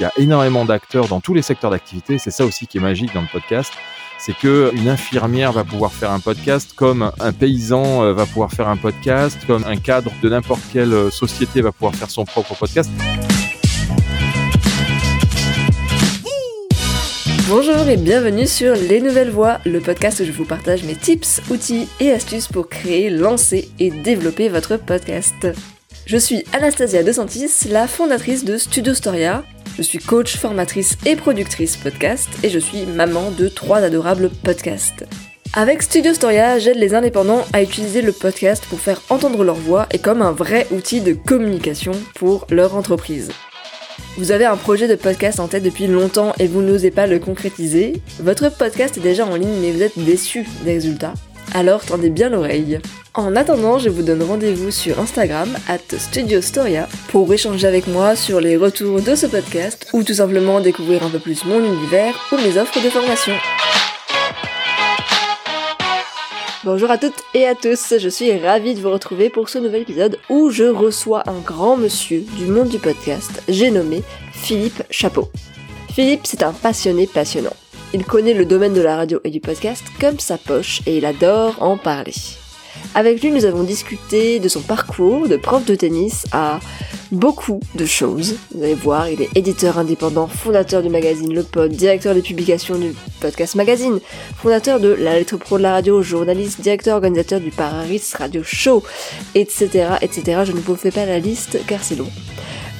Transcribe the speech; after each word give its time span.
qu'il 0.00 0.06
y 0.06 0.22
a 0.22 0.24
énormément 0.24 0.64
d'acteurs 0.64 1.08
dans 1.08 1.20
tous 1.20 1.34
les 1.34 1.42
secteurs 1.42 1.70
d'activité. 1.70 2.16
C'est 2.16 2.30
ça 2.30 2.46
aussi 2.46 2.66
qui 2.66 2.78
est 2.78 2.80
magique 2.80 3.12
dans 3.12 3.20
le 3.20 3.26
podcast. 3.30 3.70
C'est 4.18 4.34
que 4.34 4.70
une 4.74 4.88
infirmière 4.88 5.52
va 5.52 5.62
pouvoir 5.62 5.92
faire 5.92 6.10
un 6.10 6.20
podcast, 6.20 6.72
comme 6.74 7.12
un 7.20 7.32
paysan 7.32 8.02
euh, 8.02 8.14
va 8.14 8.24
pouvoir 8.24 8.50
faire 8.50 8.68
un 8.68 8.78
podcast, 8.78 9.38
comme 9.46 9.64
un 9.64 9.76
cadre 9.76 10.10
de 10.22 10.28
n'importe 10.30 10.62
quelle 10.72 10.92
euh, 10.92 11.10
société 11.10 11.60
va 11.60 11.72
pouvoir 11.72 11.94
faire 11.94 12.10
son 12.10 12.24
propre 12.24 12.54
podcast. 12.54 12.90
Bonjour 17.48 17.86
et 17.88 17.96
bienvenue 17.96 18.46
sur 18.46 18.74
Les 18.76 19.00
Nouvelles 19.00 19.30
Voix, 19.30 19.58
le 19.66 19.80
podcast 19.80 20.20
où 20.20 20.24
je 20.24 20.32
vous 20.32 20.44
partage 20.46 20.82
mes 20.84 20.94
tips, 20.94 21.42
outils 21.50 21.88
et 21.98 22.12
astuces 22.12 22.48
pour 22.48 22.68
créer, 22.68 23.10
lancer 23.10 23.70
et 23.78 23.90
développer 23.90 24.48
votre 24.48 24.76
podcast. 24.76 25.48
Je 26.10 26.16
suis 26.16 26.42
Anastasia 26.52 27.04
De 27.04 27.12
Santis, 27.12 27.68
la 27.70 27.86
fondatrice 27.86 28.44
de 28.44 28.56
Studio 28.56 28.94
Storia. 28.94 29.44
Je 29.76 29.82
suis 29.82 30.00
coach, 30.00 30.38
formatrice 30.38 30.98
et 31.06 31.14
productrice 31.14 31.76
podcast 31.76 32.28
et 32.42 32.48
je 32.48 32.58
suis 32.58 32.84
maman 32.84 33.30
de 33.30 33.46
trois 33.46 33.78
adorables 33.78 34.28
podcasts. 34.42 35.04
Avec 35.52 35.84
Studio 35.84 36.12
Storia, 36.12 36.58
j'aide 36.58 36.78
les 36.78 36.96
indépendants 36.96 37.44
à 37.52 37.62
utiliser 37.62 38.02
le 38.02 38.10
podcast 38.10 38.64
pour 38.68 38.80
faire 38.80 39.00
entendre 39.08 39.44
leur 39.44 39.54
voix 39.54 39.86
et 39.92 40.00
comme 40.00 40.20
un 40.20 40.32
vrai 40.32 40.66
outil 40.72 41.00
de 41.00 41.12
communication 41.12 41.92
pour 42.16 42.44
leur 42.50 42.74
entreprise. 42.74 43.30
Vous 44.16 44.32
avez 44.32 44.46
un 44.46 44.56
projet 44.56 44.88
de 44.88 44.96
podcast 44.96 45.38
en 45.38 45.46
tête 45.46 45.62
depuis 45.62 45.86
longtemps 45.86 46.32
et 46.40 46.48
vous 46.48 46.60
n'osez 46.60 46.90
pas 46.90 47.06
le 47.06 47.20
concrétiser 47.20 48.02
Votre 48.18 48.48
podcast 48.48 48.96
est 48.96 49.00
déjà 49.00 49.24
en 49.24 49.36
ligne 49.36 49.60
mais 49.60 49.70
vous 49.70 49.82
êtes 49.82 49.96
déçu 49.96 50.44
des 50.64 50.72
résultats 50.72 51.14
Alors 51.52 51.84
tendez 51.84 52.10
bien 52.10 52.28
l'oreille. 52.28 52.78
En 53.14 53.34
attendant, 53.34 53.78
je 53.78 53.88
vous 53.88 54.02
donne 54.02 54.22
rendez-vous 54.22 54.70
sur 54.70 55.00
Instagram, 55.00 55.48
at 55.68 55.98
Studio 55.98 56.40
Storia, 56.40 56.88
pour 57.08 57.32
échanger 57.32 57.66
avec 57.66 57.88
moi 57.88 58.14
sur 58.14 58.40
les 58.40 58.56
retours 58.56 59.02
de 59.02 59.16
ce 59.16 59.26
podcast 59.26 59.88
ou 59.92 60.04
tout 60.04 60.14
simplement 60.14 60.60
découvrir 60.60 61.02
un 61.02 61.10
peu 61.10 61.18
plus 61.18 61.44
mon 61.44 61.58
univers 61.58 62.14
ou 62.30 62.36
mes 62.36 62.56
offres 62.56 62.80
de 62.80 62.88
formation. 62.88 63.34
Bonjour 66.62 66.90
à 66.90 66.98
toutes 66.98 67.24
et 67.34 67.46
à 67.46 67.54
tous, 67.54 67.94
je 67.98 68.08
suis 68.08 68.38
ravie 68.38 68.74
de 68.74 68.80
vous 68.80 68.90
retrouver 68.90 69.28
pour 69.28 69.48
ce 69.48 69.58
nouvel 69.58 69.82
épisode 69.82 70.18
où 70.28 70.50
je 70.50 70.64
reçois 70.64 71.28
un 71.28 71.40
grand 71.40 71.76
monsieur 71.76 72.22
du 72.36 72.46
monde 72.46 72.68
du 72.68 72.78
podcast, 72.78 73.42
j'ai 73.48 73.70
nommé 73.70 74.02
Philippe 74.32 74.82
Chapeau. 74.90 75.30
Philippe, 75.94 76.26
c'est 76.26 76.42
un 76.42 76.52
passionné 76.52 77.06
passionnant. 77.06 77.56
Il 77.92 78.04
connaît 78.04 78.34
le 78.34 78.44
domaine 78.44 78.72
de 78.72 78.80
la 78.80 78.96
radio 78.96 79.18
et 79.24 79.30
du 79.30 79.40
podcast 79.40 79.84
comme 80.00 80.20
sa 80.20 80.38
poche 80.38 80.80
et 80.86 80.98
il 80.98 81.04
adore 81.04 81.60
en 81.60 81.76
parler. 81.76 82.14
Avec 82.94 83.20
lui, 83.20 83.32
nous 83.32 83.44
avons 83.44 83.64
discuté 83.64 84.38
de 84.38 84.48
son 84.48 84.60
parcours 84.60 85.28
de 85.28 85.36
prof 85.36 85.64
de 85.64 85.74
tennis 85.74 86.24
à 86.30 86.60
beaucoup 87.10 87.58
de 87.74 87.84
choses. 87.84 88.36
Vous 88.54 88.62
allez 88.62 88.74
voir, 88.74 89.08
il 89.08 89.20
est 89.22 89.36
éditeur 89.36 89.76
indépendant, 89.76 90.28
fondateur 90.28 90.82
du 90.82 90.88
magazine 90.88 91.34
Le 91.34 91.42
Pod, 91.42 91.72
directeur 91.72 92.14
des 92.14 92.22
publications 92.22 92.78
du 92.78 92.94
podcast 93.20 93.56
Magazine, 93.56 93.98
fondateur 94.36 94.78
de 94.78 94.88
la 94.88 95.18
Lettre 95.18 95.36
Pro 95.36 95.58
de 95.58 95.62
la 95.64 95.72
radio, 95.72 96.00
journaliste, 96.00 96.60
directeur 96.60 96.94
organisateur 96.94 97.40
du 97.40 97.50
Paris 97.50 98.02
Radio 98.16 98.42
Show, 98.44 98.84
etc., 99.34 99.96
etc. 100.00 100.42
Je 100.44 100.52
ne 100.52 100.60
vous 100.60 100.76
fais 100.76 100.92
pas 100.92 101.06
la 101.06 101.18
liste 101.18 101.58
car 101.66 101.82
c'est 101.82 101.96
long. 101.96 102.10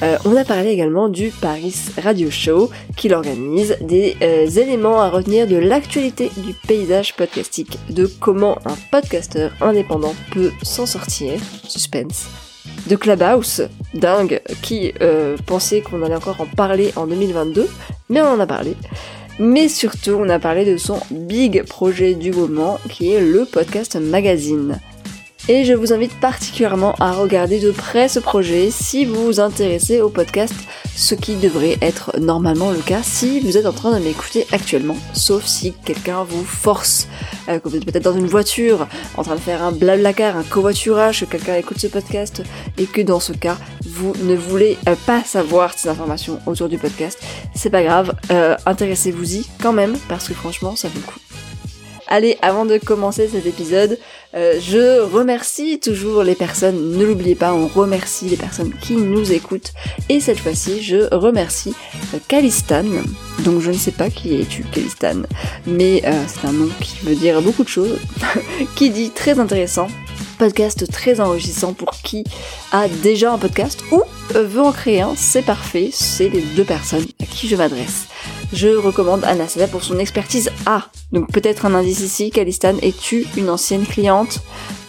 Euh, 0.03 0.17
on 0.25 0.35
a 0.35 0.43
parlé 0.43 0.69
également 0.69 1.09
du 1.09 1.29
Paris 1.29 1.75
Radio 2.01 2.31
Show 2.31 2.71
qui 2.97 3.13
organise 3.13 3.77
des 3.81 4.17
euh, 4.23 4.47
éléments 4.47 4.99
à 4.99 5.09
retenir 5.09 5.47
de 5.47 5.57
l'actualité 5.57 6.31
du 6.37 6.53
paysage 6.53 7.15
podcastique, 7.15 7.77
de 7.89 8.07
comment 8.07 8.57
un 8.65 8.75
podcasteur 8.91 9.51
indépendant 9.61 10.15
peut 10.31 10.51
s'en 10.63 10.87
sortir, 10.87 11.39
suspense, 11.67 12.27
de 12.87 12.95
Clubhouse, 12.95 13.61
dingue, 13.93 14.41
qui 14.63 14.91
euh, 15.01 15.37
pensait 15.45 15.81
qu'on 15.81 16.01
allait 16.01 16.15
encore 16.15 16.41
en 16.41 16.47
parler 16.47 16.91
en 16.95 17.05
2022, 17.05 17.69
mais 18.09 18.21
on 18.21 18.29
en 18.29 18.39
a 18.39 18.47
parlé. 18.47 18.75
Mais 19.37 19.69
surtout, 19.69 20.17
on 20.19 20.29
a 20.29 20.39
parlé 20.39 20.65
de 20.65 20.77
son 20.77 20.99
big 21.11 21.63
projet 21.63 22.15
du 22.15 22.31
moment, 22.31 22.79
qui 22.89 23.11
est 23.11 23.21
le 23.21 23.45
podcast 23.45 23.97
magazine 23.97 24.79
et 25.47 25.65
je 25.65 25.73
vous 25.73 25.93
invite 25.93 26.19
particulièrement 26.19 26.93
à 26.99 27.11
regarder 27.11 27.59
de 27.59 27.71
près 27.71 28.07
ce 28.07 28.19
projet 28.19 28.69
si 28.71 29.05
vous 29.05 29.25
vous 29.25 29.39
intéressez 29.39 30.01
au 30.01 30.09
podcast, 30.09 30.53
ce 30.95 31.15
qui 31.15 31.35
devrait 31.35 31.77
être 31.81 32.19
normalement 32.19 32.71
le 32.71 32.79
cas 32.79 33.01
si 33.03 33.39
vous 33.39 33.57
êtes 33.57 33.65
en 33.65 33.71
train 33.71 33.97
de 33.97 34.03
m'écouter 34.03 34.45
actuellement, 34.51 34.97
sauf 35.13 35.45
si 35.45 35.73
quelqu'un 35.85 36.23
vous 36.23 36.43
force, 36.43 37.07
euh, 37.49 37.59
que 37.59 37.69
vous 37.69 37.75
êtes 37.75 37.85
peut-être 37.85 38.03
dans 38.03 38.17
une 38.17 38.27
voiture, 38.27 38.87
en 39.17 39.23
train 39.23 39.35
de 39.35 39.39
faire 39.39 39.63
un 39.63 39.71
blablacar, 39.71 40.37
un 40.37 40.43
covoiturage, 40.43 41.21
que 41.21 41.25
quelqu'un 41.25 41.55
écoute 41.55 41.79
ce 41.79 41.87
podcast, 41.87 42.43
et 42.77 42.85
que 42.85 43.01
dans 43.01 43.19
ce 43.19 43.33
cas, 43.33 43.57
vous 43.85 44.13
ne 44.23 44.35
voulez 44.35 44.77
euh, 44.87 44.95
pas 45.05 45.23
savoir 45.23 45.77
ces 45.77 45.89
informations 45.89 46.39
autour 46.45 46.69
du 46.69 46.77
podcast, 46.77 47.19
c'est 47.55 47.69
pas 47.69 47.83
grave, 47.83 48.13
euh, 48.31 48.55
intéressez-vous-y 48.65 49.47
quand 49.61 49.73
même, 49.73 49.97
parce 50.07 50.27
que 50.27 50.33
franchement, 50.33 50.75
ça 50.75 50.87
vaut 50.87 50.99
le 50.99 51.05
coup. 51.05 51.30
Allez, 52.13 52.37
avant 52.41 52.65
de 52.65 52.77
commencer 52.77 53.29
cet 53.29 53.45
épisode, 53.45 53.97
euh, 54.35 54.59
je 54.59 54.99
remercie 54.99 55.79
toujours 55.79 56.23
les 56.23 56.35
personnes, 56.35 56.97
ne 56.97 57.05
l'oubliez 57.05 57.35
pas, 57.35 57.53
on 57.53 57.67
remercie 57.67 58.25
les 58.25 58.35
personnes 58.35 58.73
qui 58.81 58.97
nous 58.97 59.31
écoutent. 59.31 59.71
Et 60.09 60.19
cette 60.19 60.39
fois-ci, 60.39 60.83
je 60.83 61.07
remercie 61.15 61.73
euh, 62.13 62.17
Kalistan. 62.27 62.83
Donc 63.45 63.61
je 63.61 63.71
ne 63.71 63.77
sais 63.77 63.93
pas 63.93 64.09
qui 64.09 64.41
es-tu, 64.41 64.63
Kalistan, 64.63 65.21
mais 65.65 66.01
euh, 66.05 66.11
c'est 66.27 66.45
un 66.45 66.51
nom 66.51 66.67
qui 66.81 66.97
veut 67.05 67.15
dire 67.15 67.41
beaucoup 67.41 67.63
de 67.63 67.69
choses, 67.69 67.97
qui 68.75 68.89
dit 68.89 69.11
très 69.11 69.39
intéressant, 69.39 69.87
podcast 70.37 70.91
très 70.91 71.21
enrichissant 71.21 71.71
pour 71.71 71.91
qui 71.91 72.25
a 72.73 72.89
déjà 72.89 73.31
un 73.31 73.37
podcast 73.37 73.79
ou 73.93 74.01
veut 74.35 74.61
en 74.61 74.73
créer 74.73 74.99
un, 74.99 75.13
c'est 75.15 75.45
parfait, 75.45 75.91
c'est 75.93 76.27
les 76.27 76.41
deux 76.41 76.65
personnes 76.65 77.05
à 77.21 77.25
qui 77.25 77.47
je 77.47 77.55
m'adresse 77.55 78.07
je 78.53 78.67
recommande 78.69 79.23
Anastasia 79.23 79.67
pour 79.67 79.83
son 79.83 79.99
expertise 79.99 80.51
A. 80.65 80.85
Donc 81.11 81.31
peut-être 81.31 81.65
un 81.65 81.73
indice 81.73 82.01
ici, 82.01 82.31
Kalistan, 82.31 82.75
es-tu 82.81 83.25
une 83.37 83.49
ancienne 83.49 83.85
cliente? 83.85 84.39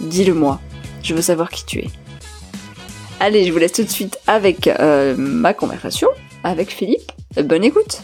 Dis-le 0.00 0.34
moi, 0.34 0.60
je 1.02 1.14
veux 1.14 1.22
savoir 1.22 1.50
qui 1.50 1.64
tu 1.64 1.78
es. 1.80 1.90
Allez, 3.20 3.44
je 3.44 3.52
vous 3.52 3.58
laisse 3.58 3.72
tout 3.72 3.84
de 3.84 3.88
suite 3.88 4.18
avec 4.26 4.66
euh, 4.66 5.14
ma 5.16 5.54
conversation 5.54 6.08
avec 6.44 6.70
Philippe. 6.70 7.12
Bonne 7.36 7.64
écoute 7.64 8.02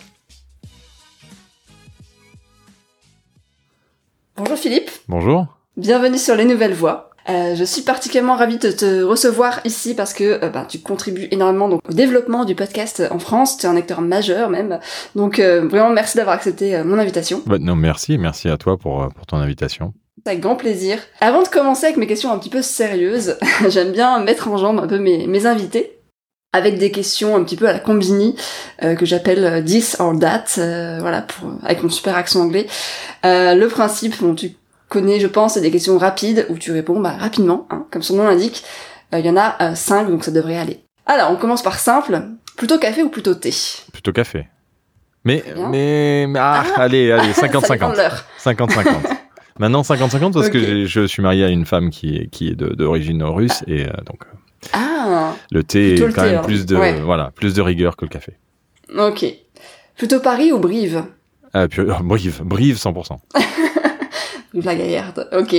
Bonjour 4.37 4.57
Philippe. 4.57 4.91
Bonjour. 5.09 5.47
Bienvenue 5.77 6.19
sur 6.19 6.37
Les 6.37 6.45
Nouvelles 6.45 6.75
Voix. 6.75 7.08
Euh, 7.29 7.55
je 7.55 7.65
suis 7.65 7.83
particulièrement 7.83 8.37
ravie 8.37 8.57
de 8.57 8.71
te 8.71 9.03
recevoir 9.03 9.61
ici 9.65 9.95
parce 9.95 10.15
que 10.15 10.43
euh, 10.43 10.49
bah, 10.49 10.65
tu 10.67 10.79
contribues 10.79 11.29
énormément 11.31 11.69
donc, 11.69 11.83
au 11.89 11.93
développement 11.93 12.45
du 12.45 12.55
podcast 12.55 13.03
en 13.11 13.19
France. 13.19 13.59
Tu 13.59 13.67
es 13.67 13.69
un 13.69 13.77
acteur 13.77 14.01
majeur 14.01 14.49
même. 14.49 14.81
Donc 15.15 15.39
euh, 15.39 15.67
vraiment 15.69 15.91
merci 15.91 16.17
d'avoir 16.17 16.37
accepté 16.37 16.83
mon 16.83 16.99
invitation. 16.99 17.43
Bah, 17.47 17.59
non, 17.61 17.77
merci, 17.77 18.17
merci 18.17 18.49
à 18.49 18.57
toi 18.57 18.79
pour, 18.79 19.09
pour 19.15 19.27
ton 19.27 19.37
invitation. 19.37 19.93
Avec 20.25 20.41
grand 20.41 20.57
plaisir. 20.57 20.99
Avant 21.21 21.43
de 21.43 21.49
commencer 21.49 21.87
avec 21.87 21.97
mes 21.99 22.07
questions 22.07 22.33
un 22.33 22.39
petit 22.39 22.51
peu 22.51 22.63
sérieuses, 22.63 23.37
j'aime 23.69 23.93
bien 23.93 24.19
mettre 24.21 24.49
en 24.49 24.57
jambe 24.57 24.79
un 24.79 24.87
peu 24.87 24.99
mes, 24.99 25.27
mes 25.27 25.47
invités 25.47 25.95
avec 26.55 26.79
des 26.79 26.91
questions 26.91 27.37
un 27.37 27.45
petit 27.45 27.57
peu 27.57 27.69
à 27.69 27.75
la 27.75 27.79
combini 27.79 28.35
que 28.81 29.05
j'appelle 29.05 29.63
this 29.67 29.97
or 30.01 30.19
that 30.19 30.45
voilà 30.57 31.21
pour 31.21 31.53
avec 31.63 31.83
mon 31.83 31.91
super 31.91 32.17
accent 32.17 32.41
anglais 32.41 32.67
le 33.23 33.67
principe 33.67 34.19
bon 34.19 34.35
tu 34.35 34.53
connais, 34.89 35.21
je 35.21 35.27
pense, 35.27 35.55
c'est 35.55 35.61
des 35.61 35.71
questions 35.71 35.99
rapides 35.99 36.47
où 36.49 36.59
tu 36.59 36.73
réponds 36.73 37.01
bah, 37.01 37.17
rapidement, 37.19 37.67
hein, 37.71 37.87
comme 37.91 38.03
son 38.03 38.17
nom 38.17 38.25
l'indique. 38.25 38.65
Euh, 39.15 39.21
il 39.21 39.27
y 39.27 39.31
en 39.31 39.37
a 39.37 39.57
euh, 39.61 39.75
cinq, 39.75 40.09
donc 40.09 40.25
ça 40.25 40.31
devrait 40.31 40.57
aller. 40.57 40.81
Alors, 41.07 41.31
on 41.31 41.37
commence 41.37 41.63
par 41.63 41.79
simple. 41.79 42.21
Plutôt 42.57 42.79
café 42.79 43.03
ou 43.03 43.09
plutôt 43.09 43.35
thé? 43.35 43.53
Plutôt 43.93 44.13
café. 44.13 44.49
Mais, 45.25 45.45
mais, 45.71 46.27
ah, 46.37 46.65
ah, 46.77 46.83
allez, 46.83 47.13
allez, 47.13 47.33
50-50. 47.33 48.23
50-50. 48.43 48.85
Maintenant 49.59 49.83
50-50 49.83 50.33
parce 50.33 50.51
que 50.51 50.87
je 50.87 51.07
suis 51.07 51.23
marié 51.23 51.45
à 51.45 51.49
une 51.49 51.67
femme 51.67 51.91
qui 51.91 52.17
est, 52.17 52.29
qui 52.29 52.49
est 52.49 52.55
d'origine 52.55 53.25
russe 53.25 53.65
et 53.67 53.87
euh, 53.87 53.93
donc 54.07 54.23
ah, 54.73 55.35
le 55.51 55.65
thé 55.65 55.95
est 55.95 56.13
quand 56.13 56.23
même 56.23 56.43
plus 56.43 56.65
de 56.65 56.77
voilà 57.03 57.33
plus 57.35 57.55
de 57.55 57.63
rigueur 57.63 57.97
que 57.97 58.05
le 58.05 58.09
café. 58.09 58.35
Ok. 58.97 59.27
Plutôt 59.97 60.21
Paris 60.21 60.53
ou 60.53 60.59
Brive? 60.61 61.05
Ah, 61.53 61.67
Brive, 61.67 62.43
Brive 62.45 62.77
100%. 62.77 63.17
la 64.55 64.75
Gaillarde. 64.75 65.29
Ok. 65.37 65.55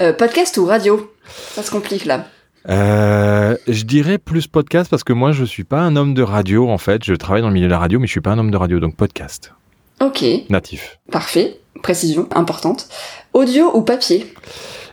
Euh, 0.00 0.12
podcast 0.12 0.56
ou 0.58 0.66
radio? 0.66 1.12
Ça 1.26 1.62
se 1.62 1.70
complique 1.70 2.04
là. 2.04 2.26
Euh, 2.68 3.56
je 3.66 3.84
dirais 3.84 4.18
plus 4.18 4.46
podcast 4.46 4.90
parce 4.90 5.04
que 5.04 5.14
moi 5.14 5.32
je 5.32 5.44
suis 5.44 5.64
pas 5.64 5.80
un 5.80 5.96
homme 5.96 6.12
de 6.12 6.22
radio 6.22 6.68
en 6.68 6.78
fait. 6.78 7.04
Je 7.04 7.14
travaille 7.14 7.42
dans 7.42 7.48
le 7.48 7.54
milieu 7.54 7.66
de 7.66 7.72
la 7.72 7.78
radio 7.78 7.98
mais 7.98 8.06
je 8.06 8.12
suis 8.12 8.20
pas 8.20 8.30
un 8.30 8.38
homme 8.38 8.50
de 8.50 8.56
radio 8.56 8.80
donc 8.80 8.96
podcast. 8.96 9.52
Ok. 10.00 10.24
Natif. 10.50 10.98
Parfait. 11.10 11.58
Précision 11.82 12.28
importante. 12.34 12.88
Audio 13.32 13.70
ou 13.74 13.82
papier? 13.82 14.26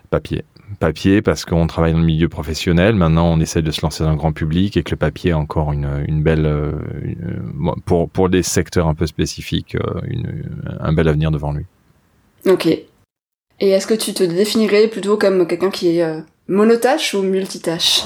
Papier. 0.09 0.45
Papier 0.79 1.21
parce 1.21 1.43
qu'on 1.43 1.67
travaille 1.67 1.91
dans 1.91 1.99
le 1.99 2.05
milieu 2.05 2.29
professionnel. 2.29 2.95
Maintenant 2.95 3.33
on 3.33 3.39
essaie 3.41 3.61
de 3.61 3.71
se 3.71 3.81
lancer 3.81 4.03
dans 4.03 4.11
le 4.11 4.17
grand 4.17 4.31
public 4.31 4.77
et 4.77 4.83
que 4.83 4.91
le 4.91 4.97
papier 4.97 5.31
a 5.31 5.37
encore 5.37 5.73
une, 5.73 6.05
une 6.07 6.23
belle 6.23 6.45
euh, 6.45 6.71
pour 7.85 8.09
pour 8.09 8.29
des 8.29 8.43
secteurs 8.43 8.87
un 8.87 8.95
peu 8.95 9.07
spécifiques 9.07 9.75
une, 10.07 10.45
un 10.79 10.93
bel 10.93 11.09
avenir 11.09 11.31
devant 11.31 11.51
lui. 11.51 11.65
Ok. 12.45 12.69
Et 13.59 13.69
est-ce 13.69 13.87
que 13.87 13.93
tu 13.93 14.13
te 14.13 14.23
définirais 14.23 14.87
plutôt 14.87 15.17
comme 15.17 15.47
quelqu'un 15.47 15.71
qui 15.71 15.97
est 15.97 16.03
euh, 16.03 16.19
monotâche 16.47 17.13
ou 17.13 17.23
multitâche 17.23 18.03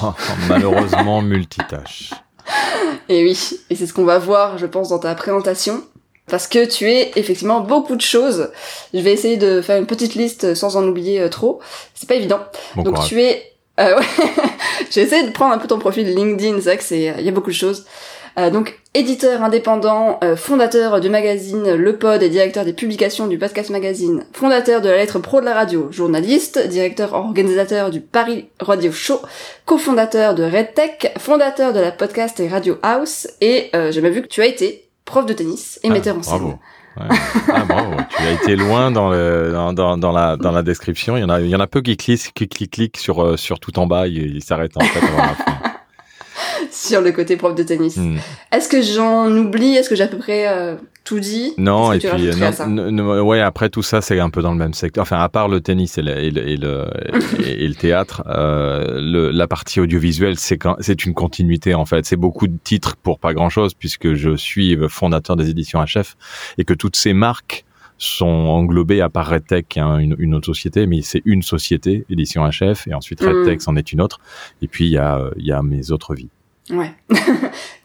Malheureusement 0.48 1.20
multitâche. 1.22 2.12
et 3.08 3.22
oui, 3.22 3.38
et 3.68 3.76
c'est 3.76 3.86
ce 3.86 3.92
qu'on 3.92 4.04
va 4.04 4.18
voir, 4.18 4.58
je 4.58 4.66
pense, 4.66 4.88
dans 4.88 4.98
ta 4.98 5.14
présentation. 5.14 5.82
Parce 6.28 6.46
que 6.46 6.64
tu 6.64 6.88
es 6.88 7.10
effectivement 7.16 7.60
beaucoup 7.60 7.96
de 7.96 8.00
choses. 8.00 8.50
Je 8.94 9.00
vais 9.00 9.12
essayer 9.12 9.36
de 9.36 9.60
faire 9.60 9.76
une 9.76 9.86
petite 9.86 10.14
liste 10.14 10.54
sans 10.54 10.76
en 10.76 10.86
oublier 10.86 11.20
euh, 11.20 11.28
trop. 11.28 11.60
C'est 11.94 12.08
pas 12.08 12.14
évident. 12.14 12.40
Donc 12.76 13.04
tu 13.04 13.20
es... 13.20 13.52
Euh, 13.80 13.98
ouais. 13.98 14.06
J'ai 14.90 15.02
essayé 15.02 15.26
de 15.26 15.32
prendre 15.32 15.52
un 15.52 15.58
peu 15.58 15.68
ton 15.68 15.78
profil 15.78 16.06
LinkedIn, 16.14 16.56
c'est 16.56 16.64
vrai 16.64 16.78
que 16.78 16.84
c'est... 16.84 17.14
Il 17.18 17.24
y 17.24 17.28
a 17.28 17.32
beaucoup 17.32 17.50
de 17.50 17.56
choses. 17.56 17.84
Euh, 18.38 18.50
donc 18.50 18.80
éditeur 18.94 19.42
indépendant, 19.42 20.18
euh, 20.24 20.36
fondateur 20.36 21.00
du 21.00 21.10
magazine 21.10 21.74
Le 21.74 21.96
Pod 21.96 22.22
et 22.22 22.30
directeur 22.30 22.64
des 22.64 22.72
publications 22.72 23.26
du 23.26 23.38
Podcast 23.38 23.70
Magazine, 23.70 24.24
fondateur 24.32 24.80
de 24.80 24.88
la 24.88 24.96
lettre 24.96 25.18
pro 25.18 25.40
de 25.40 25.44
la 25.44 25.54
radio, 25.54 25.88
journaliste, 25.90 26.66
directeur 26.68 27.12
organisateur 27.12 27.90
du 27.90 28.00
Paris 28.00 28.48
Radio 28.60 28.90
Show, 28.90 29.20
cofondateur 29.66 30.34
de 30.34 30.44
RedTech, 30.44 31.12
fondateur 31.18 31.72
de 31.72 31.80
la 31.80 31.92
podcast 31.92 32.40
et 32.40 32.48
Radio 32.48 32.78
House, 32.82 33.28
et 33.40 33.70
euh, 33.74 33.92
j'ai 33.92 34.00
même 34.00 34.12
vu 34.12 34.22
que 34.22 34.28
tu 34.28 34.40
as 34.40 34.46
été 34.46 34.88
prof 35.04 35.26
de 35.26 35.34
tennis 35.34 35.78
et 35.82 35.88
ah, 35.90 35.92
metteur 35.92 36.16
en 36.16 36.22
scène. 36.22 36.58
ah 36.96 37.64
bravo, 37.66 37.92
tu 38.16 38.22
as 38.22 38.32
été 38.32 38.56
loin 38.56 38.90
dans, 38.90 39.10
le, 39.10 39.52
dans, 39.52 39.98
dans, 39.98 40.12
la, 40.12 40.36
dans 40.36 40.52
la 40.52 40.62
description. 40.62 41.16
Il 41.16 41.20
y 41.20 41.24
en 41.24 41.30
a, 41.30 41.40
il 41.40 41.48
y 41.48 41.56
en 41.56 41.60
a 41.60 41.66
peu 41.66 41.82
qui 41.82 41.96
cliquent, 41.96 42.32
qui 42.32 42.68
cliquent, 42.68 42.98
sur, 42.98 43.38
sur 43.38 43.60
tout 43.60 43.78
en 43.78 43.86
bas, 43.86 44.06
ils 44.06 44.36
il 44.36 44.42
s'arrêtent 44.42 44.76
en 44.76 44.80
fait 44.80 45.04
avant 45.04 45.18
la 45.18 45.34
fin. 45.34 45.71
sur 46.70 47.00
le 47.00 47.12
côté 47.12 47.36
prof 47.36 47.54
de 47.54 47.62
tennis. 47.62 47.96
Hmm. 47.96 48.16
Est-ce 48.52 48.68
que 48.68 48.82
j'en 48.82 49.30
oublie? 49.30 49.74
Est-ce 49.74 49.88
que 49.88 49.96
j'ai 49.96 50.04
à 50.04 50.08
peu 50.08 50.18
près 50.18 50.48
euh, 50.48 50.76
tout 51.04 51.20
dit? 51.20 51.54
Non, 51.58 51.92
et 51.92 51.98
puis 51.98 52.30
non, 52.68 53.22
ouais, 53.22 53.40
après 53.40 53.68
tout 53.68 53.82
ça, 53.82 54.00
c'est 54.00 54.18
un 54.18 54.30
peu 54.30 54.42
dans 54.42 54.52
le 54.52 54.58
même 54.58 54.74
secteur. 54.74 55.02
Enfin, 55.02 55.18
à 55.18 55.28
part 55.28 55.48
le 55.48 55.60
tennis 55.60 55.98
et 55.98 56.02
le, 56.02 56.18
et 56.18 56.30
le, 56.30 56.86
et 57.44 57.68
le, 57.68 57.74
théâtre, 57.78 58.22
euh, 58.26 59.00
le, 59.00 59.30
la 59.30 59.46
partie 59.46 59.80
audiovisuelle, 59.80 60.38
c'est 60.38 60.58
c'est 60.80 61.04
une 61.04 61.14
continuité 61.14 61.74
en 61.74 61.84
fait. 61.84 62.04
C'est 62.06 62.16
beaucoup 62.16 62.46
de 62.46 62.56
titres 62.62 62.96
pour 62.96 63.18
pas 63.18 63.34
grand-chose 63.34 63.74
puisque 63.74 64.14
je 64.14 64.36
suis 64.36 64.76
fondateur 64.88 65.36
des 65.36 65.50
éditions 65.50 65.82
HF 65.84 66.16
et 66.58 66.64
que 66.64 66.74
toutes 66.74 66.96
ces 66.96 67.12
marques 67.12 67.64
sont 68.02 68.26
englobées 68.26 69.00
à 69.00 69.08
part 69.08 69.28
RedTech, 69.28 69.76
est 69.76 69.80
une, 69.80 70.16
une, 70.18 70.34
autre 70.34 70.46
société, 70.46 70.86
mais 70.86 71.02
c'est 71.02 71.22
une 71.24 71.42
société, 71.42 72.04
édition 72.10 72.48
HF, 72.48 72.88
et 72.88 72.94
ensuite 72.94 73.20
RedTech, 73.20 73.62
c'en 73.62 73.76
est 73.76 73.92
une 73.92 74.00
autre. 74.00 74.18
Et 74.60 74.66
puis 74.66 74.86
il 74.86 74.90
y 74.90 74.98
a, 74.98 75.30
il 75.36 75.46
y 75.46 75.52
a 75.52 75.62
mes 75.62 75.92
autres 75.92 76.14
vies. 76.14 76.30
Ouais, 76.70 76.92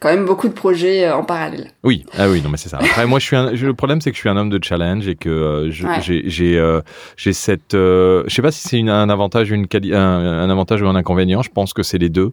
quand 0.00 0.08
même 0.08 0.24
beaucoup 0.24 0.46
de 0.46 0.52
projets 0.52 1.04
euh, 1.04 1.16
en 1.16 1.24
parallèle. 1.24 1.72
Oui, 1.82 2.06
ah 2.16 2.28
oui, 2.28 2.40
non 2.40 2.48
mais 2.48 2.56
c'est 2.56 2.68
ça. 2.68 2.78
Après, 2.78 3.06
moi, 3.06 3.18
je 3.18 3.24
suis 3.24 3.34
un, 3.34 3.50
le 3.50 3.74
problème, 3.74 4.00
c'est 4.00 4.10
que 4.10 4.16
je 4.16 4.20
suis 4.20 4.28
un 4.28 4.36
homme 4.36 4.50
de 4.50 4.62
challenge 4.62 5.08
et 5.08 5.16
que 5.16 5.28
euh, 5.28 5.70
j'ai 5.70 6.22
j'ai 6.30 6.58
euh, 6.58 6.80
j'ai 7.16 7.32
cette, 7.32 7.72
je 7.72 8.24
sais 8.28 8.40
pas 8.40 8.52
si 8.52 8.68
c'est 8.68 8.80
un 8.80 9.10
avantage, 9.10 9.50
une 9.50 9.66
un, 9.74 9.98
un, 9.98 10.48
avantage 10.48 10.80
ou 10.82 10.86
un 10.86 10.94
inconvénient. 10.94 11.42
Je 11.42 11.50
pense 11.50 11.72
que 11.72 11.82
c'est 11.82 11.98
les 11.98 12.08
deux. 12.08 12.32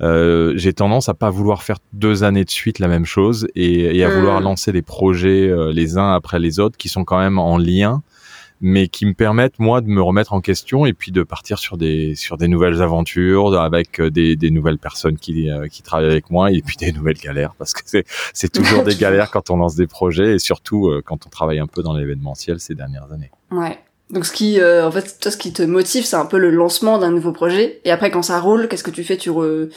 j'ai 0.00 0.72
tendance 0.74 1.08
à 1.08 1.14
pas 1.14 1.30
vouloir 1.30 1.62
faire 1.62 1.78
deux 1.94 2.22
années 2.22 2.44
de 2.44 2.50
suite 2.50 2.80
la 2.80 2.88
même 2.88 3.06
chose 3.06 3.48
et, 3.54 3.96
et 3.96 4.04
à 4.04 4.10
vouloir 4.10 4.40
hmm. 4.40 4.44
lancer 4.44 4.72
des 4.72 4.82
projets 4.82 5.50
les 5.72 5.96
uns 5.96 6.12
après 6.12 6.38
les 6.38 6.60
autres 6.60 6.76
qui 6.76 6.90
sont 6.90 7.04
quand 7.04 7.18
même 7.18 7.38
en 7.38 7.56
lien 7.56 8.02
mais 8.60 8.88
qui 8.88 9.06
me 9.06 9.14
permettent 9.14 9.58
moi 9.58 9.80
de 9.80 9.86
me 9.86 10.02
remettre 10.02 10.32
en 10.32 10.40
question 10.40 10.86
et 10.86 10.92
puis 10.92 11.12
de 11.12 11.22
partir 11.22 11.58
sur 11.58 11.76
des 11.76 12.14
sur 12.14 12.36
des 12.36 12.48
nouvelles 12.48 12.82
aventures 12.82 13.58
avec 13.60 14.00
euh, 14.00 14.10
des, 14.10 14.36
des 14.36 14.50
nouvelles 14.50 14.78
personnes 14.78 15.16
qui 15.16 15.50
euh, 15.50 15.68
qui 15.68 15.82
travaillent 15.82 16.10
avec 16.10 16.30
moi 16.30 16.50
et 16.50 16.62
puis 16.62 16.76
des 16.76 16.92
nouvelles 16.92 17.18
galères 17.18 17.54
parce 17.56 17.72
que 17.72 17.82
c'est 17.84 18.04
c'est 18.34 18.50
toujours 18.50 18.82
des 18.82 18.94
galères 18.96 19.30
quand 19.30 19.50
on 19.50 19.56
lance 19.56 19.76
des 19.76 19.86
projets 19.86 20.34
et 20.34 20.38
surtout 20.38 20.88
euh, 20.88 21.02
quand 21.04 21.26
on 21.26 21.30
travaille 21.30 21.58
un 21.58 21.66
peu 21.66 21.82
dans 21.82 21.94
l'événementiel 21.94 22.58
ces 22.60 22.74
dernières 22.74 23.12
années. 23.12 23.30
Ouais. 23.50 23.78
Donc 24.10 24.24
ce 24.24 24.32
qui, 24.32 24.58
en 24.58 24.90
fait, 24.90 25.18
toi, 25.20 25.30
ce 25.30 25.36
qui 25.36 25.52
te 25.52 25.62
motive, 25.62 26.02
c'est 26.06 26.16
un 26.16 26.24
peu 26.24 26.38
le 26.38 26.48
lancement 26.48 26.96
d'un 26.96 27.10
nouveau 27.10 27.30
projet. 27.30 27.82
Et 27.84 27.90
après, 27.90 28.10
quand 28.10 28.22
ça 28.22 28.40
roule, 28.40 28.66
qu'est-ce 28.66 28.82
que 28.82 28.90
tu 28.90 29.04
fais? 29.04 29.18
Tu 29.18 29.28
re 29.28 29.68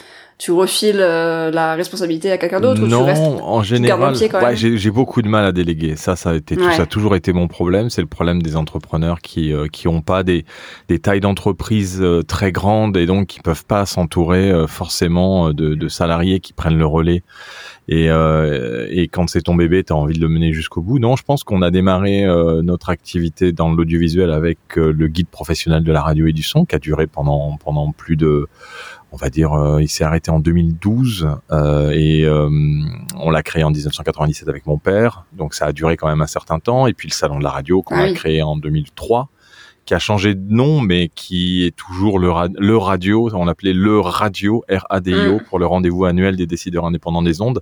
tu 0.42 0.50
refiles 0.50 0.98
euh, 0.98 1.52
la 1.52 1.76
responsabilité 1.76 2.32
à 2.32 2.36
quelqu'un 2.36 2.58
d'autre 2.58 2.80
Non, 2.80 3.02
ou 3.02 3.04
tu 3.04 3.10
restes, 3.10 3.22
en 3.22 3.62
général, 3.62 4.12
ouais, 4.12 4.56
j'ai 4.56 4.90
beaucoup 4.90 5.22
de 5.22 5.28
mal 5.28 5.44
à 5.44 5.52
déléguer. 5.52 5.94
Ça, 5.94 6.16
ça 6.16 6.30
a 6.30 6.34
été 6.34 6.56
tout, 6.56 6.68
ça 6.72 6.82
a 6.82 6.86
toujours 6.86 7.14
été 7.14 7.32
mon 7.32 7.46
problème. 7.46 7.90
C'est 7.90 8.00
le 8.00 8.08
problème 8.08 8.42
des 8.42 8.56
entrepreneurs 8.56 9.20
qui 9.20 9.52
euh, 9.52 9.68
qui 9.68 9.86
ont 9.86 10.00
pas 10.00 10.24
des 10.24 10.44
des 10.88 10.98
tailles 10.98 11.20
d'entreprise 11.20 12.00
euh, 12.02 12.24
très 12.24 12.50
grandes 12.50 12.96
et 12.96 13.06
donc 13.06 13.28
qui 13.28 13.38
peuvent 13.38 13.64
pas 13.64 13.86
s'entourer 13.86 14.52
forcément 14.66 15.52
de, 15.52 15.76
de, 15.76 15.88
salariés 15.88 16.40
qui 16.40 16.52
prennent 16.52 16.78
le 16.78 16.86
relais. 16.86 17.22
Et, 17.88 18.06
et 18.06 19.08
quand 19.08 19.28
c'est 19.28 19.42
ton 19.42 19.54
bébé, 19.54 19.84
tu 19.84 19.92
as 19.92 19.96
envie 19.96 20.16
de 20.16 20.20
le 20.20 20.28
mener 20.28 20.52
jusqu'au 20.52 20.80
bout. 20.80 20.98
Non, 20.98 21.14
je 21.14 21.22
pense 21.22 21.44
qu'on 21.44 21.62
a 21.62 21.70
démarré 21.70 22.24
notre 22.62 22.90
activité 22.90 23.52
dans 23.52 23.70
l'audiovisuel 23.70 24.32
avec 24.32 24.58
le 24.76 25.06
guide 25.06 25.28
professionnel 25.28 25.84
de 25.84 25.92
la 25.92 26.02
radio 26.02 26.26
et 26.26 26.32
du 26.32 26.42
son 26.42 26.64
qui 26.64 26.74
a 26.74 26.78
duré 26.78 27.06
pendant 27.06 27.56
pendant 27.62 27.92
plus 27.92 28.16
de 28.16 28.48
on 29.12 29.16
va 29.16 29.28
dire, 29.28 29.52
euh, 29.52 29.82
il 29.82 29.88
s'est 29.88 30.04
arrêté 30.04 30.30
en 30.30 30.40
2012 30.40 31.28
euh, 31.50 31.90
et 31.90 32.24
euh, 32.24 32.48
on 33.16 33.30
l'a 33.30 33.42
créé 33.42 33.62
en 33.62 33.70
1997 33.70 34.48
avec 34.48 34.66
mon 34.66 34.78
père, 34.78 35.26
donc 35.34 35.52
ça 35.52 35.66
a 35.66 35.72
duré 35.72 35.98
quand 35.98 36.08
même 36.08 36.22
un 36.22 36.26
certain 36.26 36.58
temps. 36.58 36.86
Et 36.86 36.94
puis 36.94 37.08
le 37.08 37.12
salon 37.12 37.38
de 37.38 37.44
la 37.44 37.50
radio 37.50 37.82
qu'on 37.82 37.96
a 37.96 38.10
créé 38.14 38.42
en 38.42 38.56
2003, 38.56 39.28
qui 39.84 39.94
a 39.94 39.98
changé 39.98 40.34
de 40.34 40.50
nom, 40.50 40.80
mais 40.80 41.10
qui 41.14 41.64
est 41.64 41.76
toujours 41.76 42.18
le, 42.18 42.30
le 42.56 42.76
radio. 42.76 43.28
On 43.34 43.44
l'appelait 43.44 43.74
le 43.74 44.00
radio 44.00 44.64
R-A-D-I-O 44.70 45.40
mm. 45.40 45.42
pour 45.42 45.58
le 45.58 45.66
rendez-vous 45.66 46.06
annuel 46.06 46.36
des 46.36 46.46
décideurs 46.46 46.86
indépendants 46.86 47.22
des 47.22 47.42
ondes. 47.42 47.60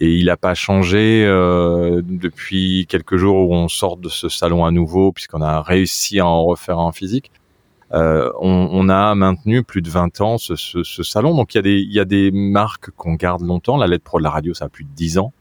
Et 0.00 0.16
il 0.16 0.24
n'a 0.24 0.38
pas 0.38 0.54
changé 0.54 1.22
depuis 1.26 2.86
quelques 2.88 3.16
jours 3.16 3.48
où 3.48 3.54
on 3.54 3.68
sort 3.68 3.98
de 3.98 4.08
ce 4.08 4.28
salon 4.30 4.64
à 4.64 4.70
nouveau, 4.70 5.12
puisqu'on 5.12 5.42
a 5.42 5.60
réussi 5.60 6.18
à 6.18 6.26
en 6.26 6.44
refaire 6.44 6.78
en 6.78 6.92
physique. 6.92 7.30
Euh, 7.92 8.30
on, 8.40 8.88
a 8.88 9.14
maintenu 9.16 9.64
plus 9.64 9.82
de 9.82 9.90
20 9.90 10.20
ans 10.20 10.38
ce 10.38 10.54
salon. 11.02 11.34
Donc 11.34 11.54
il 11.54 11.58
y 11.58 11.60
a 11.60 11.62
des, 11.62 11.78
il 11.78 11.92
y 11.92 12.00
a 12.00 12.04
des 12.04 12.30
marques 12.30 12.90
qu'on 12.92 13.14
garde 13.14 13.42
longtemps. 13.42 13.76
La 13.76 13.86
lettre 13.86 14.04
pro 14.04 14.18
de 14.18 14.24
la 14.24 14.30
radio, 14.30 14.54
ça 14.54 14.66
a 14.66 14.68
plus 14.68 14.84
de 14.84 14.90
10 14.90 15.18
ans. 15.18 15.32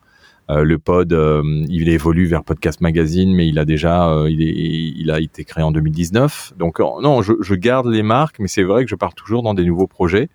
Euh, 0.50 0.64
le 0.64 0.80
pod, 0.80 1.14
euh, 1.14 1.44
il 1.70 1.90
évolue 1.90 2.26
vers 2.26 2.44
Podcast 2.44 2.82
Magazine, 2.82 3.32
mais 3.36 3.48
il 3.48 3.60
a 3.60 3.66
déjà, 3.66 4.10
euh, 4.10 4.30
il, 4.32 4.42
est, 4.42 4.52
il 4.52 5.12
a 5.12 5.20
été 5.20 5.44
créé 5.44 5.64
en 5.64 5.72
2019. 5.72 6.54
Donc 6.58 6.80
non, 6.80 7.22
je, 7.22 7.34
je, 7.40 7.54
garde 7.54 7.86
les 7.86 8.02
marques, 8.02 8.38
mais 8.40 8.48
c'est 8.48 8.64
vrai 8.64 8.84
que 8.84 8.90
je 8.90 8.96
pars 8.96 9.14
toujours 9.14 9.44
dans 9.44 9.54
des 9.54 9.64
nouveaux 9.64 9.88
projets 9.88 10.30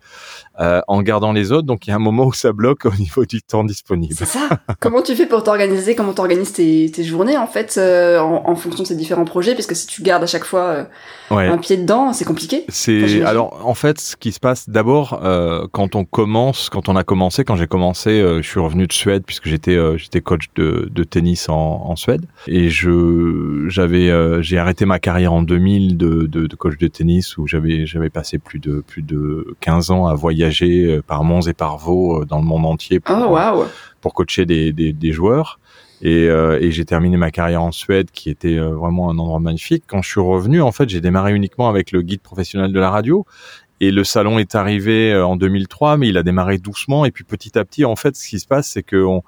en 0.57 1.03
gardant 1.03 1.33
les 1.33 1.51
autres. 1.51 1.67
Donc 1.67 1.87
il 1.87 1.91
y 1.91 1.93
a 1.93 1.97
un 1.97 2.01
moment 2.01 2.27
où 2.27 2.33
ça 2.33 2.53
bloque 2.53 2.85
au 2.85 2.95
niveau 2.95 3.25
du 3.25 3.43
temps 3.43 3.65
disponible. 3.65 4.15
C'est 4.17 4.27
ça. 4.27 4.49
Comment 4.79 5.03
tu 5.03 5.17
fais 5.17 5.27
pour 5.27 5.43
t'organiser? 5.43 5.97
Comment 5.97 6.13
t'organises 6.13 6.53
tes, 6.53 6.91
tes 6.93 7.03
journées 7.03 7.37
en 7.37 7.49
fait 7.49 7.77
en, 7.77 8.49
en, 8.49 8.55
fonction 8.55 8.85
de 8.85 8.89
ces 8.89 8.97
différents 8.97 9.25
projets? 9.25 9.55
Parce 9.55 9.67
que 9.67 9.75
si 9.75 9.89
tu 9.89 10.03
gardes 10.03 10.23
à 10.23 10.29
chaque 10.29 10.45
fois 10.45 10.87
un 11.31 11.59
pied 11.59 11.77
dedans, 11.77 12.13
c'est 12.13 12.25
compliqué. 12.25 12.65
C'est 12.69 13.23
alors 13.23 13.67
en 13.67 13.75
fait 13.75 13.99
ce 13.99 14.17
qui 14.17 14.31
se 14.31 14.39
passe 14.39 14.69
d'abord 14.69 15.21
quand 15.73 15.97
on 15.97 16.05
commence, 16.05 16.69
quand 16.69 16.89
on 16.89 16.95
a 16.95 17.03
commencé, 17.03 17.45
quand 17.45 17.57
j'ai 17.57 17.67
commencé, 17.67 18.21
je 18.21 18.49
suis 18.49 18.61
revenu 18.61 18.87
de 18.87 18.93
Suède 18.93 19.25
puisque 19.27 19.49
j'étais 19.49 19.77
j'étais 20.05 20.21
coach 20.21 20.51
de, 20.55 20.89
de 20.91 21.05
tennis 21.05 21.49
en, 21.49 21.55
en, 21.55 21.97
Suède 21.97 22.27
et 22.47 22.69
je 22.69 23.65
j'avais 23.69 24.11
euh, 24.11 24.43
j'ai 24.43 24.59
arrêté 24.59 24.85
ma 24.85 24.99
carrière 24.99 25.33
en 25.33 25.43
2000 25.43 25.97
de, 25.97 26.27
de, 26.27 26.47
de 26.47 26.57
coach 26.57 26.77
de 26.79 26.89
tennis 26.89 27.37
où 27.39 27.47
j'avais 27.47 27.87
j'avais 27.87 28.11
passé 28.11 28.39
plus 28.39 28.59
de 28.59 28.83
plus 28.87 29.03
de 29.03 29.57
15 29.61 29.91
ans 29.91 30.07
à 30.07 30.15
voyager 30.15 30.87
euh, 30.87 31.03
par 31.03 31.25
Mons 31.25 31.49
et 31.49 31.55
par 31.55 31.79
Vaux 31.79 32.23
euh, 32.23 32.25
dans 32.25 32.39
le 32.39 32.45
monde 32.45 32.67
entier 32.67 33.01
pour, 33.01 33.17
oh, 33.17 33.65
pour 34.01 34.15
coacher 34.15 34.47
des, 34.47 34.73
des, 34.73 34.93
des 34.93 35.13
joueurs. 35.13 35.59
Et, 36.03 36.29
euh, 36.29 36.59
et 36.61 36.71
j'ai 36.71 36.85
terminé 36.85 37.17
ma 37.17 37.31
carrière 37.31 37.63
en 37.63 37.73
Suède, 37.73 38.11
qui 38.11 38.29
était 38.29 38.59
vraiment 38.59 39.09
un 39.11 39.19
endroit 39.19 39.41
magnifique. 39.41 39.85
Quand 39.87 40.03
je 40.03 40.11
suis 40.11 40.21
revenu, 40.21 40.61
en 40.61 40.71
fait, 40.71 40.89
j'ai 40.89 41.01
démarré 41.01 41.33
uniquement 41.33 41.69
avec 41.69 41.93
le 41.93 42.03
guide 42.03 42.21
professionnel 42.21 42.73
de 42.73 42.81
la 42.81 42.91
radio. 42.91 43.25
Et 43.81 43.91
le 43.91 44.05
salon 44.05 44.39
est 44.39 44.55
arrivé 44.55 45.13
euh, 45.13 45.27
en 45.27 45.35
2003, 45.35 45.97
mais 45.97 46.09
il 46.09 46.17
a 46.17 46.23
démarré 46.23 46.59
doucement. 46.59 47.05
Et 47.05 47.11
puis 47.11 47.25
petit 47.25 47.59
à 47.59 47.65
petit, 47.65 47.85
en 47.85 47.97
fait, 47.97 48.15
ce 48.15 48.29
qui 48.29 48.39
se 48.39 48.47
passe, 48.47 48.69
c'est 48.69 48.85
qu'on 48.85 49.23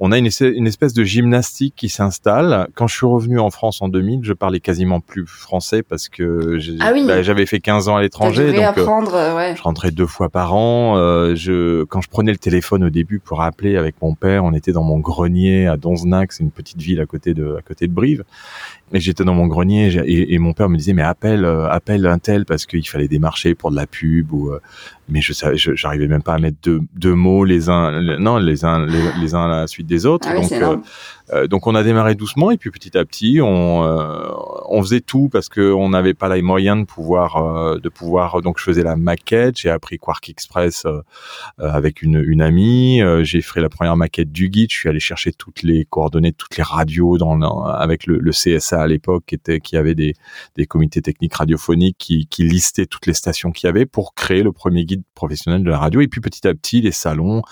on 0.00 0.12
a 0.12 0.18
une, 0.18 0.28
une, 0.40 0.66
espèce 0.66 0.92
de 0.92 1.04
gymnastique 1.04 1.74
qui 1.76 1.88
s'installe. 1.88 2.68
Quand 2.74 2.88
je 2.88 2.96
suis 2.96 3.06
revenu 3.06 3.38
en 3.38 3.50
France 3.50 3.80
en 3.80 3.88
2000, 3.88 4.20
je 4.22 4.32
parlais 4.32 4.58
quasiment 4.58 5.00
plus 5.00 5.26
français 5.26 5.84
parce 5.84 6.08
que 6.08 6.58
ah 6.80 6.92
bah, 7.06 7.22
j'avais 7.22 7.46
fait 7.46 7.60
15 7.60 7.88
ans 7.88 7.96
à 7.96 8.02
l'étranger. 8.02 8.52
Donc 8.52 8.62
apprendre, 8.62 9.14
euh, 9.14 9.36
ouais. 9.36 9.54
je 9.56 9.62
rentrais 9.62 9.92
deux 9.92 10.06
fois 10.06 10.28
par 10.28 10.54
an. 10.54 10.96
Euh, 10.96 11.36
je, 11.36 11.84
quand 11.84 12.00
je 12.00 12.08
prenais 12.08 12.32
le 12.32 12.38
téléphone 12.38 12.82
au 12.82 12.90
début 12.90 13.20
pour 13.20 13.40
appeler 13.40 13.76
avec 13.76 13.94
mon 14.02 14.14
père, 14.14 14.44
on 14.44 14.52
était 14.52 14.72
dans 14.72 14.84
mon 14.84 14.98
grenier 14.98 15.68
à 15.68 15.76
Donzenac, 15.76 16.32
c'est 16.32 16.42
une 16.42 16.50
petite 16.50 16.80
ville 16.80 17.00
à 17.00 17.06
côté 17.06 17.34
de, 17.34 17.56
à 17.56 17.62
côté 17.62 17.86
de 17.86 17.92
Brive. 17.92 18.24
Et 18.94 19.00
j'étais 19.00 19.24
dans 19.24 19.34
mon 19.34 19.46
grenier 19.46 19.94
et, 20.04 20.34
et, 20.34 20.38
mon 20.38 20.52
père 20.52 20.68
me 20.68 20.76
disait 20.76 20.92
mais 20.92 21.02
appelle, 21.02 21.46
appelle 21.46 22.06
un 22.06 22.18
tel 22.18 22.44
parce 22.44 22.66
qu'il 22.66 22.86
fallait 22.86 23.08
démarcher 23.08 23.54
pour 23.54 23.70
de 23.70 23.76
la 23.76 23.86
pub 23.92 24.32
ou 24.32 24.50
euh, 24.50 24.60
mais 25.08 25.20
je 25.20 25.32
j'arrivais 25.74 26.08
même 26.08 26.22
pas 26.22 26.34
à 26.34 26.38
mettre 26.38 26.56
deux, 26.62 26.80
deux 26.94 27.14
mots 27.14 27.44
les 27.44 27.68
uns 27.68 28.00
non 28.18 28.38
les 28.38 28.64
uns 28.64 28.86
les, 28.86 29.34
uns 29.34 29.44
à 29.44 29.48
la 29.48 29.66
suite 29.68 29.86
des 29.86 30.06
autres. 30.06 30.26
Ah 30.28 30.34
donc 30.34 30.50
euh, 30.50 30.76
euh, 31.30 31.46
donc 31.46 31.66
on 31.66 31.74
a 31.74 31.82
démarré 31.82 32.14
doucement 32.14 32.50
et 32.50 32.56
puis 32.56 32.70
petit 32.70 32.96
à 32.96 33.04
petit 33.04 33.40
on 33.40 33.84
euh, 33.84 34.30
on 34.68 34.82
faisait 34.82 35.00
tout 35.00 35.28
parce 35.30 35.48
que 35.48 35.72
on 35.72 35.90
n'avait 35.90 36.14
pas 36.14 36.34
les 36.34 36.42
moyens 36.42 36.80
de 36.80 36.84
pouvoir 36.84 37.78
de 37.78 37.88
pouvoir 37.88 38.42
donc 38.42 38.58
je 38.58 38.64
faisais 38.64 38.82
la 38.82 38.96
maquette. 38.96 39.56
J'ai 39.58 39.70
appris 39.70 39.98
Quark 39.98 40.28
Express 40.28 40.86
avec 41.58 42.02
une 42.02 42.22
une 42.26 42.42
amie. 42.42 43.00
J'ai 43.22 43.40
fait 43.40 43.60
la 43.60 43.68
première 43.68 43.96
maquette 43.96 44.32
du 44.32 44.48
guide 44.48 44.70
je 44.70 44.76
suis 44.78 44.88
allé 44.88 45.00
chercher 45.00 45.32
toutes 45.32 45.62
les 45.62 45.84
coordonnées 45.84 46.32
de 46.32 46.36
toutes 46.36 46.56
les 46.56 46.62
radios 46.62 47.18
dans 47.18 47.64
avec 47.64 48.06
le, 48.06 48.18
le, 48.18 48.30
CSA 48.32 48.80
à 48.80 48.86
l'époque 48.86 49.24
qui 49.26 49.34
était 49.34 49.60
qui 49.60 49.76
avait 49.76 49.94
des 49.94 50.14
des 50.56 50.66
comités 50.66 51.02
techniques 51.02 51.34
radiophoniques 51.34 51.96
qui 51.98 52.26
qui 52.26 52.44
listaient 52.44 52.86
toutes 52.86 53.06
les 53.06 53.14
stations 53.14 53.52
qu'il 53.52 53.66
y 53.66 53.70
avait 53.70 53.86
pour 53.86 54.14
créer 54.14 54.42
le 54.42 54.52
premier 54.52 54.84
guide 54.84 55.02
professionnel 55.14 55.62
de 55.62 55.70
la 55.70 55.78
radio. 55.78 56.00
Et 56.00 56.08
puis 56.08 56.20
petit 56.20 56.46
à 56.46 56.54
petit, 56.54 56.80
les 56.80 56.92
salons, 56.92 57.42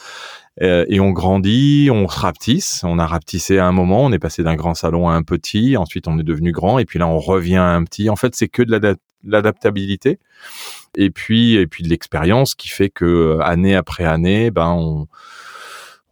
euh, 0.62 0.85
et 0.88 1.00
on 1.00 1.11
grandit, 1.11 1.88
on 1.90 2.09
se 2.09 2.19
rapetisse. 2.19 2.83
On 2.85 2.99
a 2.99 3.07
rapetissé 3.07 3.59
à 3.59 3.67
un 3.67 3.73
moment, 3.73 4.05
on 4.05 4.12
est 4.12 4.19
passé 4.19 4.43
d'un 4.43 4.57
grand 4.57 4.75
salon 4.75 5.09
à 5.09 5.14
un 5.14 5.23
petit, 5.23 5.76
ensuite 5.76 6.09
on 6.09 6.19
est 6.19 6.25
devenu 6.25 6.52
grand, 6.52 6.79
et 6.79 6.85
puis 6.85 6.99
là 6.99 7.07
on 7.07 7.19
revient 7.19 7.57
à 7.57 7.69
un 7.69 7.85
petit. 7.85 8.11
En 8.11 8.17
fait, 8.17 8.35
c'est 8.35 8.49
que 8.49 8.62
de 8.62 8.97
l'adaptabilité, 9.25 10.19
et 10.97 11.11
puis 11.11 11.55
et 11.55 11.67
puis 11.67 11.83
de 11.83 11.88
l'expérience 11.88 12.55
qui 12.55 12.69
fait 12.69 12.90
que 12.90 13.05
euh, 13.05 13.40
année 13.43 13.75
après 13.75 14.05
année, 14.05 14.50
ben 14.50 14.69
on 14.69 15.09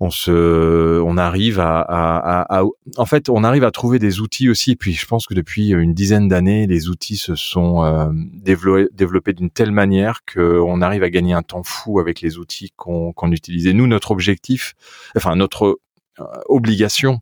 on 0.00 0.11
se, 0.11 1.00
on 1.00 1.17
arrive 1.17 1.59
à, 1.59 2.62
en 2.97 3.07
fait, 3.07 3.28
on 3.28 3.43
arrive 3.43 3.64
à 3.64 3.73
trouver 3.73 3.99
des 3.99 4.21
outils 4.21 4.49
aussi. 4.49 4.73
Et 4.73 4.76
puis, 4.76 4.93
je 4.93 5.07
pense 5.07 5.26
que 5.26 5.35
depuis 5.35 5.71
une 5.71 5.93
dizaine 5.93 6.28
d'années, 6.28 6.67
les 6.67 6.88
outils 6.88 7.17
se 7.17 7.35
sont 7.35 7.83
euh, 7.83 8.09
développés, 8.12 9.33
d'une 9.33 9.50
telle 9.50 9.73
manière 9.73 10.21
qu'on 10.25 10.83
arrive 10.83 11.02
à 11.02 11.11
gagner 11.11 11.33
un 11.33 11.43
temps 11.43 11.64
fou 11.64 11.99
avec 11.99 12.21
les 12.21 12.38
outils 12.38 12.73
qu'on 12.76 13.12
qu'on 13.12 13.33
utilise. 13.33 13.67
Et 13.67 13.75
nous, 13.75 13.88
notre 13.88 14.12
objectif, 14.12 14.75
enfin 15.17 15.35
notre 15.35 15.81
euh, 16.21 16.25
obligation, 16.47 17.21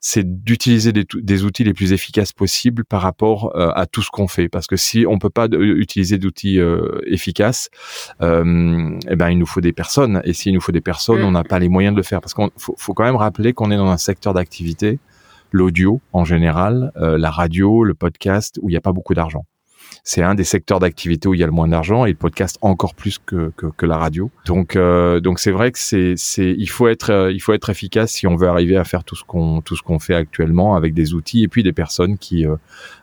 c'est 0.00 0.42
d'utiliser 0.44 0.92
des, 0.92 1.44
outils 1.44 1.64
les 1.64 1.74
plus 1.74 1.92
efficaces 1.92 2.32
possibles 2.32 2.84
par 2.84 3.02
rapport 3.02 3.56
euh, 3.56 3.70
à 3.74 3.86
tout 3.86 4.02
ce 4.02 4.10
qu'on 4.10 4.28
fait. 4.28 4.48
Parce 4.48 4.66
que 4.66 4.76
si 4.76 5.04
on 5.08 5.18
peut 5.18 5.30
pas 5.30 5.48
utiliser 5.50 6.18
d'outils 6.18 6.60
euh, 6.60 7.00
efficaces, 7.06 7.68
euh, 8.22 8.98
eh 9.08 9.16
ben 9.16 9.30
il 9.30 9.38
nous 9.38 9.46
faut 9.46 9.60
des 9.60 9.72
personnes. 9.72 10.20
Et 10.24 10.32
s'il 10.32 10.54
nous 10.54 10.60
faut 10.60 10.72
des 10.72 10.80
personnes, 10.80 11.22
on 11.22 11.32
n'a 11.32 11.44
pas 11.44 11.58
les 11.58 11.68
moyens 11.68 11.94
de 11.94 11.98
le 11.98 12.04
faire. 12.04 12.20
Parce 12.20 12.34
qu'il 12.34 12.48
faut, 12.56 12.74
faut, 12.78 12.94
quand 12.94 13.04
même 13.04 13.16
rappeler 13.16 13.52
qu'on 13.52 13.70
est 13.70 13.76
dans 13.76 13.90
un 13.90 13.96
secteur 13.96 14.34
d'activité, 14.34 14.98
l'audio 15.50 16.00
en 16.12 16.24
général, 16.24 16.92
la 16.96 17.30
radio, 17.30 17.84
le 17.84 17.94
podcast, 17.94 18.58
où 18.62 18.68
il 18.68 18.72
n'y 18.72 18.78
a 18.78 18.82
pas 18.82 18.92
beaucoup 18.92 19.14
d'argent 19.14 19.44
c'est 20.04 20.22
un 20.22 20.34
des 20.34 20.44
secteurs 20.44 20.80
d'activité 20.80 21.28
où 21.28 21.34
il 21.34 21.40
y 21.40 21.42
a 21.42 21.46
le 21.46 21.52
moins 21.52 21.68
d'argent 21.68 22.04
et 22.04 22.10
le 22.10 22.16
podcast 22.16 22.58
encore 22.62 22.94
plus 22.94 23.18
que, 23.18 23.52
que, 23.56 23.66
que 23.66 23.86
la 23.86 23.98
radio. 23.98 24.30
Donc 24.46 24.76
euh, 24.76 25.20
donc 25.20 25.38
c'est 25.38 25.50
vrai 25.50 25.72
que 25.72 25.78
c'est 25.78 26.14
c'est 26.16 26.54
il 26.56 26.68
faut 26.68 26.88
être 26.88 27.10
euh, 27.10 27.32
il 27.32 27.40
faut 27.40 27.52
être 27.52 27.70
efficace 27.70 28.12
si 28.12 28.26
on 28.26 28.36
veut 28.36 28.48
arriver 28.48 28.76
à 28.76 28.84
faire 28.84 29.04
tout 29.04 29.16
ce 29.16 29.24
qu'on 29.24 29.60
tout 29.60 29.76
ce 29.76 29.82
qu'on 29.82 29.98
fait 29.98 30.14
actuellement 30.14 30.76
avec 30.76 30.94
des 30.94 31.14
outils 31.14 31.42
et 31.42 31.48
puis 31.48 31.62
des 31.62 31.72
personnes 31.72 32.18
qui 32.18 32.46
euh, 32.46 32.56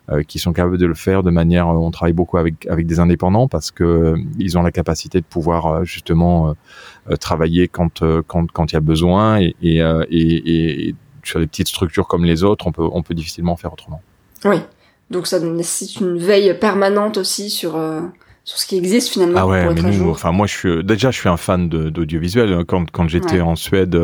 euh 0.10 0.24
qui 0.24 0.40
sont 0.40 0.54
capables 0.54 0.78
de 0.78 0.86
le 0.86 0.94
faire 0.94 1.24
de 1.24 1.32
manière 1.32 1.68
on 1.68 1.92
travaille 1.92 2.14
beaucoup 2.14 2.38
avec 2.38 2.66
avec 2.68 2.86
des 2.86 3.00
indépendants 3.00 3.48
parce 3.48 3.72
que 3.72 4.16
ils 4.40 4.58
ont 4.58 4.62
la 4.62 4.72
capacité 4.72 5.20
de 5.20 5.25
pouvoir 5.25 5.84
justement 5.86 6.56
travailler 7.20 7.68
quand 7.68 8.04
quand 8.28 8.52
quand 8.52 8.72
il 8.72 8.75
y 8.75 8.78
a 8.78 8.82
besoin 8.82 9.40
et 9.40 9.56
et, 9.62 9.80
et, 9.80 10.90
et 10.90 10.96
sur 11.24 11.40
des 11.40 11.48
petites 11.48 11.68
structures 11.68 12.08
comme 12.08 12.25
les 12.25 12.44
autres 12.44 12.68
on 12.68 12.72
peut 12.72 12.88
on 12.92 13.02
peut 13.04 13.16
difficilement 13.16 13.56
faire 13.56 13.74
autrement. 13.74 14.02
Oui. 14.44 14.58
Donc 15.09 15.27
ça 15.27 15.39
nécessite 15.39 16.01
une 16.01 16.17
veille 16.17 16.57
permanente 16.59 17.17
aussi 17.17 17.50
sur 17.50 17.75
euh, 17.75 18.01
sur 18.43 18.57
ce 18.57 18.65
qui 18.65 18.77
existe 18.77 19.09
finalement 19.09 19.39
ah 19.39 19.47
ouais, 19.47 19.65
pour 19.65 19.83
mais 19.83 19.91
nous. 19.91 20.09
Enfin 20.09 20.31
moi 20.31 20.47
je 20.47 20.53
suis 20.53 20.83
déjà 20.83 21.12
je 21.12 21.19
suis 21.19 21.29
un 21.29 21.38
fan 21.38 21.69
d'audiovisuel. 21.69 22.65
Quand 22.65 22.89
quand 22.91 23.07
j'étais 23.07 23.41
en 23.41 23.55
Suède, 23.55 23.95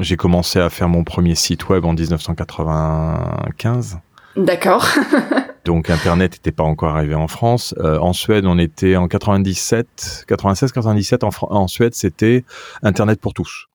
j'ai 0.00 0.16
commencé 0.16 0.58
à 0.58 0.70
faire 0.70 0.88
mon 0.88 1.04
premier 1.04 1.34
site 1.34 1.68
web 1.68 1.84
en 1.84 1.92
1995. 1.92 3.98
D'accord. 4.36 4.86
Donc 5.64 5.90
Internet 5.90 6.32
n'était 6.32 6.52
pas 6.52 6.64
encore 6.64 6.96
arrivé 6.96 7.14
en 7.14 7.28
France. 7.28 7.74
Euh, 7.78 7.98
en 7.98 8.12
Suède, 8.12 8.46
on 8.46 8.58
était 8.58 8.96
en 8.96 9.06
97, 9.06 10.24
96, 10.26 10.72
97. 10.72 11.22
En, 11.22 11.30
en 11.42 11.68
Suède, 11.68 11.94
c'était 11.94 12.44
Internet 12.82 13.20
pour 13.20 13.32
tous 13.32 13.68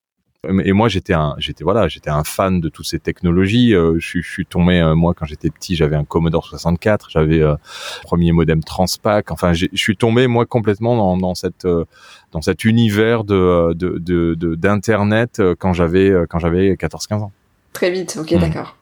et 0.43 0.71
moi 0.71 0.87
j'étais 0.87 1.13
un 1.13 1.35
j'étais 1.39 1.63
voilà 1.63 1.87
j'étais 1.87 2.09
un 2.09 2.23
fan 2.23 2.61
de 2.61 2.69
toutes 2.69 2.85
ces 2.85 2.99
technologies. 2.99 3.73
Euh, 3.73 3.95
je, 3.99 4.19
je, 4.19 4.29
suis 4.29 4.45
tombé 4.45 4.79
euh, 4.79 4.95
moi 4.95 5.13
quand 5.15 5.25
j'étais 5.25 5.49
petit 5.49 5.75
j'avais 5.75 5.95
un 5.95 6.05
Commodore 6.05 6.45
64 6.45 7.09
j'avais 7.09 7.41
euh, 7.41 7.55
premier 8.03 8.31
modem 8.31 8.63
Transpac. 8.63 9.31
Enfin 9.31 9.53
je 9.53 9.67
suis 9.73 9.97
tombé 9.97 10.27
moi 10.27 10.45
complètement 10.45 10.95
dans, 10.95 11.17
dans 11.17 11.35
cette 11.35 11.65
euh, 11.65 11.85
dans 12.31 12.41
cet 12.41 12.65
univers 12.65 13.23
de 13.23 13.73
de 13.73 14.55
d'internet 14.55 15.39
de, 15.39 15.55
quand 15.57 15.73
j'avais 15.73 16.13
quand 16.29 16.39
j'avais 16.39 16.77
14 16.77 17.07
15 17.07 17.23
ans. 17.23 17.31
Très 17.73 17.89
vite. 17.89 18.17
Ok 18.21 18.31
mmh. 18.31 18.39
d'accord. 18.39 18.77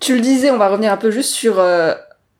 Tu 0.00 0.14
le 0.14 0.20
disais 0.20 0.50
on 0.50 0.58
va 0.58 0.68
revenir 0.68 0.92
un 0.92 0.96
peu 0.96 1.10
juste 1.10 1.30
sur 1.30 1.62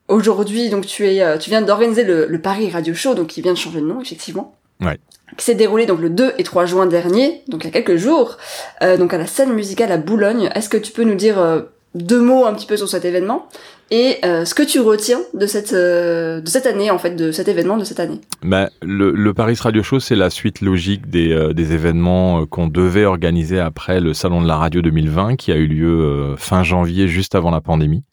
aujourd'hui. 0.08 0.70
Donc 0.70 0.87
tu 0.87 1.06
es 1.06 1.38
tu 1.38 1.50
viens 1.50 1.62
d'organiser 1.62 2.04
le, 2.04 2.26
le 2.26 2.40
Paris 2.40 2.70
Radio 2.70 2.94
Show 2.94 3.14
donc 3.14 3.28
qui 3.28 3.42
vient 3.42 3.52
de 3.52 3.58
changer 3.58 3.80
de 3.80 3.87
nom 3.87 4.00
effectivement. 4.00 4.56
Ouais 4.80 4.99
qui 5.36 5.44
s'est 5.44 5.54
déroulé 5.54 5.86
donc 5.86 6.00
le 6.00 6.10
2 6.10 6.34
et 6.38 6.42
3 6.42 6.66
juin 6.66 6.86
dernier, 6.86 7.42
donc 7.48 7.64
il 7.64 7.66
y 7.66 7.70
a 7.70 7.72
quelques 7.72 7.96
jours, 7.96 8.36
euh, 8.82 8.96
donc 8.96 9.12
à 9.14 9.18
la 9.18 9.26
scène 9.26 9.52
musicale 9.52 9.92
à 9.92 9.98
Boulogne. 9.98 10.50
Est-ce 10.54 10.68
que 10.68 10.76
tu 10.76 10.92
peux 10.92 11.04
nous 11.04 11.14
dire 11.14 11.38
euh, 11.38 11.62
deux 11.94 12.20
mots 12.20 12.46
un 12.46 12.54
petit 12.54 12.66
peu 12.66 12.76
sur 12.76 12.88
cet 12.88 13.04
événement 13.04 13.48
et 13.90 14.16
euh, 14.24 14.44
ce 14.44 14.54
que 14.54 14.62
tu 14.62 14.80
retiens 14.80 15.20
de 15.34 15.46
cette 15.46 15.74
de 15.74 16.42
cette 16.46 16.66
année 16.66 16.90
en 16.90 16.98
fait 16.98 17.14
de 17.14 17.32
cet 17.32 17.48
événement 17.48 17.76
de 17.76 17.84
cette 17.84 18.00
année? 18.00 18.20
Bah, 18.42 18.70
le, 18.82 19.32
Paris 19.34 19.56
Radio 19.60 19.82
Show 19.82 20.00
c'est 20.00 20.16
la 20.16 20.30
suite 20.30 20.62
logique 20.62 21.10
des, 21.10 21.52
des 21.54 21.72
événements 21.72 22.46
qu'on 22.46 22.66
devait 22.66 23.04
organiser 23.04 23.60
après 23.60 24.00
le 24.00 24.14
salon 24.14 24.40
de 24.40 24.48
la 24.48 24.56
radio 24.56 24.80
2020 24.80 25.36
qui 25.36 25.52
a 25.52 25.56
eu 25.56 25.66
lieu 25.66 26.34
fin 26.38 26.62
janvier 26.62 27.08
juste 27.08 27.34
avant 27.34 27.50
la 27.50 27.60
pandémie 27.60 28.04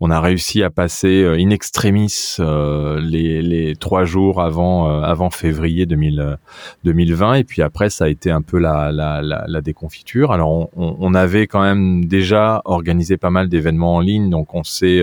on 0.00 0.10
a 0.10 0.20
réussi 0.20 0.62
à 0.62 0.70
passer 0.70 1.22
euh, 1.22 1.38
in 1.38 1.50
extremis 1.50 2.36
euh, 2.38 3.00
les, 3.00 3.40
les 3.40 3.74
trois 3.76 4.04
jours 4.04 4.42
avant 4.42 4.90
euh, 4.90 5.00
avant 5.02 5.30
février 5.30 5.86
2000, 5.86 6.38
2020 6.84 7.34
et 7.34 7.44
puis 7.44 7.62
après 7.62 7.88
ça 7.88 8.04
a 8.04 8.08
été 8.08 8.30
un 8.30 8.42
peu 8.42 8.58
la, 8.58 8.92
la, 8.92 9.22
la, 9.22 9.44
la 9.48 9.60
déconfiture. 9.62 10.32
Alors 10.32 10.50
on, 10.76 10.96
on, 11.00 11.14
avait 11.14 11.46
quand 11.46 11.62
même 11.62 12.04
déjà 12.04 12.60
organisé 12.66 13.16
pas 13.16 13.30
mal 13.30 13.48
d'événements 13.48 13.96
en 13.96 14.00
ligne, 14.00 14.28
donc 14.28 14.54
on 14.54 14.64
s'est 14.64 15.00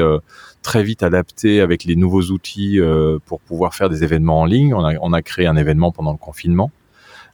très 0.61 0.83
vite 0.83 1.01
adapté 1.01 1.59
avec 1.59 1.85
les 1.85 1.95
nouveaux 1.95 2.23
outils 2.23 2.79
pour 3.25 3.39
pouvoir 3.39 3.73
faire 3.73 3.89
des 3.89 4.03
événements 4.03 4.41
en 4.41 4.45
ligne. 4.45 4.73
On 4.75 4.85
a, 4.85 4.93
on 5.01 5.13
a 5.13 5.21
créé 5.21 5.47
un 5.47 5.55
événement 5.55 5.91
pendant 5.91 6.11
le 6.11 6.17
confinement 6.17 6.71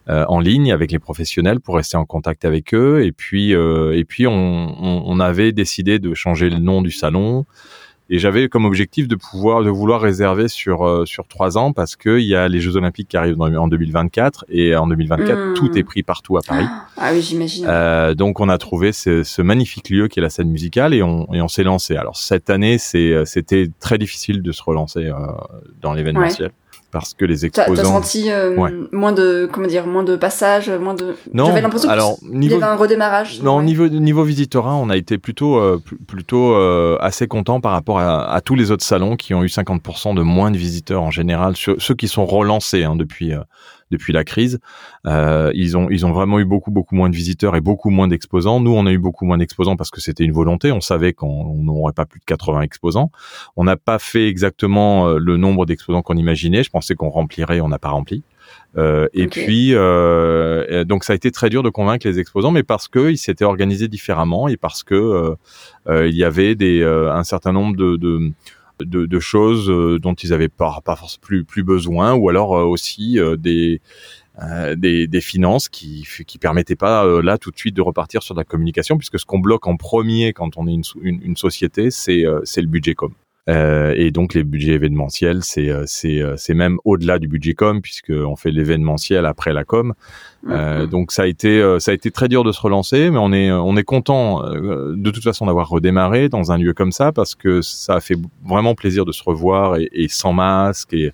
euh, 0.08 0.26
en 0.28 0.40
ligne 0.40 0.72
avec 0.72 0.92
les 0.92 1.00
professionnels 1.00 1.60
pour 1.60 1.76
rester 1.76 1.98
en 1.98 2.06
contact 2.06 2.46
avec 2.46 2.74
eux. 2.74 3.04
Et 3.04 3.12
puis, 3.12 3.54
euh, 3.54 3.98
et 3.98 4.06
puis 4.06 4.28
on, 4.28 4.34
on, 4.34 5.04
on, 5.06 5.20
avait 5.20 5.52
décidé 5.52 6.00
de 6.00 6.14
changer 6.14 6.50
le 6.50 6.58
nom 6.58 6.82
du 6.82 6.92
salon. 6.92 7.46
Et 8.12 8.18
j'avais 8.18 8.50
comme 8.50 8.66
objectif 8.66 9.08
de 9.08 9.16
pouvoir, 9.16 9.64
de 9.64 9.70
vouloir 9.70 10.02
réserver 10.02 10.48
sur 10.48 10.84
euh, 10.84 11.06
sur 11.06 11.28
trois 11.28 11.60
ans 11.60 11.74
parce 11.74 11.96
que 11.96 12.18
il 12.18 12.26
y 12.26 12.36
a 12.36 12.48
les 12.48 12.60
Jeux 12.60 12.76
Olympiques 12.76 13.10
qui 13.10 13.18
arrivent 13.18 13.40
en 13.40 13.68
2024 13.68 14.46
et 14.50 14.76
en 14.76 14.88
2024 14.88 15.38
mmh. 15.38 15.54
tout 15.54 15.78
est 15.78 15.84
pris 15.84 16.02
partout 16.02 16.36
à 16.38 16.42
Paris. 16.42 16.66
Ah 16.98 17.12
oui, 17.14 17.22
j'imagine. 17.22 17.66
Euh, 17.70 18.16
donc 18.16 18.40
on 18.40 18.50
a 18.50 18.58
trouvé 18.58 18.94
ce, 18.94 19.22
ce, 19.22 19.44
magnifique 19.44 19.90
lieu 19.90 20.08
qui 20.08 20.20
est 20.20 20.24
la 20.24 20.32
scène 20.32 20.50
musicale 20.50 20.96
et 20.96 21.04
on 21.04 21.32
et 21.34 21.42
on 21.42 21.48
s'est 21.48 21.64
lancé. 21.64 21.98
Alors 21.98 22.18
cette 22.18 22.50
année, 22.50 22.80
c'est 22.80 23.26
c'était 23.26 23.70
très 23.80 24.00
difficile 24.00 24.42
de 24.42 24.52
se 24.52 24.64
relancer 24.64 25.06
euh, 25.06 25.14
dans 25.80 25.94
l'événementiel. 25.94 26.48
Ouais 26.48 26.54
parce 26.92 27.14
que 27.14 27.26
les 27.26 27.46
exposants. 27.46 27.76
T'as 27.76 27.84
senti 27.84 28.32
euh, 28.32 28.56
ouais. 28.56 28.72
moins 28.92 29.12
de 29.12 29.48
comment 29.52 29.68
dire 29.68 29.86
moins 29.86 30.04
de 30.04 30.16
passages, 30.16 30.70
moins 30.70 30.94
de. 30.94 31.16
Non. 31.34 31.46
J'avais 31.46 31.62
l'impression 31.62 31.90
alors 31.90 32.18
qu'il 32.20 32.52
y 32.52 32.54
avait 32.54 32.64
un 32.64 32.76
redémarrage. 32.76 33.42
Non, 33.42 33.58
ouais. 33.58 33.64
niveau 33.64 33.88
niveau 33.88 34.24
visitorat, 34.24 34.76
on 34.76 34.90
a 34.90 34.98
été 34.98 35.18
plutôt 35.18 35.58
euh, 35.58 35.82
plutôt 36.08 36.54
euh, 36.54 36.98
assez 37.00 37.28
content 37.28 37.62
par 37.62 37.72
rapport 37.74 38.00
à, 38.00 38.32
à, 38.34 38.42
tous 38.42 38.56
les 38.56 38.72
autres 38.72 38.84
salons 38.84 39.16
qui 39.16 39.34
ont 39.34 39.44
eu 39.44 39.48
50% 39.48 40.16
de 40.16 40.22
moins 40.22 40.52
de 40.52 40.58
visiteurs 40.58 41.04
en 41.04 41.12
général, 41.12 41.56
ceux 41.56 41.96
qui 41.96 42.08
sont 42.08 42.26
relancés 42.26 42.84
hein, 42.84 42.96
depuis 42.96 43.34
euh, 43.34 43.42
depuis 43.92 44.14
la 44.14 44.24
crise. 44.24 44.60
Euh, 45.06 45.52
ils 45.56 45.78
ont 45.78 45.90
ils 45.90 46.06
ont 46.06 46.12
vraiment 46.12 46.40
eu 46.40 46.46
beaucoup 46.46 46.72
beaucoup 46.72 46.96
moins 46.96 47.10
de 47.10 47.16
visiteurs 47.16 47.56
et 47.56 47.62
beaucoup 47.62 47.90
moins 47.90 48.08
d'exposants. 48.08 48.60
Nous, 48.60 48.72
on 48.72 48.86
a 48.86 48.92
eu 48.92 48.98
beaucoup 48.98 49.26
moins 49.26 49.38
d'exposants 49.38 49.76
parce 49.76 49.92
que 49.92 50.02
c'était 50.02 50.24
une 50.24 50.34
volonté. 50.34 50.72
On 50.72 50.82
savait 50.82 51.14
qu'on 51.14 51.56
n'aurait 51.56 51.94
pas 51.94 52.06
plus 52.06 52.20
de 52.20 52.26
80 52.26 52.62
exposants. 52.62 53.12
On 53.56 53.64
n'a 53.64 53.78
pas 53.78 54.00
fait 54.00 54.28
exactement 54.28 55.08
euh, 55.08 55.18
le 55.20 55.38
nombre 55.38 55.66
d'exposants 55.66 56.02
qu'on 56.02 56.18
imaginait. 56.18 56.64
Je 56.64 56.70
pensais 56.70 56.96
qu'on 56.96 57.10
remplirait, 57.10 57.62
on 57.62 57.70
n'a 57.70 57.80
pas 57.80 57.90
rempli. 57.90 58.24
Euh, 58.78 59.08
et 59.14 59.26
okay. 59.26 59.46
puis, 59.46 59.70
euh, 59.74 60.84
donc 60.84 61.04
ça 61.04 61.14
a 61.14 61.16
été 61.16 61.32
très 61.32 61.50
dur 61.50 61.64
de 61.64 61.70
convaincre 61.70 62.08
les 62.08 62.20
exposants, 62.20 62.52
mais 62.52 62.64
parce 62.64 62.88
que 62.88 63.10
ils 63.10 63.18
s'étaient 63.18 63.46
organisés 63.46 63.88
différemment 63.88 64.48
et 64.48 64.58
parce 64.58 64.84
que 64.84 64.96
euh, 64.96 65.36
euh 65.88 66.08
il 66.08 66.16
y 66.16 66.24
avait 66.24 66.56
des 66.56 66.84
un 66.84 67.24
certain 67.24 67.52
nombre 67.52 67.76
de, 67.76 67.96
de 67.98 68.32
de, 68.84 69.20
choses 69.20 69.70
euh, 69.70 70.00
dont 70.00 70.14
ils 70.14 70.34
avaient 70.34 70.50
pas, 70.50 70.82
pas 70.84 70.96
forcément 70.96 71.22
plus, 71.22 71.44
plus 71.44 71.64
besoin, 71.64 72.14
ou 72.14 72.30
alors 72.30 72.58
euh, 72.58 72.64
aussi 72.64 73.20
euh, 73.20 73.36
des, 73.36 73.82
des, 74.78 75.08
des, 75.08 75.22
finances 75.22 75.68
qui 75.68 76.08
qui 76.26 76.38
permettaient 76.38 76.78
pas 76.78 77.22
là 77.22 77.38
tout 77.38 77.52
de 77.52 77.58
suite 77.58 77.76
de 77.76 77.82
repartir 77.82 78.24
sur 78.24 78.36
la 78.36 78.46
communication, 78.46 78.98
puisque 78.98 79.20
ce 79.20 79.26
qu'on 79.26 79.40
bloque 79.40 79.68
en 79.68 79.76
premier 79.76 80.32
quand 80.32 80.58
on 80.58 80.66
est 80.66 80.74
une, 80.74 80.84
une, 81.02 81.22
une 81.22 81.36
société, 81.36 81.92
c'est 81.92 82.24
c'est 82.46 82.62
le 82.62 82.68
budget 82.68 82.96
com. 82.96 83.14
Euh, 83.48 83.94
et 83.96 84.12
donc 84.12 84.34
les 84.34 84.44
budgets 84.44 84.74
événementiels, 84.74 85.40
c'est 85.44 85.72
c'est 85.86 86.22
c'est 86.38 86.54
même 86.54 86.78
au-delà 86.86 87.20
du 87.20 87.28
budget 87.28 87.54
com 87.54 87.82
puisque 87.82 88.12
on 88.12 88.36
fait 88.36 88.52
l'événementiel 88.52 89.26
après 89.26 89.54
la 89.54 89.64
com. 89.64 89.94
Euh, 90.50 90.86
donc 90.86 91.12
ça 91.12 91.24
a 91.24 91.26
été 91.26 91.78
ça 91.80 91.92
a 91.92 91.94
été 91.94 92.12
très 92.12 92.28
dur 92.28 92.44
de 92.44 92.52
se 92.52 92.62
relancer, 92.62 93.10
mais 93.10 93.18
on 93.20 93.32
est 93.32 93.52
on 93.52 93.76
est 93.76 93.84
content 93.84 94.44
de 94.52 95.12
toute 95.12 95.24
façon 95.24 95.48
d'avoir 95.48 95.70
redémarré 95.70 96.30
dans 96.30 96.52
un 96.52 96.58
lieu 96.58 96.74
comme 96.74 96.92
ça 96.92 97.12
parce 97.12 97.34
que 97.34 97.62
ça 97.62 97.96
a 97.96 98.00
fait 98.02 98.18
vraiment 98.46 98.76
plaisir 98.76 99.06
de 99.06 99.12
se 99.12 99.24
revoir 99.24 99.78
et, 99.78 99.90
et 99.94 100.08
sans 100.10 100.34
masque 100.34 100.94
et 100.94 101.12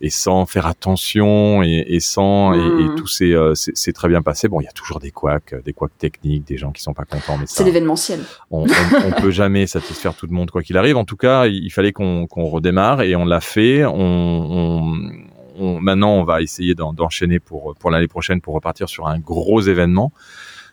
et 0.00 0.10
sans 0.10 0.46
faire 0.46 0.66
attention 0.66 1.62
et, 1.62 1.84
et 1.88 2.00
sans 2.00 2.54
et, 2.54 2.58
et 2.58 2.84
Mm. 2.88 2.94
tout 2.96 3.06
s'est 3.06 3.32
euh, 3.34 3.54
c'est 3.54 3.76
c'est 3.76 3.92
très 3.92 4.08
bien 4.08 4.22
passé. 4.22 4.46
Bon, 4.48 4.60
il 4.60 4.64
y 4.64 4.68
a 4.68 4.72
toujours 4.72 5.00
des 5.00 5.10
couacs, 5.10 5.54
des 5.64 5.72
couacs 5.72 5.96
techniques, 5.98 6.46
des 6.46 6.56
gens 6.56 6.70
qui 6.70 6.82
sont 6.82 6.94
pas 6.94 7.04
contents, 7.04 7.36
mais 7.38 7.46
C'est 7.46 7.64
l'événementiel. 7.64 8.20
on, 8.50 8.64
on, 8.64 8.66
on 9.08 9.20
peut 9.20 9.30
jamais 9.32 9.66
satisfaire 9.66 10.14
tout 10.14 10.26
le 10.26 10.32
monde 10.32 10.50
quoi 10.50 10.62
qu'il 10.62 10.76
arrive. 10.76 10.96
En 10.96 11.04
tout 11.04 11.16
cas, 11.16 11.46
il, 11.46 11.64
il 11.64 11.70
fallait 11.70 11.92
qu'on 11.92 12.26
qu'on 12.26 12.46
redémarre 12.46 13.02
et 13.02 13.16
on 13.16 13.24
l'a 13.24 13.40
fait. 13.40 13.84
On, 13.84 13.92
on, 13.98 15.10
on- 15.58 15.80
maintenant, 15.80 16.14
on 16.14 16.22
va 16.24 16.40
essayer 16.42 16.74
d'en- 16.76 16.92
d'enchaîner 16.92 17.40
pour 17.40 17.74
pour 17.78 17.90
l'année 17.90 18.06
prochaine 18.08 18.40
pour 18.40 18.54
repartir 18.54 18.88
sur 18.88 19.08
un 19.08 19.18
gros 19.18 19.60
événement. 19.60 20.12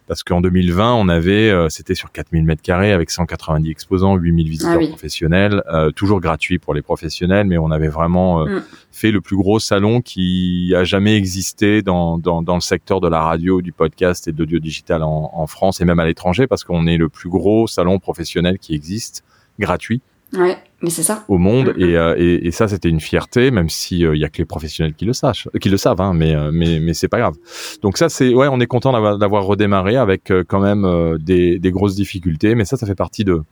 Parce 0.08 0.22
qu'en 0.22 0.40
2020, 0.40 0.94
on 0.94 1.10
avait, 1.10 1.50
euh, 1.50 1.68
c'était 1.70 1.96
sur 1.96 2.12
4000 2.12 2.44
mètres 2.44 2.62
carrés 2.62 2.92
avec 2.92 3.10
190 3.10 3.72
exposants, 3.72 4.16
8000 4.16 4.48
visiteurs 4.48 4.74
Ah 4.76 4.78
oui. 4.78 4.90
professionnels, 4.90 5.64
euh, 5.74 5.90
toujours 5.92 6.22
gratuit 6.22 6.60
pour 6.60 6.76
les 6.76 6.84
professionnels, 6.84 7.48
mais 7.48 7.58
on 7.58 7.72
avait 7.72 7.88
vraiment 7.88 8.42
euh, 8.46 8.60
Mm. 8.60 8.64
fait 8.92 9.12
le 9.12 9.20
plus 9.22 9.36
gros 9.36 9.60
salon 9.60 10.02
qui 10.02 10.74
a 10.78 10.84
jamais 10.84 11.16
existé 11.16 11.82
dans, 11.82 12.20
dans, 12.20 12.44
dans 12.44 12.54
le 12.56 12.62
secteur 12.62 13.02
de 13.02 13.08
la 13.08 13.22
radio, 13.22 13.62
du 13.64 13.72
podcast 13.72 14.28
et 14.28 14.32
de 14.32 14.38
l'audio 14.40 14.60
digital 14.60 15.02
en, 15.02 15.32
en 15.34 15.48
France 15.48 15.82
et 15.82 15.86
même 15.86 16.00
à 16.00 16.06
l'étranger, 16.06 16.46
parce 16.46 16.64
qu'on 16.64 16.86
est 16.86 16.98
le 16.98 17.10
plus 17.10 17.30
gros 17.30 17.66
salon 17.68 17.98
professionnel 17.98 18.60
qui 18.60 18.76
existe, 18.76 19.24
gratuit 19.60 20.02
Ouais, 20.34 20.58
mais 20.82 20.90
c'est 20.90 21.04
ça. 21.04 21.24
au 21.30 21.38
monde 21.38 21.74
Mhm. 21.78 21.84
et, 21.84 21.96
euh, 21.98 22.16
et, 22.18 22.48
et 22.48 22.52
ça 22.52 22.68
c'était 22.68 22.90
une 22.90 23.00
fierté 23.00 23.52
même 23.52 23.70
si 23.70 24.00
il 24.00 24.18
y 24.18 24.26
a 24.26 24.30
que 24.30 24.40
les 24.40 24.46
professionnels 24.46 24.94
qui 24.94 25.06
le 25.06 25.14
sachent 25.14 25.48
qui 25.62 25.70
le 25.70 25.78
savent 25.78 26.02
hein, 26.02 26.14
mais 26.14 26.36
euh, 26.36 26.50
mais 26.52 26.80
mais 26.82 26.94
c'est 26.94 27.08
pas 27.08 27.20
grave 27.20 27.36
donc 27.84 27.98
ça 27.98 28.10
c'est 28.10 28.34
ouais 28.34 28.48
on 28.52 28.60
est 28.60 28.66
content 28.66 28.92
d'avoir 28.92 29.18
d'avoir 29.18 29.46
redémarré 29.46 29.96
avec 29.96 30.32
euh, 30.32 30.44
quand 30.46 30.60
même 30.60 30.84
euh, 30.84 31.18
des, 31.20 31.60
des 31.60 31.72
grosses 31.72 31.96
difficultés 31.96 32.56
mais 32.56 32.66
ça 32.66 32.76
ça 32.76 32.86
fait 32.86 32.96
partie 32.96 33.24
de 33.24 33.44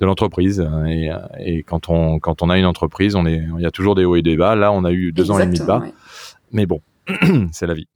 de 0.00 0.04
l'entreprise 0.04 0.60
hein, 0.60 0.84
et, 0.84 1.10
euh, 1.10 1.16
et 1.38 1.62
quand 1.62 1.88
on 1.88 2.18
quand 2.18 2.42
on 2.42 2.50
a 2.50 2.58
une 2.58 2.66
entreprise 2.66 3.14
on 3.14 3.24
est 3.24 3.42
il 3.56 3.62
y 3.62 3.66
a 3.66 3.70
toujours 3.70 3.94
des 3.94 4.04
hauts 4.04 4.16
et 4.16 4.22
des 4.22 4.36
bas 4.36 4.56
là 4.56 4.72
on 4.72 4.84
a 4.84 4.92
eu 4.92 5.12
deux 5.12 5.30
ans 5.30 5.38
et 5.38 5.46
demi 5.46 5.58
de 5.60 5.64
bas 5.64 5.78
ouais. 5.78 5.92
mais 6.52 6.66
bon 6.66 6.82
c'est 7.52 7.66
la 7.66 7.74
vie 7.74 7.86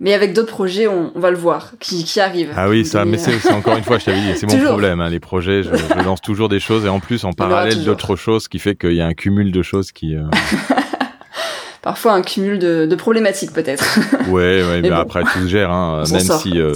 Mais 0.00 0.14
avec 0.14 0.32
d'autres 0.32 0.52
projets, 0.52 0.86
on, 0.86 1.10
on 1.14 1.18
va 1.18 1.30
le 1.32 1.36
voir, 1.36 1.72
qui, 1.80 2.04
qui 2.04 2.20
arrivent. 2.20 2.52
ah 2.56 2.68
oui 2.68 2.84
ça 2.86 3.04
Des- 3.04 3.10
mais 3.10 3.18
c'est 3.18 3.50
encore 3.52 3.76
une 3.76 3.82
fois 3.82 3.98
je 3.98 4.04
t'avais 4.04 4.20
dit 4.20 4.30
c'est 4.36 4.46
mon 4.46 4.64
problème 4.64 5.00
hein, 5.00 5.08
les 5.08 5.18
projets 5.20 5.64
je, 5.64 5.70
je 5.74 6.04
lance 6.04 6.20
toujours 6.20 6.48
des 6.48 6.60
choses 6.60 6.84
et 6.84 6.88
en 6.88 7.00
plus 7.00 7.24
en 7.24 7.32
parallèle 7.32 7.84
d'autres 7.84 8.14
choses 8.14 8.46
qui 8.46 8.58
fait 8.60 8.76
qu'il 8.76 8.92
y 8.94 9.00
a 9.00 9.06
un 9.06 9.14
cumul 9.14 9.50
de 9.50 9.62
choses 9.62 9.90
qui 9.92 10.14
euh, 10.14 10.22
Parfois 11.82 12.12
un 12.12 12.22
cumul 12.22 12.58
de, 12.58 12.86
de 12.86 12.94
problématiques, 12.96 13.52
peut-être. 13.52 13.98
Ouais, 14.28 14.62
ouais, 14.62 14.80
mais 14.82 14.90
bon. 14.90 14.96
après 14.96 15.22
tout 15.22 15.40
se 15.42 15.46
gère, 15.48 15.70
hein, 15.70 16.02
même 16.10 16.20
sort, 16.20 16.40
si, 16.40 16.58
euh, 16.60 16.74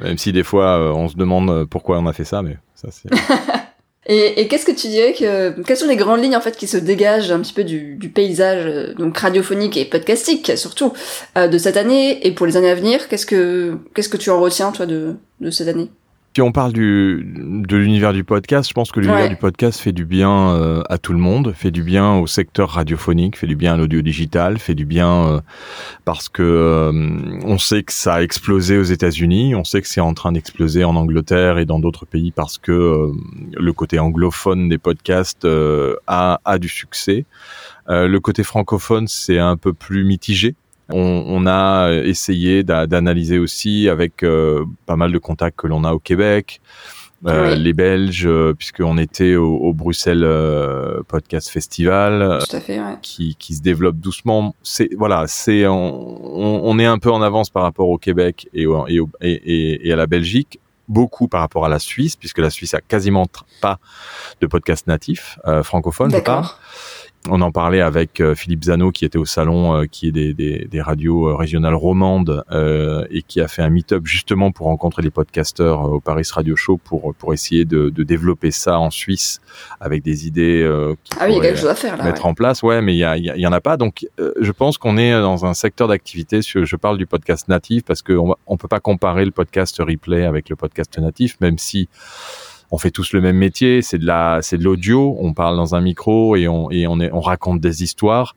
même 0.00 0.16
si 0.16 0.32
des 0.32 0.42
fois 0.44 0.78
euh, 0.78 0.90
on 0.92 1.08
se 1.08 1.16
demande 1.16 1.66
pourquoi 1.68 1.98
on 1.98 2.06
a 2.06 2.12
fait 2.14 2.24
ça, 2.24 2.40
mais 2.40 2.56
ça 2.74 2.88
c'est. 2.90 3.10
Et, 4.06 4.48
qu'est-ce 4.48 4.66
que 4.66 4.72
tu 4.72 4.88
dirais 4.88 5.14
que 5.14 5.62
quelles 5.62 5.76
sont 5.78 5.88
les 5.88 5.96
grandes 5.96 6.22
lignes 6.22 6.36
en 6.36 6.40
fait 6.40 6.56
qui 6.56 6.66
se 6.66 6.76
dégagent 6.76 7.30
un 7.30 7.40
petit 7.40 7.54
peu 7.54 7.64
du, 7.64 7.96
du 7.96 8.10
paysage 8.10 8.66
euh, 8.66 8.94
donc 8.94 9.16
radiophonique 9.16 9.78
et 9.78 9.86
podcastique 9.86 10.52
surtout 10.56 10.92
euh, 11.38 11.48
de 11.48 11.56
cette 11.56 11.78
année 11.78 12.26
et 12.26 12.32
pour 12.32 12.46
les 12.46 12.58
années 12.58 12.70
à 12.70 12.74
venir? 12.74 13.08
Qu'est-ce 13.08 13.24
que 13.24 13.78
qu'est-ce 13.94 14.10
que 14.10 14.18
tu 14.18 14.28
en 14.30 14.40
retiens 14.40 14.72
toi 14.72 14.84
de, 14.84 15.16
de 15.40 15.50
cette 15.50 15.68
année? 15.68 15.88
Si 16.36 16.42
on 16.42 16.50
parle 16.50 16.72
du 16.72 17.24
de 17.36 17.76
l'univers 17.76 18.12
du 18.12 18.24
podcast, 18.24 18.68
je 18.68 18.74
pense 18.74 18.90
que 18.90 18.98
l'univers 18.98 19.22
Ouais. 19.22 19.28
du 19.28 19.36
podcast 19.36 19.78
fait 19.78 19.92
du 19.92 20.04
bien 20.04 20.50
euh, 20.56 20.82
à 20.90 20.98
tout 20.98 21.12
le 21.12 21.18
monde, 21.20 21.52
fait 21.54 21.70
du 21.70 21.84
bien 21.84 22.14
au 22.16 22.26
secteur 22.26 22.70
radiophonique, 22.70 23.38
fait 23.38 23.46
du 23.46 23.54
bien 23.54 23.74
à 23.74 23.76
l'audio 23.76 24.02
digital, 24.02 24.58
fait 24.58 24.74
du 24.74 24.84
bien 24.84 25.26
euh, 25.28 25.40
parce 26.04 26.28
que 26.28 26.42
euh, 26.42 26.90
on 27.44 27.56
sait 27.58 27.84
que 27.84 27.92
ça 27.92 28.14
a 28.14 28.22
explosé 28.22 28.78
aux 28.78 28.82
États-Unis, 28.82 29.54
on 29.54 29.62
sait 29.62 29.80
que 29.80 29.86
c'est 29.86 30.00
en 30.00 30.12
train 30.12 30.32
d'exploser 30.32 30.82
en 30.82 30.96
Angleterre 30.96 31.58
et 31.58 31.66
dans 31.66 31.78
d'autres 31.78 32.04
pays 32.04 32.32
parce 32.32 32.58
que 32.58 32.72
euh, 32.72 33.12
le 33.56 33.72
côté 33.72 34.00
anglophone 34.00 34.68
des 34.68 34.78
podcasts 34.78 35.44
euh, 35.44 35.94
a 36.08 36.40
a 36.44 36.58
du 36.58 36.68
succès. 36.68 37.26
Euh, 37.90 38.08
le 38.08 38.18
côté 38.18 38.42
francophone, 38.42 39.06
c'est 39.06 39.38
un 39.38 39.56
peu 39.56 39.72
plus 39.72 40.02
mitigé. 40.04 40.56
On, 40.90 41.24
on 41.26 41.46
a 41.46 41.92
essayé 42.04 42.62
d'a- 42.62 42.86
d'analyser 42.86 43.38
aussi 43.38 43.88
avec 43.88 44.22
euh, 44.22 44.64
pas 44.86 44.96
mal 44.96 45.12
de 45.12 45.18
contacts 45.18 45.58
que 45.58 45.66
l'on 45.66 45.84
a 45.84 45.92
au 45.92 45.98
Québec, 45.98 46.60
euh, 47.26 47.54
Oui. 47.54 47.58
les 47.62 47.72
Belges, 47.72 48.26
euh, 48.26 48.52
puisqu'on 48.52 48.98
était 48.98 49.34
au, 49.36 49.54
au 49.56 49.72
Bruxelles 49.72 50.24
euh, 50.24 51.00
Podcast 51.08 51.48
Festival, 51.48 52.20
euh, 52.20 52.38
Tout 52.40 52.56
à 52.56 52.60
fait, 52.60 52.78
ouais. 52.78 52.98
qui, 53.00 53.34
qui 53.36 53.54
se 53.54 53.62
développe 53.62 53.96
doucement. 53.96 54.54
C'est 54.62 54.90
voilà, 54.94 55.24
c'est 55.26 55.66
on, 55.66 56.66
on- 56.66 56.78
est 56.78 56.84
un 56.84 56.98
peu 56.98 57.10
en 57.10 57.22
avance 57.22 57.48
par 57.48 57.62
rapport 57.62 57.88
au 57.88 57.96
Québec 57.96 58.46
et, 58.52 58.66
au- 58.66 58.86
et, 58.86 59.00
au- 59.00 59.08
et, 59.22 59.90
à 59.90 59.96
la 59.96 60.06
Belgique. 60.06 60.60
Beaucoup 60.86 61.28
par 61.28 61.40
rapport 61.40 61.64
à 61.64 61.70
la 61.70 61.78
Suisse, 61.78 62.14
puisque 62.14 62.36
la 62.40 62.50
Suisse 62.50 62.74
a 62.74 62.82
quasiment 62.82 63.26
pas 63.62 63.78
de 64.42 64.46
podcast 64.46 64.86
natif 64.86 65.38
euh, 65.48 65.62
francophone, 65.62 66.10
je 66.10 66.18
parle. 66.18 66.44
On 67.30 67.40
en 67.40 67.50
parlait 67.52 67.80
avec 67.80 68.20
euh, 68.20 68.34
Philippe 68.34 68.64
Zano 68.64 68.92
qui 68.92 69.06
était 69.06 69.16
au 69.16 69.24
salon, 69.24 69.74
euh, 69.74 69.84
qui 69.86 70.08
est 70.08 70.12
des, 70.12 70.34
des, 70.34 70.66
des 70.70 70.82
radios 70.82 71.28
euh, 71.30 71.34
régionales 71.34 71.74
romandes 71.74 72.44
euh, 72.52 73.06
et 73.10 73.22
qui 73.22 73.40
a 73.40 73.48
fait 73.48 73.62
un 73.62 73.70
meet-up 73.70 74.02
justement 74.04 74.52
pour 74.52 74.66
rencontrer 74.66 75.00
les 75.00 75.10
podcasteurs 75.10 75.90
au 75.90 76.00
Paris 76.00 76.28
Radio 76.30 76.54
Show 76.54 76.76
pour 76.76 77.14
pour 77.14 77.32
essayer 77.32 77.64
de, 77.64 77.88
de 77.88 78.02
développer 78.02 78.50
ça 78.50 78.78
en 78.78 78.90
Suisse 78.90 79.40
avec 79.80 80.02
des 80.02 80.26
idées 80.26 80.60
euh, 80.62 80.94
qui 81.02 81.12
Ah 81.18 81.24
oui, 81.24 81.30
il 81.30 81.32
y 81.32 81.32
a 81.32 81.34
pourraient 81.36 81.48
quelque 81.48 81.60
chose 81.60 81.70
à 81.70 81.74
faire 81.74 81.96
là. 81.96 82.04
mettre 82.04 82.24
ouais. 82.24 82.30
en 82.30 82.34
place. 82.34 82.62
Ouais, 82.62 82.82
mais 82.82 82.94
il 82.94 82.98
y, 82.98 83.04
a- 83.04 83.16
il 83.16 83.24
y, 83.24 83.46
en 83.46 83.52
a 83.52 83.60
pas. 83.62 83.78
Donc, 83.78 84.06
je 84.18 84.52
pense 84.52 84.76
qu'on 84.76 84.98
est 84.98 85.12
dans 85.12 85.46
un 85.46 85.54
secteur 85.54 85.88
d'activité. 85.88 86.42
sur- 86.42 86.66
Je 86.66 86.76
parle 86.76 86.98
du 86.98 87.06
podcast 87.06 87.48
natif 87.48 87.84
parce 87.84 88.02
qu'on 88.02 88.34
on 88.46 88.56
peut 88.58 88.68
pas 88.68 88.80
comparer 88.80 89.24
le 89.24 89.30
podcast 89.30 89.78
replay 89.78 90.24
avec 90.26 90.50
le 90.50 90.56
podcast 90.56 90.98
natif, 90.98 91.38
même 91.40 91.56
si 91.56 91.88
on 92.74 92.78
fait 92.78 92.90
tous 92.90 93.12
le 93.12 93.20
même 93.20 93.36
métier. 93.36 93.82
C'est 93.82 93.98
de 93.98 94.06
la, 94.06 94.40
c'est 94.42 94.58
de 94.58 94.64
l'audio. 94.64 95.16
On 95.20 95.32
parle 95.32 95.56
dans 95.56 95.74
un 95.76 95.80
micro 95.80 96.34
et 96.34 96.48
on 96.48 96.70
et 96.72 96.86
on 96.88 96.98
est, 97.00 97.10
on 97.12 97.20
raconte 97.20 97.60
des 97.60 97.82
histoires. 97.84 98.34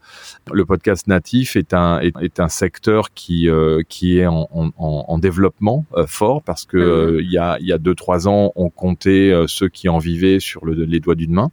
Le 0.51 0.63
podcast 0.63 1.07
natif 1.07 1.55
est 1.55 1.73
un 1.73 1.99
est, 1.99 2.13
est 2.21 2.39
un 2.39 2.47
secteur 2.49 3.13
qui 3.15 3.49
euh, 3.49 3.81
qui 3.89 4.19
est 4.19 4.27
en, 4.27 4.47
en, 4.53 4.67
en- 4.77 5.05
en 5.07 5.17
développement 5.17 5.85
euh, 5.95 6.05
fort 6.07 6.43
parce 6.43 6.65
que 6.65 6.77
euh, 6.77 7.21
il 7.23 7.31
y 7.31 7.37
a 7.39 7.57
il 7.59 7.65
y 7.65 7.73
a 7.73 7.79
deux 7.79 7.95
trois 7.95 8.27
ans, 8.27 8.51
on 8.55 8.69
comptait 8.69 9.31
euh, 9.31 9.47
ceux 9.47 9.69
qui 9.69 9.89
en 9.89 9.97
vivaient 9.97 10.39
sur 10.39 10.65
le, 10.65 10.73
les 10.73 10.99
doigts 10.99 11.15
d'une 11.15 11.33
main. 11.33 11.49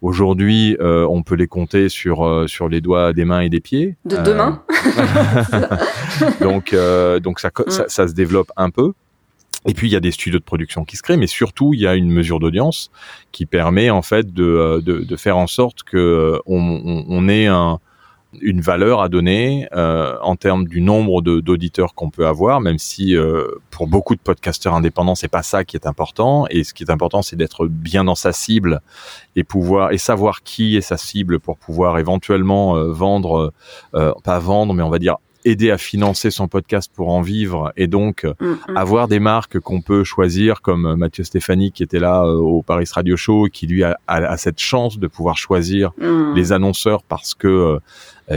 Aujourd'hui, 0.00 0.76
euh, 0.80 1.04
on 1.10 1.22
peut 1.24 1.34
les 1.34 1.48
compter 1.48 1.88
sur 1.88 2.24
euh, 2.24 2.46
sur 2.46 2.68
les 2.68 2.80
doigts 2.80 3.12
des 3.12 3.24
mains 3.24 3.40
et 3.40 3.48
des 3.48 3.60
pieds. 3.60 3.96
De 4.04 4.16
Euh, 4.16 4.22
demain 4.22 4.62
donc 6.40 6.72
euh, 6.72 7.18
donc 7.20 7.40
ça, 7.40 7.48
Mm. 7.58 7.70
ça 7.70 7.84
ça 7.88 8.08
se 8.08 8.14
développe 8.14 8.50
un 8.56 8.70
peu. 8.70 8.92
Et 9.68 9.74
puis 9.74 9.88
il 9.88 9.92
y 9.92 9.96
a 9.96 10.00
des 10.00 10.10
studios 10.10 10.38
de 10.38 10.44
production 10.44 10.84
qui 10.84 10.96
se 10.96 11.02
créent, 11.02 11.18
mais 11.18 11.26
surtout 11.26 11.74
il 11.74 11.80
y 11.80 11.86
a 11.86 11.94
une 11.94 12.10
mesure 12.10 12.40
d'audience 12.40 12.90
qui 13.32 13.44
permet 13.44 13.90
en 13.90 14.02
fait 14.02 14.32
de 14.32 14.44
euh, 14.44 14.80
de, 14.80 15.16
faire 15.16 15.36
en 15.36 15.46
sorte 15.46 15.82
que 15.82 15.96
euh, 15.98 16.38
on, 16.46 17.04
on, 17.06 17.28
ait 17.28 17.46
un 17.46 17.78
une 18.40 18.60
valeur 18.62 19.00
à 19.00 19.08
donner 19.08 19.68
euh, 19.74 20.16
en 20.22 20.36
termes 20.36 20.66
du 20.66 20.80
nombre 20.80 21.22
d'auditeurs 21.22 21.94
qu'on 21.94 22.10
peut 22.10 22.26
avoir, 22.26 22.60
même 22.60 22.78
si 22.78 23.14
pour 23.70 23.86
beaucoup 23.88 24.14
de 24.14 24.20
podcasteurs 24.20 24.74
indépendants, 24.74 25.14
c'est 25.14 25.28
pas 25.28 25.42
ça 25.42 25.64
qui 25.64 25.76
est 25.76 25.86
important. 25.86 26.46
Et 26.50 26.62
ce 26.62 26.74
qui 26.74 26.82
est 26.82 26.90
important, 26.90 27.22
c'est 27.22 27.36
d'être 27.36 27.66
bien 27.66 28.04
dans 28.04 28.14
sa 28.14 28.32
cible 28.32 28.80
et 29.34 29.44
pouvoir 29.44 29.92
et 29.92 29.98
savoir 29.98 30.42
qui 30.42 30.76
est 30.76 30.82
sa 30.82 30.98
cible 30.98 31.40
pour 31.40 31.56
pouvoir 31.56 31.98
éventuellement 31.98 32.74
vendre, 32.84 33.52
pas 33.92 34.38
vendre, 34.38 34.74
mais 34.74 34.82
on 34.82 34.90
va 34.90 34.98
dire 34.98 35.16
aider 35.44 35.70
à 35.70 35.78
financer 35.78 36.30
son 36.30 36.48
podcast 36.48 36.90
pour 36.94 37.10
en 37.10 37.20
vivre 37.22 37.72
et 37.76 37.86
donc 37.86 38.24
Mm, 38.40 38.46
mm. 38.68 38.76
avoir 38.76 39.08
des 39.08 39.20
marques 39.20 39.58
qu'on 39.60 39.80
peut 39.80 40.04
choisir 40.04 40.60
comme 40.62 40.86
euh, 40.86 40.96
Mathieu 40.96 41.24
Stéphanie 41.24 41.70
qui 41.72 41.82
était 41.82 42.00
là 42.00 42.22
euh, 42.24 42.34
au 42.36 42.62
Paris 42.62 42.86
Radio 42.92 43.16
Show 43.16 43.46
et 43.46 43.50
qui 43.50 43.66
lui 43.66 43.84
a, 43.84 43.98
a- 44.06 44.16
a 44.16 44.36
cette 44.36 44.58
chance 44.60 44.98
de 44.98 45.06
pouvoir 45.06 45.36
choisir 45.36 45.92
Mm. 45.98 46.34
les 46.34 46.52
annonceurs 46.52 47.02
parce 47.02 47.34
que 47.34 47.48
euh, 47.48 47.78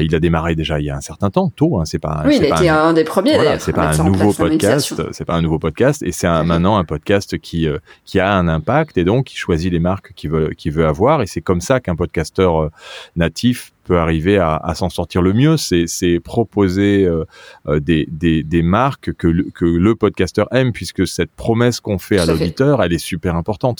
il 0.01 0.15
a 0.15 0.19
démarré 0.21 0.55
déjà 0.55 0.79
il 0.79 0.85
y 0.85 0.89
a 0.89 0.95
un 0.95 1.01
certain 1.01 1.29
temps, 1.29 1.49
tôt. 1.49 1.77
Hein, 1.77 1.83
c'est 1.85 1.99
pas. 1.99 2.23
Oui, 2.25 2.37
il 2.39 2.45
a 2.45 2.55
été 2.55 2.69
un- 2.69 2.77
un 2.77 2.93
des 2.93 3.03
premiers 3.03 3.35
voilà, 3.35 3.59
c'est 3.59 3.73
pas 3.73 3.89
un 3.89 4.03
nouveau 4.05 4.31
podcast, 4.31 5.01
c'est 5.11 5.25
pas 5.25 5.33
un 5.35 5.41
nouveau 5.41 5.59
podcast, 5.59 6.01
et 6.01 6.13
c'est 6.13 6.27
maintenant 6.45 6.77
un 6.77 6.85
podcast 6.85 7.37
qui 7.39 7.67
euh, 7.67 7.77
qui 8.05 8.19
a 8.21 8.33
un 8.33 8.47
impact 8.47 8.97
et 8.97 9.03
donc 9.03 9.25
qui 9.25 9.35
choisit 9.35 9.69
les 9.71 9.79
marques 9.79 10.13
qu'il 10.15 10.29
veut 10.29 10.51
qu'il 10.57 10.71
veut 10.71 10.85
avoir, 10.87 11.21
et 11.21 11.27
c'est 11.27 11.41
comme 11.41 11.59
ça 11.59 11.81
qu'un 11.81 11.97
podcasteur 11.97 12.61
euh, 12.61 12.69
natif 13.17 13.73
peut 13.91 13.99
arriver 13.99 14.37
à, 14.37 14.55
à 14.55 14.73
s'en 14.73 14.89
sortir 14.89 15.21
le 15.21 15.33
mieux. 15.33 15.57
C'est 15.57 16.19
proposer 16.23 17.05
euh, 17.05 17.25
euh, 17.67 17.79
des, 17.81 18.07
des 18.09 18.41
des 18.53 18.61
marques 18.61 19.11
que 19.21 19.27
le, 19.27 19.43
que 19.57 19.65
le 19.65 19.95
podcasteur 19.95 20.47
aime, 20.59 20.71
puisque 20.71 21.05
cette 21.05 21.33
promesse 21.45 21.81
qu'on 21.81 21.99
fait 22.07 22.19
à 22.23 22.25
l'auditeur, 22.25 22.81
elle 22.83 22.93
est 22.93 23.05
super 23.13 23.35
importante. 23.35 23.79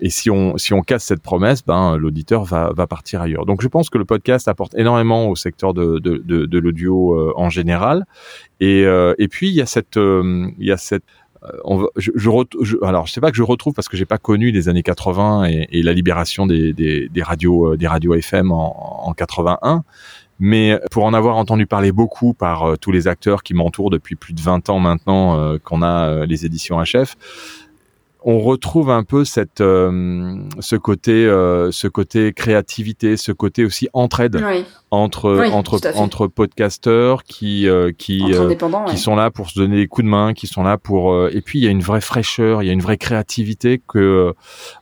Et 0.00 0.10
si 0.18 0.30
on 0.30 0.56
si 0.56 0.72
on 0.72 0.80
casse 0.80 1.04
cette 1.04 1.22
promesse, 1.22 1.60
ben 1.62 1.98
l'auditeur 1.98 2.44
va 2.44 2.72
va 2.74 2.86
partir 2.86 3.20
ailleurs. 3.20 3.44
Donc 3.44 3.60
je 3.60 3.68
pense 3.68 3.90
que 3.90 3.98
le 3.98 4.06
podcast 4.06 4.48
apporte 4.48 4.74
énormément 4.82 5.28
au 5.28 5.36
secteur 5.36 5.74
de 5.74 5.98
de 5.98 6.12
de, 6.30 6.46
de 6.46 6.58
l'audio 6.58 6.94
euh, 7.12 7.32
en 7.36 7.50
général. 7.50 8.06
Et 8.60 8.86
euh, 8.86 9.14
et 9.18 9.28
puis 9.28 9.48
il 9.50 9.54
y 9.54 9.60
a 9.60 9.66
cette 9.66 9.98
euh, 9.98 10.48
il 10.58 10.66
y 10.66 10.72
a 10.72 10.78
cette 10.78 11.04
on 11.64 11.76
va, 11.78 11.86
je, 11.96 12.10
je, 12.14 12.30
je- 12.62 12.76
alors 12.84 13.06
je 13.06 13.12
sais 13.12 13.20
pas 13.20 13.30
que 13.30 13.36
je 13.36 13.42
retrouve 13.42 13.74
parce 13.74 13.88
que 13.88 13.96
j'ai 13.96 14.06
pas 14.06 14.18
connu 14.18 14.50
les 14.50 14.68
années 14.68 14.82
80 14.82 15.44
et, 15.46 15.68
et 15.72 15.82
la 15.82 15.92
libération 15.92 16.46
des, 16.46 16.72
des, 16.72 17.08
des 17.08 17.22
radios 17.22 17.72
euh, 17.72 17.76
des 17.76 17.86
radios 17.86 18.14
FM 18.14 18.50
en, 18.52 19.06
en 19.08 19.12
81 19.12 19.84
mais 20.40 20.80
pour 20.90 21.04
en 21.04 21.14
avoir 21.14 21.36
entendu 21.36 21.66
parler 21.66 21.92
beaucoup 21.92 22.34
par 22.34 22.64
euh, 22.64 22.76
tous 22.76 22.90
les 22.90 23.06
acteurs 23.06 23.42
qui 23.42 23.54
m'entourent 23.54 23.90
depuis 23.90 24.16
plus 24.16 24.34
de 24.34 24.40
20 24.40 24.68
ans 24.68 24.80
maintenant 24.80 25.38
euh, 25.38 25.58
qu'on 25.62 25.80
a 25.82 26.08
euh, 26.08 26.26
les 26.26 26.44
éditions 26.44 26.82
HF 26.82 27.14
on 28.26 28.40
retrouve 28.40 28.90
un 28.90 29.04
peu 29.04 29.24
cette, 29.26 29.60
euh, 29.60 30.38
ce 30.58 30.76
côté, 30.76 31.26
euh, 31.26 31.70
ce 31.70 31.88
côté 31.88 32.32
créativité, 32.32 33.18
ce 33.18 33.32
côté 33.32 33.66
aussi 33.66 33.88
entraide 33.92 34.42
entre 34.90 35.50
entre 35.52 35.78
entre 35.96 36.26
podcasteurs 36.26 37.24
qui 37.24 37.68
euh, 37.68 37.92
qui 37.96 38.24
qui 38.88 38.98
sont 38.98 39.14
là 39.14 39.30
pour 39.30 39.50
se 39.50 39.58
donner 39.58 39.76
des 39.76 39.86
coups 39.86 40.06
de 40.06 40.10
main, 40.10 40.32
qui 40.32 40.46
sont 40.46 40.62
là 40.62 40.78
pour 40.78 41.28
et 41.28 41.42
puis 41.42 41.58
il 41.58 41.64
y 41.64 41.68
a 41.68 41.70
une 41.70 41.82
vraie 41.82 42.00
fraîcheur, 42.00 42.62
il 42.62 42.66
y 42.66 42.70
a 42.70 42.72
une 42.72 42.80
vraie 42.80 42.96
créativité 42.96 43.80
que 43.86 44.32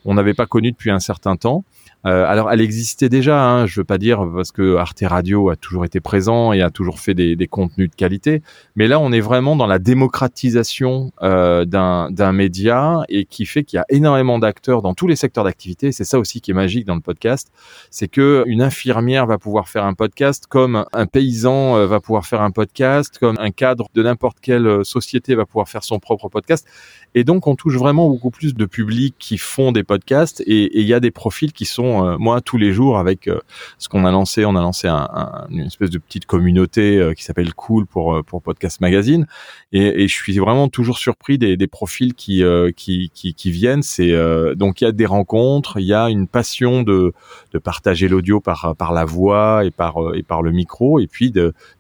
on 0.05 0.14
n'avait 0.14 0.35
pas 0.35 0.46
connue 0.46 0.70
depuis 0.70 0.90
un 0.90 1.00
certain 1.00 1.35
temps. 1.35 1.64
Euh, 2.06 2.24
alors, 2.26 2.50
elle 2.50 2.60
existait 2.60 3.08
déjà, 3.08 3.42
hein, 3.42 3.66
je 3.66 3.80
veux 3.80 3.84
pas 3.84 3.98
dire 3.98 4.26
parce 4.34 4.52
que 4.52 4.76
Arte 4.76 5.02
Radio 5.06 5.50
a 5.50 5.56
toujours 5.56 5.84
été 5.84 6.00
présent 6.00 6.52
et 6.52 6.62
a 6.62 6.70
toujours 6.70 6.98
fait 6.98 7.14
des, 7.14 7.36
des 7.36 7.46
contenus 7.46 7.90
de 7.90 7.94
qualité, 7.94 8.42
mais 8.76 8.88
là, 8.88 8.98
on 8.98 9.12
est 9.12 9.20
vraiment 9.20 9.56
dans 9.56 9.66
la 9.66 9.78
démocratisation 9.78 11.12
euh, 11.22 11.64
d'un 11.64 12.32
média 12.32 13.02
et 13.08 13.24
qui 13.24 13.46
fait 13.46 13.64
qu'il 13.64 13.76
y 13.76 13.80
a 13.80 13.86
énormément 13.88 14.38
d'acteurs 14.38 14.82
dans 14.82 14.94
tous 14.94 15.06
les 15.06 15.16
secteurs 15.16 15.44
d'activité. 15.44 15.92
C'est 15.92 16.04
ça 16.04 16.18
aussi 16.18 16.40
qui 16.40 16.50
est 16.50 16.54
magique 16.54 16.86
dans 16.86 16.94
le 16.94 17.00
podcast, 17.00 17.52
c'est 17.90 18.08
que 18.08 18.44
une 18.46 18.62
infirmière 18.62 19.26
va 19.26 19.38
pouvoir 19.38 19.68
faire 19.68 19.84
un 19.84 19.94
podcast, 19.94 20.46
comme 20.48 20.84
un 20.92 21.06
paysan 21.06 21.76
euh, 21.76 21.86
va 21.86 22.00
pouvoir 22.00 22.26
faire 22.26 22.40
un 22.42 22.50
podcast, 22.50 23.18
comme 23.18 23.36
un 23.38 23.50
cadre 23.50 23.88
de 23.94 24.02
n'importe 24.02 24.38
quelle 24.40 24.66
euh, 24.66 24.84
société 24.84 25.34
va 25.34 25.46
pouvoir 25.46 25.68
faire 25.68 25.84
son 25.84 25.98
propre 25.98 26.28
podcast. 26.28 26.66
Et 27.14 27.24
donc, 27.24 27.46
on 27.46 27.56
touche 27.56 27.76
vraiment 27.76 28.08
beaucoup 28.08 28.30
plus 28.30 28.54
de 28.54 28.64
publics 28.64 29.14
qui 29.18 29.36
font 29.36 29.72
des 29.72 29.84
podcasts 29.84 30.42
et 30.46 30.80
il 30.80 30.86
y 30.86 30.94
a 30.94 31.00
des 31.00 31.10
profils 31.10 31.52
qui 31.52 31.66
sont, 31.66 31.91
euh, 31.92 32.16
moi, 32.18 32.40
tous 32.40 32.57
les 32.57 32.72
jours 32.72 32.98
avec 32.98 33.28
euh, 33.28 33.40
ce 33.78 33.88
qu'on 33.88 34.05
a 34.05 34.11
lancé, 34.11 34.44
on 34.44 34.57
a 34.57 34.61
lancé 34.61 34.88
un, 34.88 35.09
une 35.50 35.66
espèce 35.66 35.90
de 35.90 35.98
petite 35.98 36.26
communauté 36.26 36.98
euh, 36.98 37.14
qui 37.14 37.24
s'appelle 37.24 37.52
Cool 37.55 37.87
pour, 37.87 38.22
pour 38.24 38.42
Podcast 38.42 38.81
Magazine. 38.81 39.26
Et, 39.72 40.09
je 40.09 40.14
suis 40.14 40.38
vraiment 40.38 40.68
toujours 40.68 40.98
surpris 40.98 41.38
des, 41.38 41.66
profils 41.66 42.14
qui, 42.14 42.44
qui, 42.76 43.50
viennent. 43.50 43.83
C'est 43.83 44.12
donc 44.55 44.81
il 44.81 44.85
y 44.85 44.87
a 44.87 44.92
des 44.92 45.07
rencontres, 45.07 45.78
il 45.78 45.87
y 45.87 45.94
a 45.94 46.11
une 46.11 46.26
passion 46.26 46.83
de, 46.83 47.14
de 47.52 47.59
partager 47.59 48.09
l'audio 48.09 48.40
par, 48.40 48.74
par 48.76 48.92
la 48.92 49.05
voix 49.05 49.64
et 49.64 49.70
par, 49.70 49.96
et 50.14 50.22
par 50.22 50.42
le 50.42 50.50
micro, 50.52 50.98
et 50.98 51.07
puis 51.07 51.33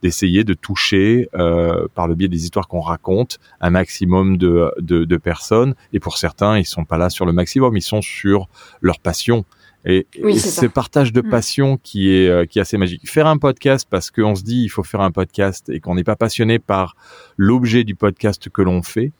d'essayer 0.02 0.44
de, 0.44 0.54
toucher 0.54 1.28
par 1.32 2.08
le 2.08 2.14
biais 2.14 2.28
des 2.28 2.44
histoires 2.44 2.68
qu'on 2.68 2.80
raconte 2.80 3.38
un 3.60 3.70
maximum 3.70 4.38
de, 4.38 4.72
de, 4.78 5.04
de 5.04 5.16
personnes. 5.16 5.74
Et 5.92 6.00
pour 6.00 6.16
certains, 6.16 6.58
ils 6.58 6.64
sont 6.64 6.84
pas 6.84 6.96
là 6.96 7.10
sur 7.10 7.26
le 7.26 7.32
maximum, 7.32 7.76
ils 7.76 7.82
sont 7.82 8.02
sur 8.02 8.48
leur 8.80 8.98
passion. 9.00 9.44
Et, 9.84 10.06
ce 10.12 10.66
partage 10.66 11.12
de 11.12 11.22
mm. 11.22 11.30
passion 11.30 11.78
qui 11.82 12.14
est 12.14 12.28
euh, 12.28 12.46
qui 12.46 12.58
est 12.58 12.62
assez 12.62 12.76
magique. 12.76 13.08
Faire 13.08 13.26
un 13.26 13.38
podcast 13.38 13.86
parce 13.90 14.10
qu'on 14.10 14.34
se 14.34 14.42
dit 14.42 14.62
il 14.62 14.68
faut 14.68 14.84
faire 14.84 15.00
un 15.00 15.10
podcast 15.10 15.68
et 15.68 15.80
qu'on 15.80 15.94
n'est 15.94 16.04
pas 16.04 16.16
passionné 16.16 16.58
par 16.58 16.96
l'objet 17.36 17.82
du 17.84 17.94
podcast 17.94 18.48
que 18.48 18.62
l'on 18.62 18.82
fait, 18.82 19.10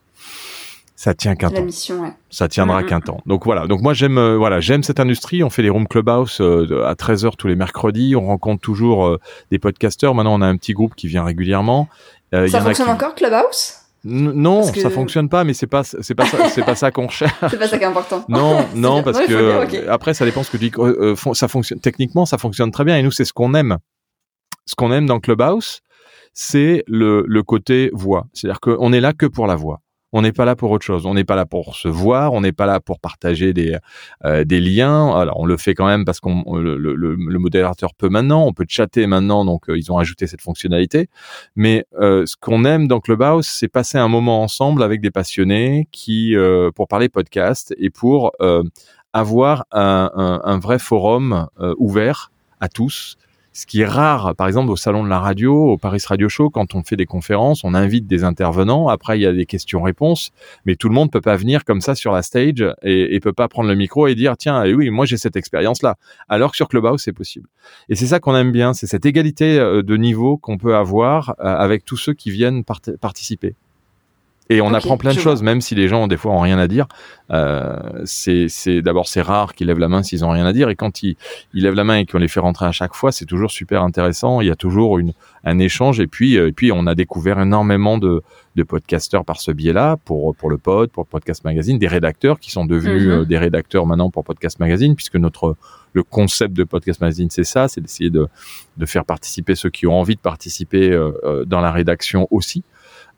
ça 0.94 1.14
tient 1.14 1.35
qu'un 1.35 1.51
temps. 1.51 1.64
Mission, 1.64 2.14
Ça 2.31 2.48
tiendra 2.48 2.81
mm, 2.81 2.85
mm, 2.85 2.88
qu'un 2.88 3.01
temps. 3.01 3.20
Donc 3.27 3.44
voilà. 3.44 3.66
Donc 3.66 3.83
moi 3.83 3.92
j'aime 3.92 4.18
euh, 4.18 4.37
voilà 4.37 4.61
j'aime 4.61 4.85
cette 4.85 5.01
industrie. 5.01 5.42
On 5.42 5.51
fait 5.51 5.62
des 5.62 5.70
room 5.70 5.88
clubhouse 5.88 6.40
euh, 6.40 6.85
à 6.87 6.94
13 6.94 7.25
h 7.27 7.37
tous 7.37 7.48
les 7.48 7.57
mercredis. 7.57 8.14
On 8.14 8.27
rencontre 8.27 8.62
toujours 8.62 9.18
des 9.51 9.59
podcasteurs. 9.59 10.14
Maintenant 10.14 10.38
on 10.38 10.42
a 10.42 10.46
un 10.46 10.57
petit 10.57 10.75
groupe 10.75 10.94
qui 10.94 11.09
vient 11.09 11.25
régulièrement. 11.25 11.88
ça 12.33 12.61
fonctionne 12.61 12.88
encore 12.88 13.16
clubhouse? 13.16 13.82
Non, 14.04 14.62
ça 14.62 14.90
fonctionne 14.90 15.28
pas, 15.28 15.44
mais 15.44 15.54
c'est 15.54 15.66
pas 15.66 15.84
c'est 15.84 16.14
pas 16.14 16.26
ça, 16.26 16.48
c'est 16.48 16.64
pas 16.64 16.74
ça 16.74 16.90
qu'on 16.90 17.08
cherche. 17.10 17.32
c'est 17.50 17.58
pas 17.58 17.68
ça 17.68 17.78
qui 17.78 17.84
est 17.84 17.86
important. 17.86 18.24
Non, 18.28 18.66
non, 18.74 19.02
parce 19.02 19.20
que 19.20 19.88
après 19.88 20.14
ça 20.14 20.24
dépend 20.24 20.42
ce 20.42 20.50
que 20.50 20.56
tu 20.56 20.70
dis. 20.70 20.72
Euh, 20.78 21.14
ça 21.34 21.48
fonctionne 21.48 21.78
techniquement, 21.80 22.26
ça 22.26 22.38
fonctionne 22.38 22.70
très 22.70 22.84
bien 22.84 22.96
et 22.96 23.02
nous 23.02 23.12
c'est 23.12 23.24
ce 23.24 23.32
qu'on 23.32 23.54
aime. 23.54 23.78
Ce 24.66 24.74
qu'on 24.74 24.92
aime 24.92 25.06
dans 25.06 25.20
Clubhouse, 25.20 25.80
c'est 26.32 26.82
le 26.86 27.24
le 27.26 27.42
côté 27.42 27.90
voix. 27.92 28.26
C'est-à-dire 28.32 28.60
qu'on 28.60 28.92
est 28.92 29.00
là 29.00 29.12
que 29.12 29.26
pour 29.26 29.46
la 29.46 29.54
voix. 29.54 29.82
On 30.12 30.22
n'est 30.22 30.33
pas 30.33 30.44
là 30.44 30.57
pour 30.57 30.70
autre 30.70 30.85
chose. 30.85 31.07
On 31.07 31.14
n'est 31.14 31.25
pas 31.25 31.37
là 31.37 31.46
pour 31.46 31.75
se 31.77 31.88
voir. 31.88 32.33
On 32.33 32.40
n'est 32.42 32.53
pas 32.53 32.66
là 32.66 32.81
pour 32.81 33.01
partager 33.01 33.53
des 33.53 33.77
euh, 34.25 34.44
des 34.44 34.61
liens. 34.61 35.14
Alors 35.16 35.40
on 35.40 35.46
le 35.46 35.57
fait 35.57 35.75
quand 35.75 35.87
même 35.87 36.05
parce 36.05 36.20
qu'on 36.20 36.57
le, 36.57 36.77
le, 36.77 36.94
le, 36.94 37.38
modérateur 37.38 37.94
peut 37.94 38.09
maintenant. 38.09 38.46
On 38.46 38.53
peut 38.53 38.66
chatter 38.68 39.07
maintenant. 39.07 39.44
Donc 39.44 39.68
euh, 39.68 39.79
ils 39.79 39.90
ont 39.90 39.98
ajouté 39.98 40.27
cette 40.27 40.42
fonctionnalité. 40.42 41.09
Mais 41.57 41.87
euh, 41.98 42.27
ce 42.27 42.37
qu'on 42.37 42.64
aime 42.64 42.88
dans 42.88 43.01
Clubhouse, 43.01 43.46
c'est 43.46 43.68
passer 43.68 43.98
un 43.98 44.09
moment 44.09 44.42
ensemble 44.42 44.83
avec 44.83 45.01
des 45.01 45.11
passionnés 45.11 45.88
qui 45.92 46.35
pour 46.75 46.88
parler 46.88 47.09
podcast 47.09 47.75
et 47.79 47.90
pour 47.90 48.33
avoir 49.12 49.66
un, 49.72 50.11
un, 50.14 50.40
un, 50.44 50.59
vrai 50.59 50.79
forum 50.79 51.48
ouvert 51.79 52.31
à 52.61 52.68
tous 52.68 53.16
ce 53.52 53.66
qui 53.66 53.82
est 53.82 53.86
rare, 53.86 54.34
par 54.34 54.46
exemple, 54.46 54.70
au 54.70 54.76
salon 54.76 55.04
de 55.04 55.08
la 55.08 55.18
radio, 55.18 55.72
au 55.72 55.76
Paris 55.76 56.02
Radio 56.06 56.28
Show, 56.28 56.48
quand 56.48 56.74
on 56.74 56.82
fait 56.82 56.96
des 56.96 57.06
conférences, 57.06 57.64
on 57.64 57.74
invite 57.74 58.06
des 58.06 58.24
intervenants. 58.24 58.88
Après, 58.88 59.18
il 59.18 59.22
y 59.22 59.26
a 59.26 59.32
des 59.32 59.46
questions-réponses, 59.46 60.30
mais 60.64 60.74
tout 60.74 60.88
le 60.88 60.94
monde 60.94 61.10
peut 61.10 61.20
pas 61.20 61.36
venir 61.36 61.64
comme 61.64 61.80
ça 61.80 61.94
sur 61.94 62.12
la 62.12 62.22
stage 62.22 62.64
et, 62.82 63.14
et 63.14 63.20
peut 63.20 63.32
pas 63.32 63.48
prendre 63.48 63.68
le 63.68 63.74
micro 63.74 64.06
et 64.06 64.14
dire 64.14 64.36
tiens, 64.36 64.64
eh 64.64 64.74
oui, 64.74 64.90
moi 64.90 65.04
j'ai 65.04 65.16
cette 65.16 65.36
expérience-là. 65.36 65.96
Alors 66.28 66.52
que 66.52 66.56
sur 66.56 66.68
Clubhouse, 66.68 67.02
c'est 67.02 67.12
possible. 67.12 67.48
Et 67.88 67.94
c'est 67.94 68.06
ça 68.06 68.20
qu'on 68.20 68.34
aime 68.36 68.52
bien, 68.52 68.72
c'est 68.72 68.86
cette 68.86 69.06
égalité 69.06 69.58
euh, 69.58 69.82
de 69.82 69.96
niveau 69.96 70.36
qu'on 70.36 70.58
peut 70.58 70.74
avoir 70.74 71.30
euh, 71.40 71.44
avec 71.44 71.84
tous 71.84 71.96
ceux 71.96 72.14
qui 72.14 72.30
viennent 72.30 72.64
participer. 72.64 73.54
Et 74.52 74.60
on 74.60 74.74
apprend 74.74 74.98
plein 74.98 75.14
de 75.14 75.18
choses, 75.18 75.42
même 75.42 75.62
si 75.62 75.74
les 75.74 75.88
gens 75.88 76.06
des 76.06 76.18
fois 76.18 76.32
ont 76.32 76.40
rien 76.40 76.58
à 76.58 76.68
dire. 76.68 76.86
Euh, 77.30 78.02
c'est 78.04 78.82
d'abord 78.82 79.08
c'est 79.08 79.22
rare 79.22 79.54
qu'ils 79.54 79.68
lèvent 79.68 79.78
la 79.78 79.88
main 79.88 80.02
s'ils 80.02 80.22
ont 80.24 80.30
rien 80.30 80.44
à 80.44 80.52
dire, 80.52 80.68
et 80.68 80.76
quand 80.76 81.02
ils, 81.02 81.16
ils 81.54 81.62
lèvent 81.62 81.74
la 81.74 81.84
main 81.84 81.96
et 81.96 82.04
qu'on 82.04 82.18
les 82.18 82.28
fait 82.28 82.40
rentrer 82.40 82.66
à 82.66 82.72
chaque 82.72 82.94
fois, 82.94 83.12
c'est 83.12 83.24
toujours 83.24 83.50
super 83.50 83.82
intéressant. 83.82 84.42
Il 84.42 84.48
y 84.48 84.50
a 84.50 84.56
toujours 84.56 84.98
une, 84.98 85.14
un 85.44 85.58
échange, 85.58 86.00
et 86.00 86.06
puis 86.06 86.36
euh, 86.36 86.48
et 86.48 86.52
puis 86.52 86.70
on 86.70 86.86
a 86.86 86.94
découvert 86.94 87.40
énormément 87.40 87.96
de, 87.96 88.22
de 88.56 88.62
podcasteurs 88.62 89.24
par 89.24 89.40
ce 89.40 89.50
biais-là, 89.50 89.96
pour 90.04 90.34
pour 90.36 90.50
le 90.50 90.58
pod, 90.58 90.90
pour 90.90 91.06
Podcast 91.06 91.44
Magazine, 91.44 91.78
des 91.78 91.88
rédacteurs 91.88 92.38
qui 92.38 92.50
sont 92.50 92.66
devenus 92.66 93.04
mhm. 93.04 93.10
euh, 93.10 93.24
des 93.24 93.38
rédacteurs 93.38 93.86
maintenant 93.86 94.10
pour 94.10 94.24
Podcast 94.24 94.60
Magazine, 94.60 94.94
puisque 94.94 95.16
notre 95.16 95.56
le 95.94 96.02
concept 96.02 96.54
de 96.54 96.64
Podcast 96.64 97.00
Magazine, 97.00 97.28
c'est 97.30 97.44
ça, 97.44 97.68
c'est 97.68 97.80
d'essayer 97.80 98.10
de, 98.10 98.26
de 98.76 98.86
faire 98.86 99.04
participer 99.04 99.54
ceux 99.54 99.70
qui 99.70 99.86
ont 99.86 99.98
envie 99.98 100.16
de 100.16 100.20
participer 100.20 100.90
euh, 100.90 101.44
dans 101.46 101.60
la 101.60 101.70
rédaction 101.70 102.28
aussi. 102.30 102.62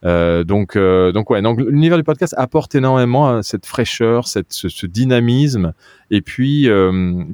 Euh, 0.05 0.43
donc, 0.43 0.75
euh, 0.75 1.11
donc 1.11 1.29
ouais, 1.29 1.41
donc 1.41 1.59
l'univers 1.59 1.97
du 1.97 2.03
podcast 2.03 2.35
apporte 2.37 2.75
énormément 2.75 3.29
euh, 3.29 3.41
cette 3.41 3.65
fraîcheur, 3.65 4.27
cette, 4.27 4.53
ce, 4.53 4.69
ce 4.69 4.85
dynamisme, 4.85 5.73
et 6.11 6.21
puis 6.21 6.69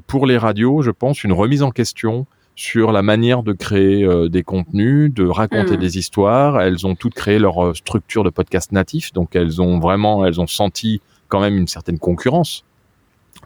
pour 0.07 0.25
les 0.25 0.37
radios, 0.37 0.81
je 0.81 0.91
pense 0.91 1.23
une 1.23 1.33
remise 1.33 1.63
en 1.63 1.71
question 1.71 2.25
sur 2.55 2.91
la 2.91 3.01
manière 3.01 3.43
de 3.43 3.53
créer 3.53 4.07
des 4.29 4.43
contenus, 4.43 5.11
de 5.13 5.25
raconter 5.25 5.77
mm. 5.77 5.79
des 5.79 5.97
histoires. 5.97 6.61
Elles 6.61 6.85
ont 6.85 6.95
toutes 6.95 7.13
créé 7.13 7.39
leur 7.39 7.75
structure 7.75 8.23
de 8.23 8.29
podcast 8.29 8.71
natif, 8.71 9.11
donc 9.13 9.35
elles 9.35 9.61
ont 9.61 9.79
vraiment, 9.79 10.25
elles 10.25 10.39
ont 10.39 10.47
senti 10.47 11.01
quand 11.27 11.41
même 11.41 11.57
une 11.57 11.67
certaine 11.67 11.99
concurrence 11.99 12.63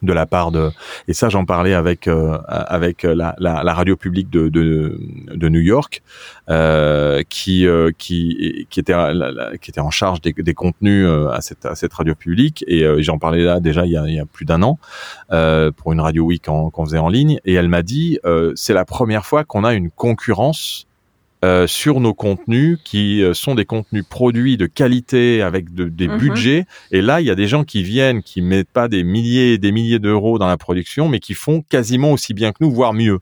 de 0.01 0.13
la 0.13 0.25
part 0.25 0.51
de 0.51 0.71
et 1.07 1.13
ça 1.13 1.29
j'en 1.29 1.45
parlais 1.45 1.73
avec 1.73 2.07
euh, 2.07 2.37
avec 2.47 3.03
la, 3.03 3.35
la, 3.39 3.63
la, 3.63 3.73
radio 3.73 3.95
publique 3.95 4.29
de, 4.29 4.49
de, 4.49 4.99
de 5.33 5.49
New 5.49 5.61
York 5.61 6.01
euh, 6.49 7.23
qui 7.27 7.65
euh, 7.65 7.91
qui 7.97 8.67
qui 8.69 8.79
était 8.79 8.93
qui 9.61 9.71
était 9.71 9.81
en 9.81 9.89
charge 9.89 10.21
des, 10.21 10.33
des 10.33 10.53
contenus 10.53 11.07
euh, 11.07 11.29
à 11.29 11.41
cette 11.41 11.65
à 11.65 11.73
cette 11.75 11.93
radio 11.93 12.13
publique. 12.13 12.63
Et 12.67 12.85
j'en 13.01 13.17
parlais 13.17 13.43
là 13.43 13.59
déjà 13.59 13.85
il 13.85 13.91
y 13.91 13.97
a, 13.97 14.07
il 14.07 14.13
y 14.13 14.19
a 14.19 14.25
plus 14.25 14.45
d'un 14.45 14.61
an 14.61 14.77
pour 15.29 15.93
une 15.93 16.01
radio 16.01 16.23
week 16.23 16.45
qu'on 16.45 16.85
faisait 16.85 16.99
en 16.99 17.09
ligne. 17.09 17.39
Et 17.45 17.53
elle 17.53 17.69
m'a 17.69 17.81
dit 17.81 18.19
c'est 18.55 18.73
la 18.73 18.85
première 18.85 19.25
fois 19.25 19.43
qu'on 19.43 19.63
a 19.63 19.73
une 19.73 19.89
concurrence 19.89 20.87
euh, 21.45 21.67
sur 21.67 21.99
nos 21.99 22.15
contenus 22.15 22.79
qui 22.83 23.21
euh, 23.21 23.35
sont 23.35 23.53
des 23.53 23.65
contenus 23.65 24.03
produits 24.09 24.57
de 24.57 24.65
qualité 24.65 25.43
avec 25.43 25.75
des 25.75 26.07
mhm. 26.07 26.17
budgets. 26.17 26.65
Et 26.91 27.03
là, 27.03 27.21
il 27.21 27.27
y 27.27 27.29
a 27.29 27.35
des 27.35 27.47
gens 27.47 27.63
qui 27.63 27.83
viennent, 27.83 28.23
qui 28.23 28.41
mettent 28.41 28.71
pas 28.71 28.87
des 28.87 29.03
milliers 29.03 29.53
et 29.53 29.57
des 29.59 29.71
milliers 29.71 29.99
d'euros 29.99 30.39
dans 30.39 30.47
la 30.47 30.57
production, 30.57 31.07
mais 31.07 31.19
qui 31.19 31.35
font 31.35 31.61
quasiment 31.61 32.13
aussi 32.13 32.33
bien 32.33 32.51
que 32.51 32.57
nous, 32.61 32.71
voire 32.71 32.93
mieux. 32.93 33.19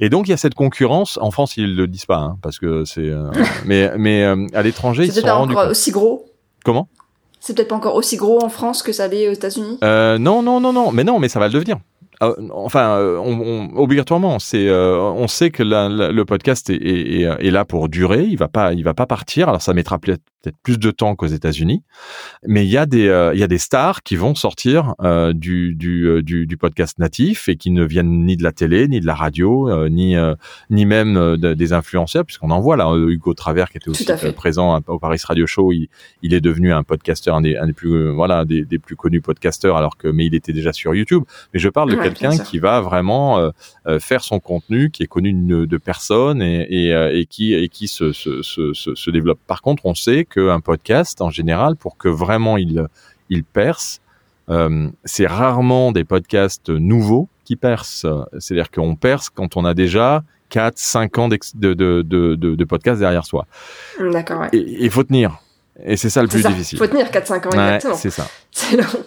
Et 0.00 0.10
donc 0.10 0.28
il 0.28 0.30
y 0.32 0.34
a 0.34 0.36
cette 0.36 0.54
concurrence. 0.54 1.18
En 1.22 1.30
France, 1.30 1.56
ils 1.56 1.74
le 1.74 1.86
disent 1.86 2.06
pas, 2.06 2.18
hein, 2.18 2.38
parce 2.42 2.58
que 2.58 2.84
c'est. 2.84 3.08
Euh, 3.08 3.30
mais 3.64 3.90
mais 3.96 4.24
à 4.52 4.62
l'étranger, 4.62 5.04
ils 5.04 5.12
sont 5.12 5.26
rendus. 5.26 5.54
C'est 5.56 5.68
aussi 5.68 5.90
gros. 5.90 6.26
Comment? 6.62 6.88
C'est 7.40 7.54
peut-être 7.54 7.68
pas 7.68 7.76
encore 7.76 7.94
aussi 7.94 8.16
gros 8.16 8.42
en 8.42 8.50
France 8.50 8.82
que 8.82 8.92
ça 8.92 9.08
l'est 9.08 9.28
aux 9.28 9.32
États-Unis? 9.32 9.78
non 9.82 10.42
non 10.42 10.60
non 10.60 10.72
non, 10.74 10.92
mais 10.92 11.04
non, 11.04 11.18
mais 11.18 11.28
ça 11.28 11.38
va 11.38 11.46
le 11.46 11.54
devenir. 11.54 11.78
Ah, 12.20 12.32
enfin, 12.52 12.96
euh, 12.98 13.16
on, 13.18 13.70
obligatoirement, 13.76 14.38
c'est, 14.40 14.66
euh, 14.68 14.98
on 14.98 15.28
sait 15.28 15.50
que 15.50 15.62
le 15.62 16.24
podcast 16.24 16.68
est, 16.68 16.74
est, 16.74 17.22
est, 17.22 17.50
là 17.50 17.64
pour 17.64 17.88
durer. 17.88 18.24
Il 18.24 18.36
va 18.36 18.48
pas, 18.48 18.72
il 18.72 18.82
va 18.82 18.94
pas 18.94 19.06
partir. 19.06 19.48
Alors 19.48 19.62
ça 19.62 19.72
mettra 19.72 19.98
peut-être 19.98 20.22
plus 20.62 20.78
de 20.78 20.90
temps 20.90 21.14
qu'aux 21.16 21.26
États-Unis, 21.26 21.82
mais 22.46 22.64
il 22.64 22.70
y 22.70 22.76
a 22.76 22.86
des, 22.86 23.08
euh, 23.08 23.34
il 23.34 23.40
y 23.40 23.42
a 23.42 23.48
des 23.48 23.58
stars 23.58 24.02
qui 24.02 24.16
vont 24.16 24.34
sortir 24.34 24.94
du, 25.34 25.74
du, 25.74 26.22
du, 26.22 26.46
du, 26.46 26.56
podcast 26.56 26.98
natif 26.98 27.48
et 27.48 27.56
qui 27.56 27.70
ne 27.70 27.84
viennent 27.84 28.24
ni 28.24 28.36
de 28.36 28.42
la 28.42 28.52
télé, 28.52 28.88
ni 28.88 29.00
de 29.00 29.06
la 29.06 29.14
radio, 29.14 29.88
ni, 29.88 30.14
ni 30.70 30.86
même 30.86 31.36
des 31.36 31.72
influenceurs, 31.72 32.24
puisqu'on 32.24 32.50
en 32.50 32.60
voit 32.60 32.76
là 32.76 32.92
Hugo 32.94 33.34
Travers 33.34 33.70
qui 33.70 33.78
était 33.78 33.88
aussi 33.88 34.06
présent 34.34 34.80
au 34.86 34.98
Paris 34.98 35.20
Radio 35.24 35.46
Show. 35.46 35.72
Il, 35.72 35.88
il 36.22 36.34
est 36.34 36.40
devenu 36.40 36.72
un 36.72 36.82
podcasteur, 36.82 37.36
un 37.36 37.42
des, 37.42 37.56
un 37.56 37.66
des 37.66 37.72
plus, 37.72 38.10
voilà, 38.12 38.44
des, 38.44 38.64
des, 38.64 38.78
plus 38.78 38.96
connus 38.96 39.20
podcasteurs, 39.20 39.76
alors 39.76 39.96
que, 39.96 40.08
mais 40.08 40.26
il 40.26 40.34
était 40.34 40.52
déjà 40.52 40.72
sur 40.72 40.94
YouTube. 40.94 41.24
Mais 41.52 41.60
je 41.60 41.68
parle 41.68 41.90
de 41.90 41.96
quelqu'un 41.96 42.36
qui 42.38 42.58
va 42.58 42.80
vraiment 42.80 43.38
euh, 43.38 43.50
euh, 43.86 43.98
faire 43.98 44.22
son 44.22 44.40
contenu, 44.40 44.90
qui 44.90 45.02
est 45.02 45.06
connu 45.06 45.32
de, 45.32 45.64
de 45.64 45.76
personnes 45.76 46.42
et, 46.42 46.66
et, 46.70 46.94
euh, 46.94 47.16
et, 47.16 47.26
qui, 47.26 47.54
et 47.54 47.68
qui 47.68 47.88
se, 47.88 48.12
se, 48.12 48.42
se, 48.42 48.72
se, 48.72 49.10
développe. 49.10 49.40
Par 49.46 49.62
contre, 49.62 49.86
on 49.86 49.94
sait 49.94 50.24
qu'un 50.28 50.60
podcast, 50.60 51.20
en 51.20 51.30
général, 51.30 51.76
pour 51.76 51.96
que 51.96 52.08
vraiment 52.08 52.56
il 52.56 52.86
ils 53.30 53.44
percent. 53.44 54.00
Euh, 54.48 54.88
c'est 55.04 55.26
rarement 55.26 55.92
des 55.92 56.04
podcasts 56.04 56.70
nouveaux 56.70 57.28
qui 57.44 57.56
percent. 57.56 58.06
C'est-à-dire 58.38 58.70
qu'on 58.70 58.96
perce 58.96 59.28
quand 59.28 59.56
on 59.56 59.64
a 59.64 59.74
déjà 59.74 60.22
4, 60.48 60.78
5 60.78 61.18
ans 61.18 61.28
de, 61.28 61.38
de, 61.54 61.74
de, 61.74 62.02
de, 62.02 62.34
de 62.34 62.64
podcasts 62.64 63.00
derrière 63.00 63.26
soi. 63.26 63.46
D'accord, 64.00 64.40
ouais. 64.40 64.48
Il 64.52 64.90
faut 64.90 65.04
tenir. 65.04 65.38
Et 65.84 65.96
c'est 65.96 66.10
ça 66.10 66.22
le 66.22 66.28
plus 66.28 66.42
ça. 66.42 66.48
difficile. 66.48 66.78
faut 66.78 66.86
tenir 66.86 67.06
4-5 67.06 67.46
ans, 67.46 67.50
exactement. 67.50 67.94
c'est 67.94 68.10
ça. 68.10 68.28
C'est 68.50 68.76
long. 68.76 69.04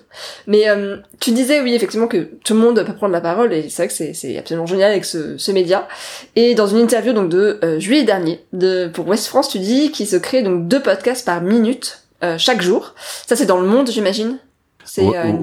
Mais 0.48 0.70
euh, 0.70 0.98
tu 1.20 1.32
disais, 1.32 1.60
oui, 1.62 1.74
effectivement, 1.74 2.08
que 2.08 2.30
tout 2.46 2.54
le 2.54 2.60
monde 2.60 2.86
peut 2.86 2.94
prendre 2.94 3.12
la 3.12 3.20
parole, 3.20 3.52
et 3.52 3.70
c'est 3.70 3.84
vrai 3.84 3.88
que 3.88 4.14
c'est 4.14 4.38
absolument 4.38 4.66
génial 4.68 4.92
avec 4.92 5.04
ce, 5.04 5.38
ce 5.38 5.52
média. 5.52 5.88
Et 6.36 6.56
dans 6.56 6.68
une 6.68 6.78
interview 6.78 7.12
donc 7.12 7.28
de 7.30 7.60
euh, 7.64 7.80
juillet 7.80 8.04
dernier, 8.04 8.46
de, 8.54 8.88
pour 8.88 9.08
West 9.08 9.28
France, 9.28 9.50
tu 9.50 9.60
dis 9.60 9.92
qu'il 9.92 10.08
se 10.08 10.16
crée 10.16 10.44
donc 10.44 10.68
deux 10.68 10.82
podcasts 10.82 11.26
par 11.26 11.42
minute, 11.42 12.04
euh, 12.24 12.38
chaque 12.38 12.62
jour. 12.62 12.94
Ça, 13.28 13.36
c'est 13.36 13.48
dans 13.48 13.60
le 13.60 13.68
monde, 13.68 13.90
j'imagine? 13.90 14.38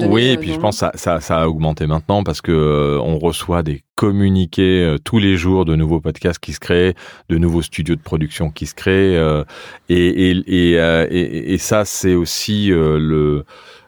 Oui, 0.09 0.29
et 0.29 0.37
puis 0.37 0.53
je 0.53 0.59
pense 0.59 0.77
que 0.77 0.79
ça, 0.81 0.93
ça, 0.95 1.21
ça, 1.21 1.41
a 1.41 1.49
augmenté 1.49 1.87
maintenant 1.87 2.23
parce 2.23 2.41
que 2.41 2.53
euh, 2.53 3.01
on 3.01 3.19
reçoit 3.19 3.63
des 3.63 3.83
communiqués 3.95 4.85
euh, 4.85 4.99
tous 4.99 5.19
les 5.19 5.37
jours 5.37 5.65
de 5.65 5.75
nouveaux 5.77 6.01
podcasts 6.01 6.39
qui 6.39 6.53
se 6.53 6.61
créent, 6.61 6.95
de 7.29 7.39
nouveaux 7.39 7.63
studios 7.63 7.97
de 7.97 8.01
production 8.01 8.51
qui 8.51 8.67
se 8.67 8.75
créent, 8.75 9.17
et, 9.89 10.31
et, 10.31 10.37
et, 10.47 11.53
et, 11.53 11.59
ça 11.59 11.85
c'est 11.85 12.15
aussi 12.15 12.69
le 12.69 13.45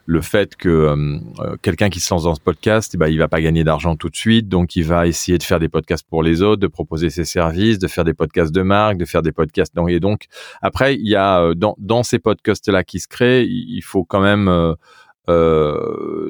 le 0.06 0.22
fait 0.22 0.56
que 0.56 1.20
quelqu'un 1.62 1.88
qui 1.88 2.00
se 2.00 2.12
lance 2.12 2.24
dans 2.24 2.34
ce 2.34 2.40
podcast, 2.40 2.96
bah, 2.96 3.08
il 3.08 3.16
va 3.16 3.28
pas 3.28 3.40
gagner 3.40 3.62
d'argent 3.62 3.94
tout 3.94 4.08
de 4.08 4.16
suite, 4.16 4.48
donc 4.48 4.74
il 4.74 4.82
va 4.82 5.06
essayer 5.06 5.38
de 5.38 5.42
faire 5.44 5.60
des 5.60 5.68
podcasts 5.68 6.04
pour 6.08 6.24
les 6.24 6.42
autres, 6.42 6.60
de 6.60 6.66
proposer 6.66 7.10
ses 7.10 7.24
services, 7.24 7.78
de 7.78 7.86
faire 7.86 8.02
des 8.02 8.12
podcasts 8.12 8.52
de 8.52 8.62
marque, 8.62 8.96
de 8.96 9.04
faire 9.04 9.22
des 9.22 9.30
podcasts. 9.30 9.72
Et 9.88 10.00
donc 10.00 10.24
après, 10.62 10.96
il 10.96 11.08
y 11.08 11.14
a 11.14 11.54
dans, 11.54 11.76
dans 11.78 12.02
ces 12.02 12.18
podcasts 12.18 12.68
là 12.68 12.82
qui 12.82 12.98
se 12.98 13.06
créent, 13.06 13.46
il 13.46 13.82
faut 13.82 14.02
quand 14.02 14.20
même 14.20 14.48
euh, 14.48 14.74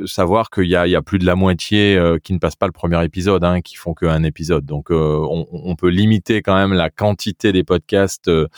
savoir 0.06 0.50
qu'il 0.50 0.66
y 0.66 0.76
a, 0.76 0.86
il 0.86 0.90
y 0.90 0.96
a 0.96 1.02
plus 1.02 1.18
de 1.18 1.26
la 1.26 1.34
moitié 1.34 1.96
euh, 1.96 2.18
qui 2.18 2.32
ne 2.32 2.38
passent 2.38 2.56
pas 2.56 2.66
le 2.66 2.72
premier 2.72 3.02
épisode, 3.04 3.44
hein, 3.44 3.60
qui 3.60 3.76
font 3.76 3.94
qu'un 3.94 4.22
épisode. 4.22 4.64
Donc, 4.64 4.90
euh, 4.90 5.26
on, 5.30 5.46
on, 5.52 5.76
peut 5.76 5.88
limiter 5.88 6.42
quand 6.42 6.54
même 6.54 6.72
la 6.72 6.90
quantité 6.90 7.52
des 7.52 7.64
podcasts 7.64 8.28
euh, 8.28 8.48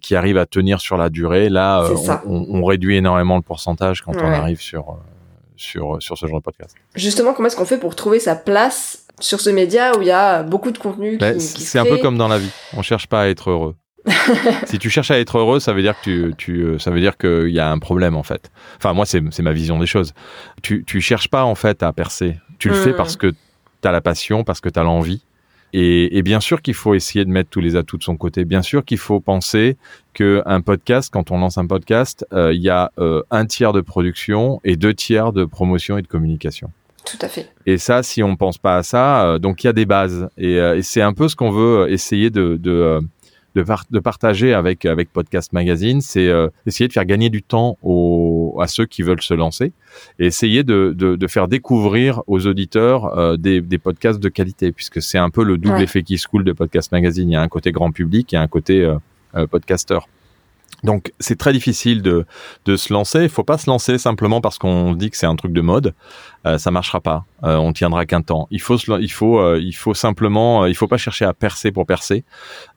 qui 0.00 0.14
arrivent 0.14 0.38
à 0.38 0.46
tenir 0.46 0.80
sur 0.80 0.96
la 0.96 1.08
durée. 1.08 1.48
Là, 1.48 1.88
on, 2.26 2.46
on, 2.48 2.64
réduit 2.64 2.96
énormément 2.96 3.36
le 3.36 3.42
pourcentage 3.42 4.02
quand 4.02 4.16
on 4.16 4.26
arrive 4.26 4.60
sur 4.60 4.98
sur 5.56 5.96
sur 6.00 6.18
ce 6.18 6.26
genre 6.26 6.40
de 6.40 6.44
podcast. 6.44 6.74
Justement, 6.94 7.32
comment 7.32 7.48
est-ce 7.48 7.56
qu'on 7.56 7.64
fait 7.64 7.78
pour 7.78 7.94
trouver 7.94 8.20
sa 8.20 8.36
place 8.36 9.06
sur 9.20 9.40
ce 9.40 9.50
média 9.50 9.96
où 9.96 10.02
il 10.02 10.08
y 10.08 10.12
a 10.12 10.42
beaucoup 10.42 10.70
de 10.70 10.78
contenu 10.78 11.16
ben, 11.16 11.38
C'est 11.40 11.78
un 11.78 11.84
peu 11.84 11.98
comme 11.98 12.18
dans 12.18 12.28
la 12.28 12.38
vie. 12.38 12.50
On 12.74 12.82
cherche 12.82 13.06
pas 13.06 13.22
à 13.22 13.28
être 13.28 13.50
heureux. 13.50 13.74
si 14.66 14.78
tu 14.78 14.90
cherches 14.90 15.10
à 15.10 15.18
être 15.18 15.38
heureux, 15.38 15.60
ça 15.60 15.72
veut 15.72 15.82
dire 15.82 15.94
que 16.00 16.02
tu, 16.02 16.34
tu 16.36 16.62
euh, 16.62 16.78
ça 16.78 16.90
veut 16.90 17.00
dire 17.00 17.16
qu'il 17.16 17.50
y 17.50 17.60
a 17.60 17.70
un 17.70 17.78
problème 17.78 18.16
en 18.16 18.22
fait. 18.22 18.50
Enfin 18.76 18.92
moi 18.92 19.06
c'est 19.06 19.20
ma 19.40 19.52
vision 19.52 19.78
des 19.78 19.86
choses. 19.86 20.14
Tu 20.62 20.84
tu 20.84 21.00
cherches 21.00 21.28
pas 21.28 21.44
en 21.44 21.54
fait 21.54 21.82
à 21.82 21.92
percer. 21.92 22.38
Tu 22.58 22.68
le 22.68 22.74
fais 22.74 22.92
hmm. 22.92 22.96
parce 22.96 23.16
que 23.16 23.28
tu 23.28 23.88
as 23.88 23.92
la 23.92 24.00
passion, 24.00 24.44
parce 24.44 24.60
que 24.60 24.68
tu 24.68 24.78
as 24.78 24.82
l'envie. 24.82 25.22
Et, 25.72 26.16
et, 26.16 26.22
bien 26.22 26.40
sûr 26.40 26.62
qu'il 26.62 26.74
faut 26.74 26.94
essayer 26.94 27.24
de 27.24 27.30
mettre 27.30 27.50
tous 27.50 27.60
les 27.60 27.76
atouts 27.76 27.98
de 27.98 28.02
son 28.02 28.16
côté. 28.16 28.44
Bien 28.44 28.62
sûr 28.62 28.84
qu'il 28.84 28.98
faut 28.98 29.20
penser 29.20 29.76
que 30.14 30.42
un 30.46 30.60
podcast, 30.60 31.10
quand 31.12 31.32
on 31.32 31.38
lance 31.38 31.58
un 31.58 31.66
podcast, 31.66 32.24
euh, 32.32 32.54
il 32.54 32.62
y 32.62 32.70
a 32.70 32.92
euh, 32.98 33.22
un 33.30 33.44
tiers 33.44 33.72
de 33.72 33.80
production 33.82 34.60
et 34.64 34.76
deux 34.76 34.94
tiers 34.94 35.32
de 35.32 35.44
promotion 35.44 35.98
et 35.98 36.02
de 36.02 36.06
communication. 36.06 36.70
Tout 37.04 37.18
à 37.20 37.28
fait. 37.28 37.52
Et 37.66 37.78
ça, 37.78 38.02
si 38.02 38.22
on 38.22 38.36
pense 38.36 38.58
pas 38.58 38.78
à 38.78 38.82
ça, 38.82 39.38
donc 39.38 39.64
il 39.64 39.66
y 39.66 39.70
a 39.70 39.72
des 39.72 39.86
bases. 39.86 40.28
Et, 40.38 40.54
et 40.54 40.82
c'est 40.82 41.02
un 41.02 41.12
peu 41.12 41.28
ce 41.28 41.36
qu'on 41.36 41.50
veut 41.50 41.90
essayer 41.90 42.30
de, 42.30 42.56
de 42.56 43.00
de, 43.56 43.64
de 43.90 43.98
partager 44.00 44.52
avec 44.52 44.84
avec 44.84 45.10
Podcast 45.12 45.52
Magazine, 45.54 46.02
c'est 46.02 46.28
euh, 46.28 46.48
essayer 46.66 46.88
de 46.88 46.92
faire 46.92 47.06
gagner 47.06 47.30
du 47.30 47.42
temps 47.42 47.78
aux, 47.82 48.58
à 48.60 48.66
ceux 48.66 48.84
qui 48.84 49.02
veulent 49.02 49.22
se 49.22 49.32
lancer 49.32 49.72
et 50.18 50.26
essayer 50.26 50.62
de, 50.62 50.94
de, 50.94 51.16
de 51.16 51.26
faire 51.26 51.48
découvrir 51.48 52.22
aux 52.26 52.46
auditeurs 52.46 53.18
euh, 53.18 53.38
des, 53.38 53.62
des, 53.62 53.78
podcasts 53.78 54.20
de 54.20 54.28
qualité, 54.28 54.72
puisque 54.72 55.00
c'est 55.00 55.18
un 55.18 55.30
peu 55.30 55.42
le 55.42 55.56
double 55.56 55.80
effet 55.80 56.02
qui 56.02 56.18
se 56.18 56.28
coule 56.28 56.44
de 56.44 56.52
Podcast 56.52 56.92
Magazine. 56.92 57.30
Il 57.30 57.32
y 57.32 57.36
a 57.36 57.40
un 57.40 57.48
côté 57.48 57.72
grand 57.72 57.90
public 57.92 58.34
et 58.34 58.36
un 58.36 58.46
côté 58.46 58.82
euh, 58.84 59.46
podcasteur. 59.46 60.06
Donc 60.84 61.12
c'est 61.18 61.38
très 61.38 61.52
difficile 61.52 62.02
de, 62.02 62.26
de 62.66 62.76
se 62.76 62.92
lancer. 62.92 63.22
Il 63.22 63.28
faut 63.30 63.44
pas 63.44 63.58
se 63.58 63.68
lancer 63.70 63.96
simplement 63.96 64.40
parce 64.42 64.58
qu'on 64.58 64.92
dit 64.92 65.10
que 65.10 65.16
c'est 65.16 65.26
un 65.26 65.36
truc 65.36 65.52
de 65.52 65.62
mode. 65.62 65.94
Euh, 66.46 66.58
ça 66.58 66.70
marchera 66.70 67.00
pas. 67.00 67.24
Euh, 67.44 67.56
on 67.56 67.72
tiendra 67.72 68.06
qu'un 68.06 68.22
temps. 68.22 68.46
Il 68.50 68.60
faut, 68.60 68.76
il 68.76 69.10
faut, 69.10 69.40
euh, 69.40 69.60
il 69.60 69.74
faut 69.74 69.92
simplement, 69.92 70.62
euh, 70.62 70.68
il 70.70 70.74
faut 70.74 70.86
pas 70.86 70.96
chercher 70.96 71.24
à 71.24 71.34
percer 71.34 71.70
pour 71.72 71.84
percer. 71.86 72.24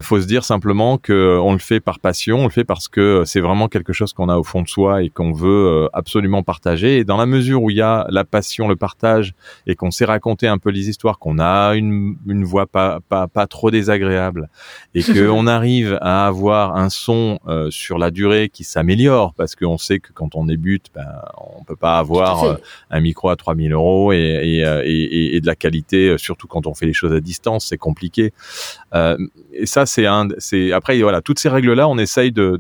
Il 0.01 0.05
faut 0.05 0.19
se 0.19 0.25
dire 0.25 0.43
simplement 0.43 0.97
que 0.97 1.39
on 1.41 1.53
le 1.53 1.60
fait 1.60 1.79
par 1.79 1.99
passion, 1.99 2.39
on 2.39 2.43
le 2.43 2.49
fait 2.49 2.65
parce 2.65 2.88
que 2.89 3.23
c'est 3.25 3.39
vraiment 3.39 3.67
quelque 3.69 3.93
chose 3.93 4.12
qu'on 4.12 4.27
a 4.27 4.38
au 4.38 4.43
fond 4.43 4.62
de 4.62 4.67
soi 4.67 5.03
et 5.03 5.10
qu'on 5.10 5.32
veut 5.32 5.88
absolument 5.93 6.43
partager. 6.43 6.97
Et 6.97 7.03
dans 7.05 7.15
la 7.15 7.25
mesure 7.25 7.63
où 7.63 7.69
il 7.69 7.77
y 7.77 7.82
a 7.82 8.05
la 8.10 8.25
passion, 8.25 8.67
le 8.67 8.75
partage 8.75 9.34
et 9.65 9.75
qu'on 9.75 9.91
sait 9.91 10.05
raconter 10.05 10.47
un 10.47 10.58
peu 10.58 10.71
les 10.71 10.89
histoires, 10.89 11.19
qu'on 11.19 11.39
a 11.39 11.75
une, 11.75 12.17
une 12.27 12.43
voix 12.43 12.65
pas, 12.65 12.99
pas, 13.08 13.27
pas 13.27 13.47
trop 13.47 13.71
désagréable 13.71 14.49
et 14.93 15.03
qu'on 15.03 15.47
arrive 15.47 15.97
à 16.01 16.27
avoir 16.27 16.75
un 16.75 16.89
son 16.89 17.39
sur 17.69 17.97
la 17.97 18.12
durée 18.12 18.49
qui 18.49 18.63
s'améliore 18.63 19.34
parce 19.36 19.55
qu'on 19.55 19.77
sait 19.77 19.99
que 19.99 20.12
quand 20.12 20.36
on 20.36 20.45
débute, 20.45 20.88
ben, 20.93 21.08
on 21.38 21.63
peut 21.63 21.75
pas 21.77 21.97
avoir 21.97 22.58
un 22.89 22.99
micro 22.99 23.29
à 23.29 23.36
3000 23.36 23.58
1000 23.59 23.73
euros 23.73 24.11
et, 24.11 24.63
euh, 24.65 24.81
et, 24.85 25.39
de 25.39 25.45
la 25.45 25.55
qualité, 25.55 26.09
euh, 26.09 26.17
surtout 26.17 26.47
quand 26.47 26.65
on 26.67 26.73
fait 26.73 26.85
les 26.85 26.93
choses 26.93 27.13
à 27.13 27.19
distance, 27.19 27.67
c'est 27.67 27.77
compliqué. 27.77 28.33
Euh, 28.93 29.17
et 29.53 29.65
ça, 29.65 29.85
c'est 29.85 30.05
un, 30.05 30.27
après 30.73 31.01
voilà, 31.01 31.21
toutes 31.21 31.39
ces 31.39 31.49
règles-là, 31.49 31.87
on 31.87 31.97
essaye 31.97 32.31
de 32.31 32.59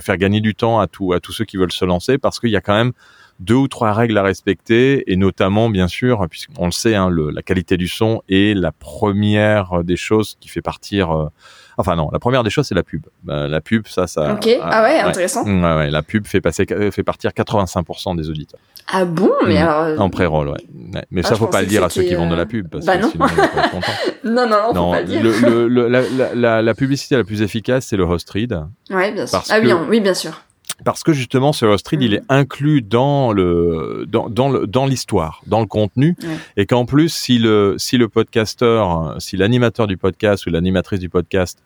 faire 0.00 0.16
gagner 0.16 0.40
du 0.40 0.54
temps 0.54 0.78
à 0.78 0.86
tout 0.86 1.12
à 1.12 1.20
tous 1.20 1.32
ceux 1.32 1.44
qui 1.44 1.56
veulent 1.56 1.72
se 1.72 1.84
lancer 1.84 2.18
parce 2.18 2.38
qu'il 2.38 2.50
y 2.50 2.56
a 2.56 2.60
quand 2.60 2.76
même 2.76 2.92
deux 3.40 3.54
ou 3.54 3.68
trois 3.68 3.92
règles 3.92 4.18
à 4.18 4.22
respecter 4.22 5.10
et 5.10 5.16
notamment 5.16 5.70
bien 5.70 5.88
sûr 5.88 6.26
puisqu'on 6.28 6.66
le 6.66 6.72
sait 6.72 6.94
hein, 6.94 7.10
la 7.10 7.40
qualité 7.40 7.78
du 7.78 7.88
son 7.88 8.20
est 8.28 8.54
la 8.54 8.70
première 8.70 9.82
des 9.82 9.96
choses 9.96 10.36
qui 10.40 10.50
fait 10.50 10.60
partir 10.60 11.30
Enfin 11.80 11.96
non, 11.96 12.10
la 12.12 12.18
première 12.18 12.42
des 12.42 12.50
choses 12.50 12.66
c'est 12.66 12.74
la 12.74 12.82
pub. 12.82 13.06
Bah, 13.24 13.48
la 13.48 13.60
pub, 13.60 13.86
ça, 13.86 14.06
ça. 14.06 14.34
Ok. 14.34 14.48
Ah, 14.62 14.82
ouais, 14.82 15.00
intéressant. 15.00 15.44
Ouais, 15.44 15.76
ouais, 15.76 15.90
la 15.90 16.02
pub 16.02 16.26
fait 16.26 16.40
passer, 16.40 16.66
fait 16.66 17.02
partir 17.02 17.30
85% 17.30 18.16
des 18.16 18.30
auditeurs. 18.30 18.60
Ah 18.92 19.04
bon, 19.04 19.30
mais 19.46 19.54
mm. 19.54 19.62
alors. 19.62 19.82
Euh, 19.82 19.96
en 19.98 20.10
pré-roll, 20.10 20.48
ouais. 20.48 21.04
Mais 21.10 21.22
ah, 21.24 21.28
ça, 21.28 21.36
faut 21.36 21.46
pas 21.46 21.60
le 21.60 21.66
dire 21.66 21.84
à 21.84 21.90
ceux 21.90 22.02
qui 22.02 22.14
vendent 22.14 22.30
de 22.30 22.36
la 22.36 22.46
pub. 22.46 22.68
Parce 22.68 22.84
bah 22.84 22.96
que 22.96 23.02
non. 23.02 23.10
Sinon, 23.10 23.26
non, 24.24 24.48
non, 24.48 24.74
non, 24.74 24.84
faut 24.86 24.90
pas 24.92 25.00
le 25.00 25.06
dire. 25.06 25.22
Le, 25.22 25.68
le, 25.68 25.88
la, 25.88 26.02
la, 26.34 26.62
la, 26.62 26.74
publicité 26.74 27.16
la 27.16 27.24
plus 27.24 27.42
efficace, 27.42 27.86
c'est 27.86 27.96
le 27.96 28.04
host 28.04 28.28
read. 28.30 28.58
Ouais, 28.90 29.12
bien 29.12 29.26
sûr. 29.26 29.42
ah 29.50 29.58
oui, 29.62 29.72
oui, 29.88 30.00
bien 30.00 30.14
sûr 30.14 30.32
parce 30.84 31.02
que 31.02 31.12
justement 31.12 31.52
ce 31.52 31.66
host 31.66 31.86
read, 31.88 32.02
il 32.02 32.14
est 32.14 32.20
mm. 32.20 32.26
inclus 32.28 32.82
dans 32.82 33.32
le 33.32 34.06
dans 34.08 34.28
dans 34.28 34.48
le 34.48 34.66
dans 34.66 34.86
l'histoire, 34.86 35.42
dans 35.46 35.60
le 35.60 35.66
contenu, 35.66 36.16
et 36.56 36.66
qu'en 36.66 36.84
plus 36.84 37.08
si 37.08 37.38
le 37.38 37.76
si 37.78 37.96
le 37.96 38.08
podcasteur, 38.08 39.16
si 39.20 39.36
l'animateur 39.36 39.86
du 39.86 39.96
podcast 39.96 40.46
ou 40.46 40.50
l'animatrice 40.50 41.00
du 41.00 41.08
podcast 41.08 41.62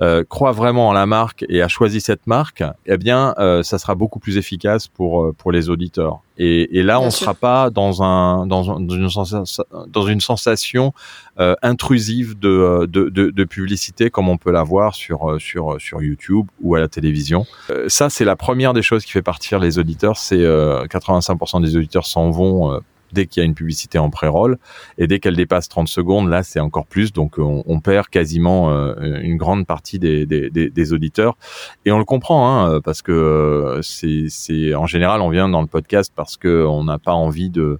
euh, 0.00 0.24
croit 0.24 0.52
vraiment 0.52 0.88
en 0.88 0.92
la 0.92 1.06
marque 1.06 1.44
et 1.48 1.60
a 1.60 1.68
choisi 1.68 2.00
cette 2.00 2.26
marque, 2.26 2.62
eh 2.86 2.96
bien, 2.96 3.34
euh, 3.38 3.62
ça 3.62 3.78
sera 3.78 3.94
beaucoup 3.94 4.20
plus 4.20 4.36
efficace 4.36 4.86
pour 4.86 5.22
euh, 5.22 5.34
pour 5.36 5.50
les 5.50 5.70
auditeurs. 5.70 6.20
Et, 6.36 6.78
et 6.78 6.84
là, 6.84 7.00
on 7.00 7.06
ne 7.06 7.10
sera 7.10 7.34
pas 7.34 7.70
dans 7.70 8.02
un 8.02 8.46
dans, 8.46 8.70
un, 8.70 8.80
dans 8.80 8.94
une 8.94 9.10
sensation, 9.10 9.64
dans 9.88 10.06
une 10.06 10.20
sensation 10.20 10.92
euh, 11.40 11.56
intrusive 11.62 12.38
de, 12.38 12.86
de, 12.88 13.08
de, 13.08 13.30
de, 13.30 13.44
publicité 13.44 14.08
comme 14.08 14.28
on 14.28 14.36
peut 14.36 14.52
l'avoir 14.52 14.94
sur 14.94 15.36
sur 15.40 15.80
sur 15.80 16.00
YouTube 16.00 16.46
ou 16.60 16.76
à 16.76 16.80
la 16.80 16.86
télévision. 16.86 17.44
ça, 17.88 18.08
c'est 18.08 18.24
la 18.24 18.36
première 18.36 18.74
des 18.74 18.82
choses 18.82 19.04
qui 19.04 19.10
fait 19.10 19.22
partir 19.22 19.58
les 19.58 19.80
auditeurs. 19.80 20.16
C'est 20.16 20.38
85% 20.38 21.60
des 21.60 21.76
auditeurs 21.76 22.06
s'en 22.06 22.30
vont 22.30 22.80
dès 23.12 23.26
qu'il 23.26 23.40
y 23.40 23.44
a 23.44 23.46
une 23.46 23.54
publicité 23.54 23.98
en 23.98 24.10
pré-roll. 24.10 24.58
Et 24.98 25.06
dès 25.06 25.18
qu'elle 25.18 25.36
dépasse 25.36 25.68
30 25.68 25.88
secondes, 25.88 26.28
là, 26.28 26.42
c'est 26.42 26.60
encore 26.60 26.86
plus. 26.86 27.12
Donc, 27.12 27.38
on, 27.38 27.62
on 27.66 27.80
perd 27.80 28.08
quasiment 28.08 28.70
euh, 28.70 29.20
une 29.20 29.36
grande 29.36 29.66
partie 29.66 29.98
des, 29.98 30.26
des, 30.26 30.50
des, 30.50 30.92
auditeurs. 30.92 31.36
Et 31.84 31.92
on 31.92 31.98
le 31.98 32.04
comprend, 32.04 32.64
hein, 32.64 32.80
parce 32.80 33.02
que 33.02 33.12
euh, 33.12 33.82
c'est 33.82 34.74
en 34.74 34.86
général, 34.86 35.20
on 35.20 35.30
vient 35.30 35.48
dans 35.48 35.60
le 35.60 35.66
podcast 35.66 36.12
parce 36.14 36.36
que 36.36 36.64
on 36.64 36.84
n'a 36.84 36.98
pas 36.98 37.12
envie 37.12 37.50
de 37.50 37.78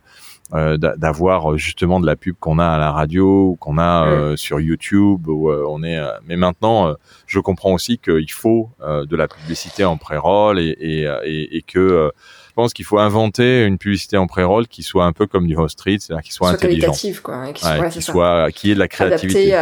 euh, 0.54 0.78
d'avoir 0.78 1.58
justement 1.58 2.00
de 2.00 2.06
la 2.06 2.16
pub 2.16 2.34
qu'on 2.40 2.58
a 2.58 2.66
à 2.66 2.78
la 2.78 2.90
radio 2.90 3.50
ou 3.50 3.56
qu'on 3.56 3.76
a 3.76 4.34
sur 4.36 4.60
YouTube 4.60 5.28
où 5.28 5.50
on 5.50 5.82
est 5.82 6.00
mais 6.26 6.36
maintenant 6.36 6.94
je 7.26 7.38
comprends 7.38 7.74
aussi 7.74 7.98
qu'il 7.98 8.30
faut 8.30 8.70
de 8.80 9.16
la 9.16 9.28
publicité 9.28 9.84
en 9.84 9.98
pré-roll 9.98 10.58
et, 10.58 10.74
et, 10.80 11.02
et, 11.24 11.58
et 11.58 11.62
que 11.62 12.10
pense 12.58 12.72
qu'il 12.72 12.84
faut 12.84 12.98
inventer 12.98 13.64
une 13.64 13.78
publicité 13.78 14.16
en 14.16 14.26
pré-roll 14.26 14.66
qui 14.66 14.82
soit 14.82 15.04
un 15.04 15.12
peu 15.12 15.28
comme 15.28 15.46
du 15.46 15.56
host 15.56 15.80
read, 15.80 16.00
c'est-à-dire 16.00 16.24
qui 16.24 16.32
soit, 16.32 16.48
intelligent, 16.48 16.90
quoi, 17.22 17.52
qui, 17.52 17.62
soit, 17.62 17.88
qui 17.88 18.02
soit, 18.02 18.50
qui 18.50 18.72
ait 18.72 18.74
de 18.74 18.80
la 18.80 18.88
créativité. 18.88 19.56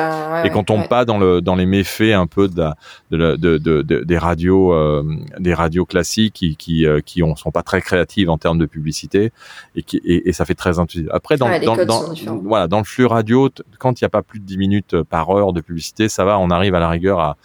et 0.45 0.49
qu'on 0.49 0.65
tombe 0.65 0.89
pas 0.89 1.05
dans 1.05 1.19
le 1.19 1.43
dans 1.43 1.57
les 1.57 1.67
méfaits 1.67 2.15
un 2.15 2.27
peu 2.27 2.49
de, 2.49 2.65
de, 3.11 3.37
de, 3.37 3.59
de, 3.59 3.83
des 3.83 4.17
radios 4.17 4.73
euh, 4.73 5.05
des 5.39 5.53
radios 5.53 5.85
classiques 5.85 6.33
qui 6.33 6.57
qui 6.57 6.87
euh, 6.87 7.03
qui 7.05 7.23
ont, 7.23 7.37
sont 7.37 7.51
pas 7.51 7.63
très 7.63 7.83
créatives 7.83 8.31
en 8.31 8.39
termes 8.39 8.57
de 8.57 8.65
publicité 8.65 9.31
et 9.75 9.83
qui 9.83 9.99
et, 9.99 10.31
et 10.31 10.33
ça 10.33 10.47
fait 10.47 10.55
très 10.55 10.79
intuitif. 10.79 11.11
Après 11.13 11.37
dans 11.37 11.51
dans, 11.59 11.77
dans 11.77 12.37
voilà 12.45 12.67
dans 12.67 12.79
le 12.79 12.85
flux 12.85 13.05
radio 13.05 13.51
quand 13.79 14.01
il 14.01 14.05
n'y 14.05 14.07
a 14.07 14.11
pas 14.11 14.23
plus 14.23 14.41
de 14.41 14.47
10 14.47 14.57
minutes 14.57 14.95
euh, 14.95 15.05
par 15.05 15.29
heure 15.29 15.53
de 15.53 15.61
publicité, 15.61 16.09
ça 16.09 16.25
va, 16.25 16.39
on 16.39 16.49
arrive 16.49 16.75
à 16.75 16.81
la 16.81 16.89
rigueur 16.89 17.21
à, 17.21 17.37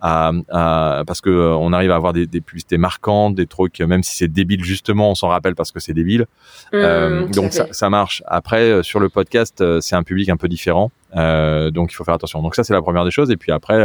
à, 0.00 0.32
à 0.48 1.02
parce 1.06 1.20
que 1.20 1.28
on 1.28 1.74
arrive 1.74 1.90
à 1.90 1.96
avoir 1.96 2.14
des, 2.14 2.26
des 2.26 2.40
publicités 2.40 2.78
marquantes, 2.78 3.34
des 3.34 3.46
trucs 3.46 3.82
même 3.82 4.02
si 4.02 4.16
c'est 4.16 4.28
débile 4.28 4.64
justement 4.64 4.93
justement 4.94 5.10
on 5.10 5.14
s'en 5.14 5.28
rappelle 5.28 5.54
parce 5.54 5.72
que 5.72 5.80
c'est 5.80 5.92
débile. 5.92 6.26
Mmh, 6.72 7.30
donc 7.30 7.52
ça, 7.52 7.66
ça, 7.72 7.90
marche. 7.90 8.22
Après 8.26 8.82
sur 8.82 9.00
le 9.00 9.08
podcast, 9.08 9.62
c'est 9.80 9.96
un 9.96 10.02
public 10.02 10.28
un 10.28 10.36
peu 10.36 10.48
différent, 10.48 10.90
donc 11.14 11.92
il 11.92 11.94
faut 11.94 12.04
faire 12.04 12.14
attention. 12.14 12.42
Donc 12.42 12.54
ça 12.54 12.64
c'est 12.64 12.74
la 12.74 12.82
première 12.82 13.04
des 13.04 13.10
choses. 13.10 13.30
Et 13.30 13.36
puis 13.36 13.52
après, 13.52 13.84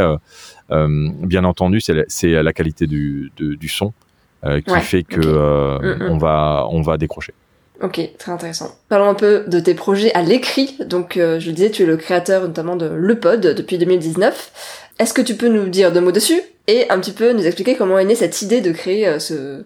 bien 0.70 1.44
entendu, 1.44 1.80
c'est 1.80 1.94
la, 1.94 2.42
la, 2.42 2.52
qualité 2.52 2.86
du, 2.86 3.32
du 3.36 3.68
son 3.68 3.92
qui 4.44 4.80
fait 4.80 5.02
que 5.02 5.20
mmh, 5.20 6.04
mmh. 6.04 6.10
on 6.10 6.18
va 6.18 6.66
on 6.70 6.82
va 6.82 6.96
décrocher. 6.96 7.34
Ok, 7.82 7.98
très 8.18 8.30
intéressant. 8.30 8.76
Parlons 8.90 9.08
un 9.08 9.14
peu 9.14 9.44
de 9.46 9.58
tes 9.58 9.72
projets 9.72 10.12
à 10.12 10.20
l'écrit. 10.20 10.76
Donc, 10.84 11.16
euh, 11.16 11.40
je 11.40 11.46
le 11.46 11.54
disais, 11.54 11.70
tu 11.70 11.84
es 11.84 11.86
le 11.86 11.96
créateur 11.96 12.42
notamment 12.42 12.76
de 12.76 12.86
Le 12.86 13.18
Pod 13.18 13.40
depuis 13.40 13.78
2019. 13.78 14.92
Est-ce 14.98 15.14
que 15.14 15.22
tu 15.22 15.34
peux 15.34 15.48
nous 15.48 15.68
dire 15.68 15.90
deux 15.90 16.02
mots 16.02 16.12
dessus? 16.12 16.42
Et 16.70 16.90
un 16.90 16.98
petit 16.98 17.12
peu 17.12 17.32
nous 17.32 17.46
expliquer 17.46 17.76
comment 17.76 17.98
est 17.98 18.04
née 18.04 18.14
cette 18.14 18.42
idée 18.42 18.60
de 18.60 18.72
créer 18.72 19.06
euh, 19.06 19.18
ce... 19.18 19.64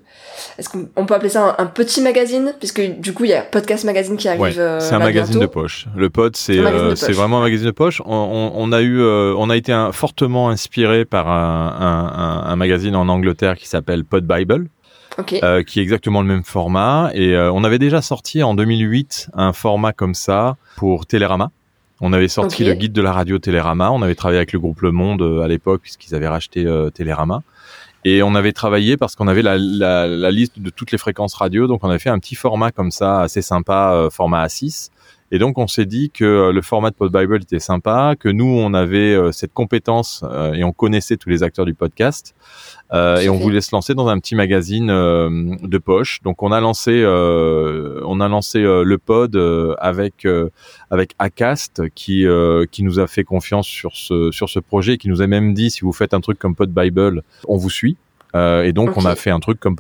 Est-ce 0.59 0.69
qu'on 0.69 1.07
peut 1.07 1.15
appeler 1.15 1.31
ça 1.31 1.55
un, 1.59 1.67
petit 1.67 2.01
magazine? 2.01 2.55
Puisque 2.59 2.81
du 2.81 3.13
coup, 3.13 3.25
il 3.25 3.31
y 3.31 3.35
a 3.35 3.43
Podcast 3.43 3.85
Magazine 3.85 4.17
qui 4.17 4.29
arrive. 4.29 4.41
Ouais, 4.41 4.59
euh, 4.59 4.81
c'est 4.81 4.95
un 4.95 4.99
magazine 4.99 5.41
de 5.41 5.47
poche. 5.47 5.87
Le 5.97 6.11
Pod, 6.11 6.37
c'est 6.37 6.61
c'est 6.97 7.13
vraiment 7.13 7.39
un 7.39 7.43
magazine 7.43 7.67
de 7.67 7.73
poche. 7.73 8.01
On, 8.05 8.53
on, 8.55 8.73
a 8.73 8.81
eu, 8.83 9.03
on 9.03 9.51
a 9.51 9.57
été 9.57 9.73
un, 9.73 9.93
fortement 9.93 10.51
inspiré 10.51 11.05
par 11.05 11.29
un, 11.29 12.57
magazine 12.57 12.97
en 12.97 13.09
Angleterre 13.09 13.57
qui 13.57 13.69
s'appelle 13.69 14.05
Pod 14.05 14.27
Bible 14.27 14.69
euh, 15.43 15.63
qui 15.63 15.79
est 15.79 15.83
exactement 15.83 16.21
le 16.23 16.27
même 16.27 16.45
format. 16.45 17.11
Et 17.15 17.35
euh, 17.35 17.53
on 17.53 17.65
avait 17.65 17.79
déjà 17.79 18.03
sorti 18.03 18.43
en 18.43 18.55
2008 18.55 19.31
un 19.35 19.53
format 19.53 19.93
comme 19.93 20.15
ça 20.15 20.57
pour 20.77 21.07
Télérama. 21.07 21.51
On 22.07 22.13
avait 22.13 22.29
sorti 22.29 22.65
le 22.65 22.75
guide 22.75 22.93
de 22.93 23.01
la 23.01 23.13
radio 23.13 23.39
Télérama. 23.39 23.91
On 23.91 24.03
avait 24.03 24.15
travaillé 24.15 24.37
avec 24.37 24.53
le 24.53 24.61
groupe 24.61 24.83
Le 24.83 24.93
Monde 24.93 25.23
euh, 25.23 25.41
à 25.41 25.49
l'époque 25.49 25.81
puisqu'ils 25.81 26.15
avaient 26.15 26.29
racheté 26.29 26.67
Télérama. 26.93 27.43
Et 28.05 28.23
on 28.23 28.35
avait 28.35 28.53
travaillé 28.53 28.99
parce 28.99 29.17
qu'on 29.17 29.27
avait 29.27 29.41
la, 29.41 29.57
la, 29.57 30.07
la, 30.07 30.31
liste 30.31 30.61
de 30.61 30.69
toutes 30.69 30.93
les 30.93 30.99
fréquences 30.99 31.33
radio. 31.33 31.67
Donc 31.67 31.83
on 31.83 31.89
avait 31.89 31.99
fait 31.99 32.11
un 32.11 32.19
petit 32.19 32.35
format 32.35 32.73
comme 32.73 32.91
ça, 32.91 33.23
assez 33.23 33.41
sympa, 33.41 34.09
format 34.11 34.45
A6. 34.45 34.91
Et 35.35 35.39
donc 35.39 35.59
on 35.59 35.67
s'est 35.67 35.85
dit 35.85 36.11
que 36.11 36.53
le 36.55 36.63
format 36.63 36.91
de 36.91 36.95
Pod 36.95 37.13
Bible 37.13 37.43
était 37.43 37.59
sympa, 37.59 38.15
que 38.17 38.29
nous 38.29 38.47
on 38.47 38.73
avait 38.73 39.19
cette 39.33 39.53
compétence 39.53 40.25
et 40.55 40.63
on 40.63 40.71
connaissait 40.71 41.17
tous 41.17 41.29
les 41.29 41.43
acteurs 41.43 41.65
du 41.65 41.75
podcast 41.75 42.37
euh, 42.93 43.19
et 43.19 43.29
on 43.29 43.37
voulait 43.37 43.61
se 43.61 43.75
lancer 43.75 43.95
dans 43.95 44.07
un 44.07 44.19
petit 44.21 44.37
magazine 44.37 44.91
euh, 44.91 45.57
de 45.61 45.79
poche. 45.79 46.21
Donc 46.23 46.43
on 46.43 46.53
a 46.53 46.61
lancé, 46.61 46.93
euh, 47.03 48.01
on 48.05 48.21
a 48.21 48.29
lancé 48.29 48.61
le 48.61 48.97
pod 48.99 49.37
avec 49.79 50.27
avec 50.91 51.15
Acast 51.19 51.83
qui 51.95 52.27
qui 52.71 52.83
nous 52.83 53.01
a 53.01 53.07
fait 53.07 53.25
confiance 53.25 53.67
sur 53.67 53.97
ce 53.97 54.31
sur 54.31 54.49
ce 54.49 54.61
projet, 54.61 54.99
qui 54.99 55.09
nous 55.09 55.21
a 55.21 55.27
même 55.27 55.55
dit 55.55 55.71
si 55.71 55.81
vous 55.81 55.93
faites 55.93 56.15
un 56.15 56.21
truc 56.21 56.39
comme 56.39 56.55
Pod 56.55 56.71
Bible, 56.71 57.23
on 57.49 57.57
vous 57.57 57.71
suit. 57.71 57.97
et 58.35 58.73
donc 58.73 58.97
on 58.97 59.05
a 59.05 59.17
fait 59.17 59.31
un 59.31 59.41
truc 59.41 59.59
comme 59.59 59.77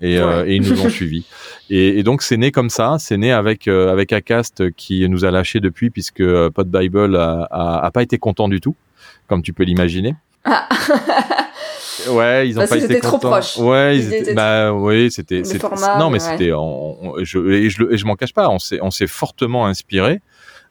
Pod 0.00 0.08
Bible. 0.08 0.44
Et, 0.46 0.52
et, 0.52 0.56
ils 0.56 0.62
nous 0.62 0.80
ont 0.82 0.88
suivis. 0.90 1.26
Et, 1.70 1.98
et 1.98 2.02
donc 2.02 2.22
c'est 2.22 2.36
né 2.36 2.50
comme 2.50 2.70
ça, 2.70 2.96
c'est 2.98 3.16
né 3.16 3.32
avec 3.32 3.68
avec 3.68 4.12
Acast 4.12 4.70
qui 4.72 5.08
nous 5.08 5.24
a 5.24 5.30
lâché 5.30 5.60
depuis 5.60 5.90
puisque 5.90 6.24
Pod 6.50 6.68
Bible 6.68 7.16
a, 7.16 7.48
a, 7.50 7.86
a, 7.86 7.90
pas 7.90 8.02
été 8.02 8.18
content 8.18 8.48
du 8.48 8.60
tout, 8.60 8.74
comme 9.28 9.42
tu 9.42 9.52
peux 9.52 9.64
l'imaginer. 9.64 10.14
Ah. 10.44 10.68
Ouais, 12.10 12.48
ils 12.48 12.58
ont 12.58 12.66
pas 12.66 12.76
été 12.76 13.00
trop 13.00 13.18
proches. 13.18 13.56
Ouais, 13.56 13.96
ils, 13.96 14.12
étaient, 14.12 14.34
bah 14.34 14.72
oui, 14.72 15.10
c'était, 15.10 15.42
non, 15.98 16.10
mais 16.10 16.18
c'était, 16.18 16.50
je, 16.50 17.50
et 17.50 17.70
je, 17.70 17.82
et 17.90 17.96
je 17.96 18.06
m'en 18.06 18.16
cache 18.16 18.34
pas, 18.34 18.48
on 18.48 18.58
s'est, 18.58 18.78
on 18.82 18.90
s'est 18.90 19.06
fortement 19.06 19.66
inspiré. 19.66 20.20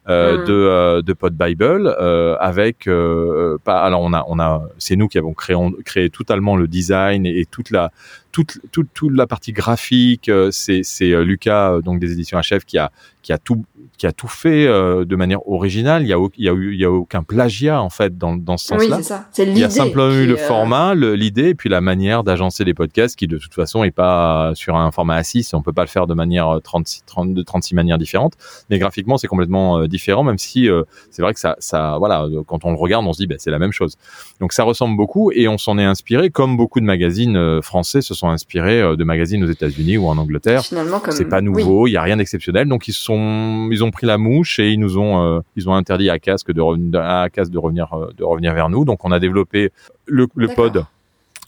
Euh, 0.08 0.38
hmm. 0.38 0.44
de, 0.44 0.52
euh, 0.52 1.02
de 1.02 1.12
Pod 1.14 1.34
Bible 1.34 1.92
euh, 2.00 2.36
avec 2.38 2.86
euh, 2.86 3.58
pas 3.64 3.80
alors 3.80 4.02
on 4.02 4.12
a 4.12 4.24
on 4.28 4.38
a 4.38 4.62
c'est 4.78 4.94
nous 4.94 5.08
qui 5.08 5.18
avons 5.18 5.34
créé 5.34 5.56
créé 5.84 6.10
totalement 6.10 6.54
le 6.54 6.68
design 6.68 7.26
et, 7.26 7.44
toute 7.44 7.72
la 7.72 7.90
toute, 8.36 8.58
toute 8.70 8.88
toute 8.92 9.16
la 9.16 9.26
partie 9.26 9.52
graphique 9.52 10.30
c'est 10.50 10.82
c'est 10.82 11.24
Lucas 11.24 11.80
donc 11.80 12.00
des 12.00 12.12
éditions 12.12 12.38
HF 12.38 12.66
qui 12.66 12.76
a 12.76 12.90
qui 13.22 13.32
a 13.32 13.38
tout 13.38 13.64
qui 13.98 14.06
a 14.06 14.12
tout 14.12 14.28
fait 14.28 14.66
euh, 14.66 15.04
de 15.04 15.16
manière 15.16 15.46
originale. 15.48 16.02
Il 16.02 16.08
y 16.08 16.12
a, 16.12 16.18
il 16.36 16.44
y 16.44 16.48
a, 16.48 16.52
il 16.52 16.78
y 16.78 16.84
a 16.84 16.90
aucun 16.90 17.22
plagiat 17.22 17.80
en 17.80 17.90
fait 17.90 18.16
dans, 18.16 18.36
dans 18.36 18.56
ce 18.56 18.66
sens-là. 18.66 18.96
Oui, 18.96 19.02
c'est 19.02 19.08
ça. 19.08 19.26
C'est 19.32 19.44
l'idée. 19.44 19.58
Il 19.58 19.62
y 19.62 19.64
a 19.64 19.70
simplement 19.70 20.12
eu 20.12 20.26
le 20.26 20.34
euh, 20.34 20.46
format, 20.46 20.94
l'idée, 20.94 21.48
et 21.48 21.54
puis 21.54 21.68
la 21.68 21.80
manière 21.80 22.22
d'agencer 22.22 22.64
les 22.64 22.74
podcasts 22.74 23.16
qui 23.16 23.26
de 23.26 23.38
toute 23.38 23.54
façon 23.54 23.84
est 23.84 23.90
pas 23.90 24.52
sur 24.54 24.76
un 24.76 24.90
format 24.90 25.20
A6. 25.20 25.54
On 25.54 25.62
peut 25.62 25.72
pas 25.72 25.82
le 25.82 25.88
faire 25.88 26.06
de 26.06 26.14
manière 26.14 26.60
36, 26.62 27.04
32, 27.06 27.42
36 27.42 27.74
manières 27.74 27.98
différentes. 27.98 28.34
Mais 28.70 28.78
graphiquement, 28.78 29.16
c'est 29.16 29.28
complètement 29.28 29.78
euh, 29.78 29.88
différent, 29.88 30.22
même 30.22 30.38
si 30.38 30.68
c'est 31.10 31.22
vrai 31.22 31.34
que 31.34 31.40
ça, 31.40 31.56
ça, 31.58 31.96
voilà, 31.98 32.26
quand 32.46 32.64
on 32.64 32.70
le 32.70 32.78
regarde, 32.78 33.06
on 33.06 33.12
se 33.12 33.18
dit, 33.18 33.26
bah, 33.26 33.36
c'est 33.38 33.50
la 33.50 33.58
même 33.58 33.72
chose. 33.72 33.96
Donc 34.40 34.52
ça 34.52 34.64
ressemble 34.64 34.96
beaucoup, 34.96 35.30
et 35.32 35.48
on 35.48 35.58
s'en 35.58 35.78
est 35.78 35.84
inspiré, 35.84 36.30
comme 36.30 36.56
beaucoup 36.56 36.80
de 36.80 36.84
magazines 36.84 37.62
français 37.62 38.02
se 38.02 38.14
sont 38.14 38.25
inspirés 38.30 38.96
de 38.96 39.04
magazines 39.04 39.42
aux 39.44 39.48
États-Unis 39.48 39.96
ou 39.98 40.06
en 40.06 40.18
Angleterre. 40.18 40.62
Finalement, 40.62 41.00
comme... 41.00 41.12
c'est 41.12 41.24
pas 41.24 41.40
nouveau, 41.40 41.86
il 41.86 41.92
y 41.92 41.96
a 41.96 42.02
rien 42.02 42.16
d'exceptionnel. 42.16 42.68
Donc 42.68 42.88
ils 42.88 42.92
sont, 42.92 43.68
ils 43.70 43.84
ont 43.84 43.90
pris 43.90 44.06
la 44.06 44.18
mouche 44.18 44.58
et 44.58 44.70
ils 44.70 44.80
nous 44.80 44.98
ont 44.98 45.22
euh, 45.22 45.40
ils 45.56 45.68
ont 45.68 45.74
interdit 45.74 46.10
à 46.10 46.18
casque 46.18 46.52
de 46.52 46.96
à 46.96 47.28
casque 47.30 47.52
de 47.52 47.58
revenir 47.58 47.92
euh, 47.92 48.10
de 48.16 48.24
revenir 48.24 48.54
vers 48.54 48.68
nous. 48.68 48.84
Donc 48.84 49.04
on 49.04 49.12
a 49.12 49.18
développé 49.18 49.70
le, 50.06 50.26
le 50.34 50.48
pod 50.48 50.84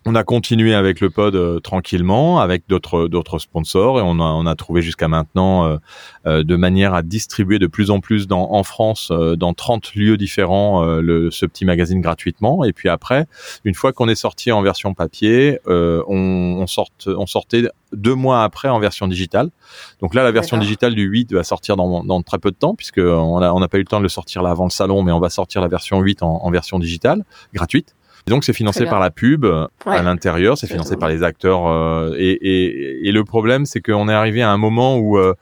on 0.09 0.14
a 0.14 0.25
continué 0.25 0.75
avec 0.75 1.01
le 1.01 1.11
pod 1.11 1.35
euh, 1.35 1.61
tranquillement, 1.61 2.40
avec 2.40 2.62
d'autres 2.66 3.09
d'autres 3.09 3.38
sponsors, 3.38 4.01
et 4.01 4.03
on 4.03 4.21
a, 4.21 4.25
on 4.25 4.47
a 4.47 4.55
trouvé 4.55 4.81
jusqu'à 4.81 5.07
maintenant 5.07 5.66
euh, 5.66 5.77
euh, 6.27 6.42
de 6.42 6.57
manière 6.57 6.94
à 6.94 7.03
distribuer 7.03 7.59
de 7.59 7.66
plus 7.66 7.90
en 7.90 8.01
plus 8.01 8.27
dans, 8.27 8.53
en 8.53 8.62
France, 8.62 9.12
dans 9.12 9.53
30 9.53 9.94
lieux 9.94 10.16
différents, 10.16 10.83
le, 10.85 11.31
ce 11.31 11.44
petit 11.44 11.66
magazine 11.66 12.01
gratuitement. 12.01 12.64
Et 12.64 12.73
puis 12.73 12.88
après, 12.88 13.27
une 13.64 13.75
fois 13.75 13.92
qu'on 13.92 14.09
est 14.09 14.14
sorti 14.14 14.51
en 14.51 14.62
version 14.62 14.94
papier, 14.94 15.59
on, 15.66 16.57
on, 16.59 16.66
sort, 16.66 16.88
on 17.07 17.27
sortait 17.27 17.68
deux 17.92 18.14
mois 18.14 18.44
après 18.44 18.68
en 18.68 18.79
version 18.79 19.09
digitale. 19.09 19.51
Donc 20.01 20.14
là, 20.14 20.25
la 20.25 20.33
version 20.33 20.57
digitale 20.57 20.94
du 20.94 21.03
8 21.03 21.35
va 21.35 21.44
sortir 21.44 21.77
dans, 21.77 22.03
dans 22.03 22.23
très 22.23 22.38
peu 22.38 22.51
de 22.51 22.57
temps, 22.57 22.75
puisque 22.75 22.99
on 22.99 23.40
n'a 23.40 23.55
on 23.55 23.61
a 23.61 23.68
pas 23.68 23.77
eu 23.77 23.83
le 23.83 23.87
temps 23.87 23.99
de 23.99 24.05
le 24.05 24.09
sortir 24.09 24.42
là 24.42 24.51
avant 24.51 24.64
le 24.64 24.71
salon, 24.71 25.03
mais 25.03 25.12
on 25.12 25.21
va 25.21 25.29
sortir 25.29 25.61
la 25.61 25.68
version 25.68 26.01
8 26.01 26.23
en, 26.23 26.44
en 26.44 26.51
version 26.51 26.79
digitale, 26.79 27.25
gratuite 27.53 27.94
donc 28.28 28.44
c'est 28.44 28.52
financé 28.52 28.84
par 28.84 29.00
la 29.00 29.10
pub 29.10 29.46
à 29.86 30.02
l'intérieur, 30.02 30.56
c'est 30.58 30.66
financé 30.66 30.96
par 30.96 31.08
les 31.08 31.22
acteurs. 31.22 31.66
Euh, 31.66 32.14
et, 32.16 32.30
et, 32.30 33.08
et, 33.08 33.12
le 33.12 33.24
problème, 33.24 33.66
c'est 33.66 33.80
qu'on 33.80 34.08
est 34.08 34.12
arrivé 34.14 34.42
à 34.42 34.50
un 34.50 34.56
moment 34.56 34.96
où 34.96 35.18
euh, 35.18 35.28
euh, 35.28 35.34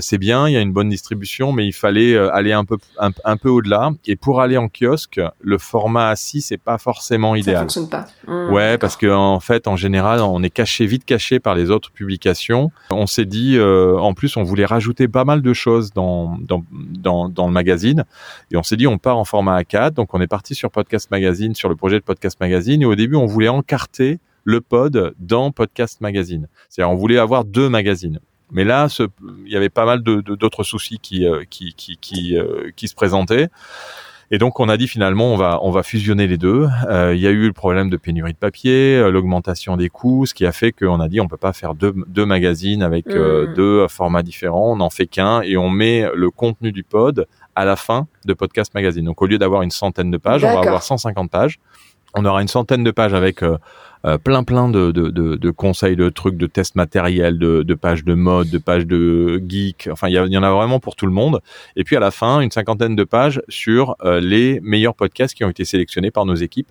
c'est 0.00 0.18
bien, 0.18 0.48
il 0.48 0.52
y 0.52 0.56
a 0.56 0.60
une 0.60 0.72
bonne 0.72 0.88
distribution, 0.88 1.52
mais 1.52 1.66
il 1.66 1.72
fallait 1.72 2.14
euh, 2.14 2.34
aller 2.34 2.52
un 2.52 2.64
peu 2.64 2.78
un, 2.98 3.36
peu 3.36 3.48
au-delà. 3.48 3.90
Et 4.06 4.16
pour 4.16 4.40
aller 4.40 4.56
en 4.56 4.68
kiosque, 4.68 5.20
le 5.40 5.58
format 5.58 6.08
assis 6.08 6.40
c'est 6.40 6.58
pas 6.58 6.78
forcément 6.78 7.34
idéal. 7.34 7.56
Ça 7.56 7.60
fonctionne 7.62 7.88
pas. 7.88 8.06
Mmh, 8.26 8.52
ouais, 8.52 8.78
parce 8.78 8.96
que 8.96 9.06
en 9.06 9.40
fait, 9.40 9.66
en 9.66 9.76
général, 9.76 10.20
on 10.20 10.42
est 10.42 10.50
caché, 10.50 10.86
vite 10.86 11.04
caché 11.04 11.40
par 11.40 11.54
les 11.54 11.70
autres 11.70 11.90
publications. 11.90 12.70
On 12.90 13.06
s'est 13.06 13.24
dit, 13.24 13.56
euh, 13.56 13.98
en 13.98 14.14
plus, 14.14 14.36
on 14.36 14.42
voulait 14.42 14.64
rajouter 14.64 15.08
pas 15.08 15.24
mal 15.24 15.42
de 15.42 15.52
choses 15.52 15.92
dans 15.92 16.38
dans 16.40 16.64
dans, 16.70 17.28
dans 17.28 17.46
le 17.46 17.52
magazine, 17.52 18.04
et 18.50 18.56
on 18.56 18.62
s'est 18.62 18.76
dit, 18.76 18.86
on 18.86 18.98
part 18.98 19.18
en 19.18 19.24
format 19.24 19.60
A4. 19.60 19.92
Donc, 19.92 20.14
on 20.14 20.20
est 20.20 20.26
parti 20.26 20.54
sur 20.54 20.70
Podcast 20.70 21.10
Magazine, 21.10 21.54
sur 21.54 21.68
le 21.68 21.76
projet 21.76 21.98
de 21.98 22.04
Podcast 22.04 22.38
Magazine, 22.40 22.82
et 22.82 22.86
au 22.86 22.94
début, 22.94 23.16
on 23.16 23.26
voulait 23.26 23.48
encarter 23.48 24.18
le 24.44 24.60
pod 24.60 25.14
dans 25.18 25.50
Podcast 25.50 26.00
Magazine. 26.00 26.48
C'est-à-dire, 26.68 26.92
on 26.92 26.96
voulait 26.96 27.18
avoir 27.18 27.44
deux 27.44 27.68
magazines. 27.68 28.20
Mais 28.50 28.64
là, 28.64 28.88
il 29.46 29.52
y 29.52 29.56
avait 29.56 29.68
pas 29.68 29.84
mal 29.84 30.02
d'autres 30.02 30.62
soucis 30.62 30.98
qui, 30.98 31.26
euh, 31.26 31.44
qui, 31.48 31.74
qui, 31.74 31.96
qui, 31.96 32.38
euh, 32.38 32.70
qui, 32.76 32.88
se 32.88 32.94
présentaient. 32.94 33.48
Et 34.30 34.38
donc, 34.38 34.58
on 34.60 34.68
a 34.68 34.76
dit 34.76 34.88
finalement, 34.88 35.32
on 35.32 35.36
va, 35.36 35.58
on 35.62 35.70
va 35.70 35.82
fusionner 35.82 36.26
les 36.26 36.38
deux. 36.38 36.66
Euh, 36.88 37.14
il 37.14 37.20
y 37.20 37.26
a 37.26 37.30
eu 37.30 37.46
le 37.46 37.52
problème 37.52 37.90
de 37.90 37.96
pénurie 37.96 38.32
de 38.32 38.38
papier, 38.38 39.10
l'augmentation 39.10 39.76
des 39.76 39.88
coûts, 39.88 40.26
ce 40.26 40.34
qui 40.34 40.46
a 40.46 40.52
fait 40.52 40.72
qu'on 40.72 41.00
a 41.00 41.08
dit, 41.08 41.20
on 41.20 41.28
peut 41.28 41.36
pas 41.36 41.52
faire 41.52 41.74
deux, 41.74 41.94
deux 42.06 42.26
magazines 42.26 42.82
avec 42.82 43.06
mmh. 43.06 43.54
deux 43.54 43.86
formats 43.88 44.22
différents. 44.22 44.72
On 44.72 44.76
n'en 44.76 44.90
fait 44.90 45.06
qu'un 45.06 45.42
et 45.42 45.56
on 45.56 45.68
met 45.68 46.08
le 46.14 46.30
contenu 46.30 46.72
du 46.72 46.84
pod 46.84 47.26
à 47.54 47.64
la 47.64 47.76
fin 47.76 48.06
de 48.24 48.34
Podcast 48.34 48.72
Magazine. 48.74 49.04
Donc, 49.04 49.22
au 49.22 49.26
lieu 49.26 49.38
d'avoir 49.38 49.62
une 49.62 49.70
centaine 49.70 50.10
de 50.10 50.18
pages, 50.18 50.44
on 50.44 50.52
va 50.52 50.60
avoir 50.60 50.82
150 50.82 51.30
pages. 51.30 51.58
On 52.14 52.24
aura 52.24 52.42
une 52.42 52.48
centaine 52.48 52.84
de 52.84 52.90
pages 52.90 53.14
avec 53.14 53.42
euh, 53.42 53.58
plein 54.22 54.44
plein 54.44 54.68
de, 54.68 54.92
de, 54.92 55.08
de, 55.08 55.36
de, 55.36 55.50
conseils, 55.50 55.96
de 55.96 56.08
trucs, 56.10 56.36
de 56.36 56.46
tests 56.46 56.74
matériels, 56.74 57.38
de, 57.38 57.62
de 57.62 57.74
pages 57.74 58.04
de 58.04 58.14
mode, 58.14 58.50
de 58.50 58.58
pages 58.58 58.86
de 58.86 59.42
geek. 59.48 59.88
Enfin, 59.90 60.08
il 60.08 60.14
y, 60.14 60.38
en 60.38 60.42
a 60.42 60.50
vraiment 60.50 60.80
pour 60.80 60.96
tout 60.96 61.06
le 61.06 61.12
monde. 61.12 61.40
Et 61.76 61.84
puis 61.84 61.96
à 61.96 62.00
la 62.00 62.10
fin, 62.10 62.40
une 62.40 62.50
cinquantaine 62.50 62.96
de 62.96 63.04
pages 63.04 63.40
sur 63.48 63.96
euh, 64.04 64.20
les 64.20 64.60
meilleurs 64.60 64.94
podcasts 64.94 65.34
qui 65.34 65.44
ont 65.44 65.50
été 65.50 65.64
sélectionnés 65.64 66.10
par 66.10 66.26
nos 66.26 66.34
équipes 66.34 66.68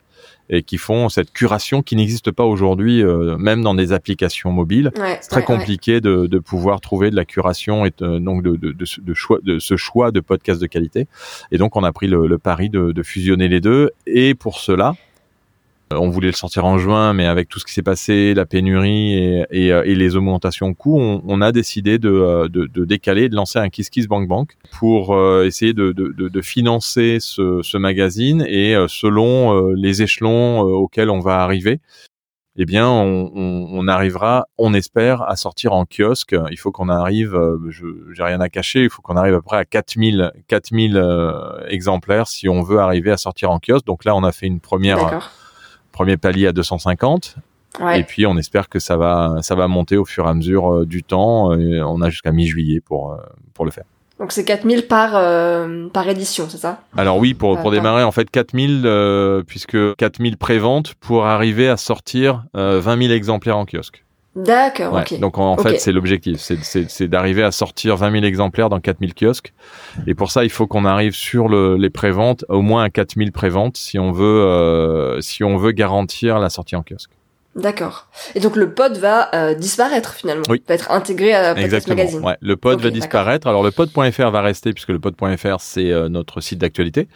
et 0.49 0.63
qui 0.63 0.77
font 0.77 1.09
cette 1.09 1.31
curation 1.31 1.81
qui 1.81 1.95
n'existe 1.95 2.31
pas 2.31 2.43
aujourd'hui, 2.43 3.01
euh, 3.01 3.37
même 3.37 3.61
dans 3.61 3.73
des 3.73 3.93
applications 3.93 4.51
mobiles. 4.51 4.91
c'est 5.21 5.29
très 5.29 5.43
compliqué 5.43 6.01
de, 6.01 6.27
de, 6.27 6.39
pouvoir 6.39 6.81
trouver 6.81 7.09
de 7.11 7.15
la 7.15 7.25
curation 7.25 7.85
et 7.85 7.91
donc 7.99 8.43
de, 8.43 8.55
de, 8.55 8.71
de, 8.71 9.13
choix, 9.13 9.39
de 9.43 9.59
ce 9.59 9.77
choix 9.77 10.11
de 10.11 10.19
podcasts 10.19 10.61
de 10.61 10.67
qualité. 10.67 11.07
Et 11.51 11.57
donc 11.57 11.75
on 11.75 11.83
a 11.83 11.91
pris 11.91 12.07
le, 12.07 12.27
le 12.27 12.37
pari 12.37 12.69
de, 12.69 13.03
fusionner 13.03 13.47
les 13.47 13.59
deux. 13.59 13.91
Et 14.05 14.33
pour 14.33 14.59
cela, 14.59 14.95
on 15.99 16.09
voulait 16.09 16.27
le 16.27 16.33
sortir 16.33 16.65
en 16.65 16.77
juin, 16.77 17.13
mais 17.13 17.25
avec 17.25 17.49
tout 17.49 17.59
ce 17.59 17.65
qui 17.65 17.73
s'est 17.73 17.83
passé, 17.83 18.33
la 18.33 18.45
pénurie 18.45 19.43
et, 19.49 19.71
euh, 19.71 19.83
les 19.83 20.15
augmentations 20.15 20.69
de 20.69 20.73
coûts, 20.73 20.99
on, 20.99 21.41
a 21.41 21.51
décidé 21.51 21.97
euh, 22.03 22.47
de, 22.49 22.85
décaler, 22.85 23.29
de 23.29 23.35
lancer 23.35 23.59
un 23.59 23.69
Kiss 23.69 23.89
Kiss 23.89 24.07
Bank 24.07 24.27
Bank 24.27 24.53
pour 24.79 25.15
euh, 25.15 25.45
essayer 25.45 25.73
de, 25.73 26.41
financer 26.41 27.17
ce, 27.19 27.77
magazine 27.77 28.45
et 28.47 28.75
selon 28.87 29.73
les 29.73 30.01
échelons 30.01 30.61
auxquels 30.61 31.09
on 31.09 31.19
va 31.19 31.41
arriver, 31.41 31.79
eh 32.55 32.65
bien, 32.65 32.87
on, 32.87 33.87
arrivera, 33.87 34.45
on 34.59 34.75
espère, 34.75 35.23
à 35.23 35.35
sortir 35.35 35.73
en 35.73 35.85
kiosque. 35.85 36.35
Il 36.51 36.57
faut 36.57 36.71
qu'on 36.71 36.87
arrive, 36.87 37.33
euh, 37.33 37.57
je 37.69 37.87
j'ai 38.11 38.21
rien 38.21 38.39
à 38.41 38.49
cacher, 38.49 38.83
il 38.83 38.89
faut 38.91 39.01
qu'on 39.01 39.17
arrive 39.17 39.33
à 39.33 39.37
peu 39.37 39.41
près 39.43 39.57
à 39.57 39.65
4000, 39.65 40.31
4000 40.47 40.95
euh, 40.95 41.65
exemplaires 41.67 42.27
si 42.27 42.47
on 42.47 42.61
veut 42.61 42.77
arriver 42.77 43.09
à 43.09 43.17
sortir 43.17 43.49
en 43.49 43.59
kiosque. 43.59 43.87
Donc 43.87 44.05
là, 44.05 44.15
on 44.15 44.23
a 44.23 44.31
fait 44.31 44.45
une 44.45 44.59
première, 44.59 45.31
premier 45.93 46.17
palier 46.17 46.47
à 46.47 46.51
250. 46.51 47.37
Ouais. 47.79 48.01
Et 48.01 48.03
puis 48.03 48.25
on 48.25 48.37
espère 48.37 48.67
que 48.67 48.79
ça 48.79 48.97
va, 48.97 49.37
ça 49.41 49.55
va 49.55 49.69
monter 49.69 49.95
au 49.95 50.03
fur 50.03 50.25
et 50.25 50.29
à 50.29 50.33
mesure 50.33 50.73
euh, 50.73 50.85
du 50.85 51.03
temps. 51.03 51.51
On 51.51 52.01
a 52.01 52.09
jusqu'à 52.09 52.33
mi-juillet 52.33 52.81
pour, 52.81 53.17
pour 53.53 53.63
le 53.63 53.71
faire. 53.71 53.85
Donc 54.19 54.31
c'est 54.31 54.45
4000 54.45 54.87
par, 54.87 55.15
euh, 55.15 55.89
par 55.89 56.07
édition, 56.07 56.45
c'est 56.47 56.57
ça? 56.57 56.81
Alors 56.95 57.17
oui, 57.17 57.33
pour, 57.33 57.59
pour 57.59 57.71
démarrer, 57.71 58.03
en 58.03 58.11
fait, 58.11 58.29
4000, 58.29 58.83
euh, 58.85 59.41
puisque 59.45 59.95
4000 59.95 60.37
préventes 60.37 60.93
pour 60.95 61.25
arriver 61.25 61.67
à 61.67 61.77
sortir 61.77 62.45
euh, 62.55 62.79
20 62.79 63.01
000 63.07 63.13
exemplaires 63.13 63.57
en 63.57 63.65
kiosque. 63.65 64.02
D'accord, 64.35 64.95
ok. 64.95 65.19
Donc 65.19 65.37
en, 65.37 65.57
fait, 65.57 65.77
c'est 65.77 65.91
l'objectif, 65.91 66.39
c'est 66.39 67.07
d'arriver 67.07 67.43
à 67.43 67.51
sortir 67.51 67.97
20 67.97 68.11
000 68.11 68.23
exemplaires 68.23 68.69
dans 68.69 68.79
4000 68.79 69.13
kiosques. 69.13 69.53
Et 70.07 70.15
pour 70.15 70.31
ça, 70.31 70.43
il 70.43 70.49
faut 70.49 70.65
qu'on 70.65 70.85
arrive 70.85 71.13
sur 71.13 71.47
le, 71.47 71.75
les 71.75 71.91
préventes, 71.91 72.43
au 72.49 72.61
moins 72.61 72.83
à 72.83 72.89
4000 72.89 73.31
préventes, 73.31 73.77
si 73.77 73.99
on 73.99 74.11
veut, 74.11 74.25
euh, 74.25 75.21
si 75.21 75.43
on 75.43 75.57
veut 75.57 75.71
garantir 75.71 76.39
la 76.39 76.49
sortie 76.49 76.75
en 76.75 76.81
kiosque. 76.81 77.11
D'accord. 77.55 78.07
Et 78.33 78.39
donc 78.39 78.55
le 78.55 78.73
pod 78.73 78.97
va 78.97 79.29
euh, 79.35 79.53
disparaître 79.53 80.13
finalement. 80.13 80.41
Oui. 80.49 80.63
Va 80.67 80.73
être 80.73 80.89
intégré 80.89 81.35
à 81.35 81.53
Podcast 81.53 81.65
Exactement. 81.65 81.95
Magazine. 81.97 82.25
Ouais. 82.25 82.37
Le 82.41 82.57
pod 82.57 82.81
va 82.81 82.89
disparaître. 82.89 83.45
Alors 83.45 83.61
le 83.61 83.69
pod.fr 83.69 84.31
va 84.31 84.41
rester 84.41 84.73
puisque 84.73 84.89
le 84.89 84.97
pod.fr 84.97 85.59
c'est 85.59 85.91
euh, 85.91 86.09
notre 86.09 86.41
site 86.41 86.57
d'actualité 86.57 87.07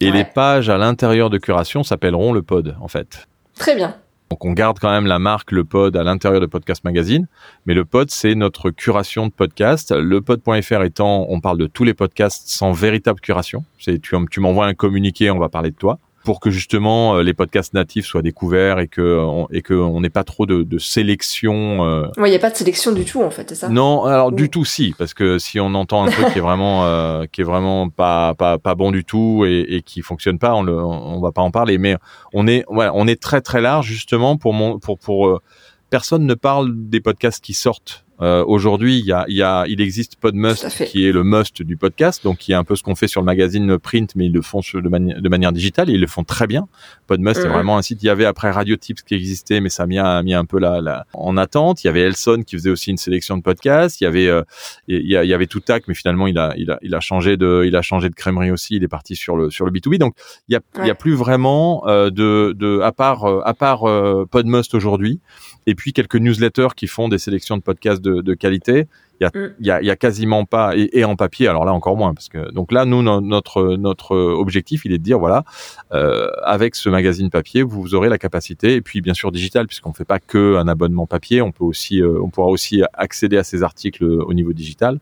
et 0.00 0.10
ouais. 0.10 0.16
les 0.16 0.24
pages 0.24 0.68
à 0.68 0.78
l'intérieur 0.78 1.30
de 1.30 1.38
curation 1.38 1.84
s'appelleront 1.84 2.32
le 2.32 2.42
pod 2.42 2.76
en 2.80 2.88
fait. 2.88 3.28
Très 3.56 3.76
bien. 3.76 3.94
Donc 4.30 4.44
on 4.44 4.52
garde 4.52 4.78
quand 4.78 4.90
même 4.90 5.06
la 5.06 5.18
marque 5.18 5.52
le 5.52 5.64
pod 5.64 5.96
à 5.96 6.02
l'intérieur 6.02 6.40
de 6.40 6.46
Podcast 6.46 6.84
Magazine, 6.84 7.26
mais 7.66 7.74
le 7.74 7.84
pod 7.84 8.10
c'est 8.10 8.34
notre 8.34 8.70
curation 8.70 9.26
de 9.26 9.32
podcast. 9.32 9.92
Le 9.92 10.20
pod.fr 10.20 10.82
étant, 10.82 11.26
on 11.28 11.40
parle 11.40 11.58
de 11.58 11.66
tous 11.66 11.84
les 11.84 11.94
podcasts 11.94 12.48
sans 12.48 12.72
véritable 12.72 13.20
curation. 13.20 13.64
C'est 13.78 14.00
tu, 14.00 14.14
tu 14.30 14.40
m'envoies 14.40 14.66
un 14.66 14.74
communiqué, 14.74 15.30
on 15.30 15.38
va 15.38 15.48
parler 15.48 15.70
de 15.70 15.76
toi 15.76 15.98
pour 16.28 16.40
que 16.40 16.50
justement 16.50 17.16
euh, 17.16 17.22
les 17.22 17.32
podcasts 17.32 17.72
natifs 17.72 18.04
soient 18.04 18.20
découverts 18.20 18.80
et 18.80 18.86
que 18.86 19.18
on, 19.18 19.48
et 19.50 19.62
que 19.62 19.72
on 19.72 20.02
n'ait 20.02 20.10
pas 20.10 20.24
trop 20.24 20.44
de, 20.44 20.62
de 20.62 20.78
sélection. 20.78 21.86
Euh... 21.86 22.02
Ouais, 22.18 22.28
il 22.28 22.32
n'y 22.32 22.36
a 22.36 22.38
pas 22.38 22.50
de 22.50 22.54
sélection 22.54 22.92
du 22.92 23.06
tout 23.06 23.22
en 23.22 23.30
fait, 23.30 23.48
c'est 23.48 23.54
ça? 23.54 23.70
Non, 23.70 24.04
alors 24.04 24.30
du 24.30 24.50
tout 24.50 24.66
si, 24.66 24.94
parce 24.98 25.14
que 25.14 25.38
si 25.38 25.58
on 25.58 25.74
entend 25.74 26.04
un 26.04 26.10
truc 26.10 26.30
qui 26.34 26.38
est 26.38 26.42
vraiment 26.42 26.84
euh, 26.84 27.24
qui 27.32 27.40
est 27.40 27.44
vraiment 27.44 27.88
pas 27.88 28.34
pas 28.34 28.58
pas 28.58 28.74
bon 28.74 28.90
du 28.90 29.06
tout 29.06 29.46
et, 29.46 29.64
et 29.70 29.80
qui 29.80 30.02
fonctionne 30.02 30.38
pas, 30.38 30.54
on 30.54 30.62
le 30.62 30.76
on 30.78 31.18
va 31.18 31.32
pas 31.32 31.40
en 31.40 31.50
parler. 31.50 31.78
Mais 31.78 31.96
on 32.34 32.46
est 32.46 32.62
on 32.68 33.08
est 33.08 33.22
très 33.22 33.40
très 33.40 33.62
large 33.62 33.86
justement 33.86 34.36
pour 34.36 34.52
mon 34.52 34.78
pour 34.78 34.98
pour 34.98 35.28
euh, 35.28 35.40
personne 35.88 36.26
ne 36.26 36.34
parle 36.34 36.72
des 36.74 37.00
podcasts 37.00 37.42
qui 37.42 37.54
sortent 37.54 38.04
euh, 38.20 38.44
Aujourd'hui, 38.46 38.98
il 38.98 39.04
y 39.04 39.12
a, 39.12 39.24
y 39.28 39.42
a, 39.42 39.64
il 39.68 39.80
existe 39.80 40.16
Podmust 40.16 40.84
qui 40.86 41.06
est 41.06 41.12
le 41.12 41.22
must 41.22 41.62
du 41.62 41.76
podcast, 41.76 42.24
donc 42.24 42.38
qui 42.38 42.52
est 42.52 42.56
un 42.56 42.64
peu 42.64 42.76
ce 42.76 42.82
qu'on 42.82 42.94
fait 42.94 43.06
sur 43.06 43.20
le 43.20 43.26
magazine 43.26 43.78
print, 43.78 44.14
mais 44.16 44.26
ils 44.26 44.32
le 44.32 44.42
font 44.42 44.60
de, 44.60 44.88
mani 44.88 45.14
de 45.14 45.28
manière 45.28 45.52
digitale 45.52 45.90
et 45.90 45.92
ils 45.92 46.00
le 46.00 46.06
font 46.06 46.24
très 46.24 46.46
bien. 46.46 46.68
Podmust, 47.06 47.40
mmh. 47.40 47.42
c'est 47.42 47.48
vraiment 47.48 47.78
un 47.78 47.82
site. 47.82 48.02
Il 48.02 48.06
y 48.06 48.10
avait 48.10 48.24
après 48.24 48.50
Radio 48.50 48.76
Tips 48.76 49.02
qui 49.02 49.14
existait, 49.14 49.60
mais 49.60 49.68
ça 49.68 49.84
a 49.84 49.86
mis, 49.86 49.98
a 49.98 50.22
mis 50.22 50.34
un 50.34 50.44
peu 50.44 50.58
la, 50.58 50.80
la, 50.80 51.06
en 51.12 51.36
attente. 51.36 51.84
Il 51.84 51.86
y 51.86 51.90
avait 51.90 52.00
Elson 52.00 52.42
qui 52.44 52.56
faisait 52.56 52.70
aussi 52.70 52.90
une 52.90 52.96
sélection 52.96 53.36
de 53.36 53.42
podcasts. 53.42 54.00
Il 54.00 54.04
y 54.04 54.06
avait, 54.06 54.28
euh, 54.28 54.42
il, 54.88 55.06
y 55.08 55.16
a, 55.16 55.24
il 55.24 55.30
y 55.30 55.34
avait 55.34 55.46
Toutac, 55.46 55.84
mais 55.86 55.94
finalement 55.94 56.26
il 56.26 56.38
a, 56.38 56.54
il 56.56 56.70
a, 56.70 56.78
il 56.82 56.94
a 56.94 57.00
changé 57.00 57.36
de, 57.36 57.64
il 57.66 57.76
a 57.76 57.82
changé 57.82 58.08
de 58.08 58.14
crèmerie 58.14 58.50
aussi. 58.50 58.76
Il 58.76 58.84
est 58.84 58.88
parti 58.88 59.14
sur 59.16 59.36
le 59.36 59.50
sur 59.50 59.64
le 59.64 59.72
B2B. 59.72 59.98
Donc 59.98 60.14
il 60.48 60.54
y 60.54 60.56
a, 60.56 60.58
ouais. 60.58 60.84
il 60.84 60.88
y 60.88 60.90
a 60.90 60.94
plus 60.94 61.14
vraiment 61.14 61.86
euh, 61.86 62.10
de, 62.10 62.54
de, 62.56 62.80
à 62.80 62.92
part, 62.92 63.24
à 63.24 63.54
part 63.54 63.88
euh, 63.88 64.26
Podmust 64.30 64.74
aujourd'hui 64.74 65.20
et 65.68 65.74
puis 65.74 65.92
quelques 65.92 66.16
newsletters 66.16 66.68
qui 66.74 66.86
font 66.86 67.08
des 67.08 67.18
sélections 67.18 67.58
de 67.58 67.62
podcasts 67.62 68.00
de, 68.00 68.22
de 68.22 68.34
qualité. 68.34 68.86
Il 69.20 69.24
y, 69.24 69.26
a, 69.26 69.30
mm. 69.36 69.54
il, 69.58 69.66
y 69.66 69.70
a, 69.72 69.82
il 69.82 69.86
y 69.86 69.90
a 69.90 69.96
quasiment 69.96 70.44
pas 70.44 70.76
et, 70.76 70.90
et, 70.92 71.04
en 71.04 71.16
papier. 71.16 71.48
Alors 71.48 71.64
là 71.64 71.72
encore 71.72 71.96
moins 71.96 72.14
parce 72.14 72.28
que 72.28 72.52
donc 72.52 72.70
là 72.70 72.84
nous 72.84 73.02
no, 73.02 73.20
notre 73.20 73.76
notre 73.76 74.16
objectif 74.16 74.84
il 74.84 74.92
est 74.92 74.98
de 74.98 75.02
dire 75.02 75.18
voilà 75.18 75.44
euh, 75.92 76.28
avec 76.44 76.76
ce 76.76 76.88
magazine 76.88 77.28
papier 77.28 77.64
vous 77.64 77.96
aurez 77.96 78.08
la 78.08 78.18
capacité 78.18 78.74
et 78.74 78.80
puis 78.80 79.00
bien 79.00 79.14
sûr 79.14 79.32
digital 79.32 79.66
puisqu'on 79.66 79.92
fait 79.92 80.04
pas 80.04 80.20
que 80.20 80.56
un 80.56 80.68
abonnement 80.68 81.06
papier 81.06 81.42
on 81.42 81.50
peut 81.50 81.64
aussi 81.64 82.00
euh, 82.00 82.20
on 82.22 82.30
pourra 82.30 82.46
aussi 82.46 82.82
accéder 82.94 83.36
à 83.36 83.42
ces 83.42 83.64
articles 83.64 84.04
au 84.04 84.32
niveau 84.34 84.52
digital 84.52 85.00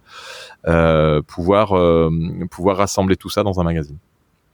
euh, 0.66 1.22
pouvoir 1.22 1.74
euh, 1.74 2.10
pouvoir 2.50 2.78
rassembler 2.78 3.16
tout 3.16 3.28
ça 3.28 3.44
dans 3.44 3.60
un 3.60 3.64
magazine. 3.64 3.98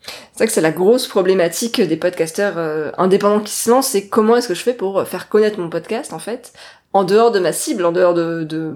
C'est 0.05 0.39
vrai 0.39 0.47
que 0.47 0.53
c'est 0.53 0.61
la 0.61 0.73
grosse 0.73 1.07
problématique 1.07 1.81
des 1.81 1.97
podcasteurs 1.97 2.55
euh, 2.57 2.91
indépendants 2.99 3.41
qui 3.41 3.53
se 3.53 3.71
lancent, 3.71 3.89
c'est 3.89 4.09
comment 4.09 4.37
est-ce 4.37 4.49
que 4.49 4.55
je 4.55 4.63
fais 4.63 4.75
pour 4.75 5.07
faire 5.07 5.29
connaître 5.29 5.59
mon 5.61 5.71
podcast 5.71 6.13
en 6.13 6.19
fait, 6.19 6.53
en 6.93 7.05
dehors 7.05 7.31
de 7.31 7.39
ma 7.39 7.53
cible, 7.53 7.85
en 7.85 7.93
dehors 7.93 8.15
de, 8.15 8.45
de 8.45 8.75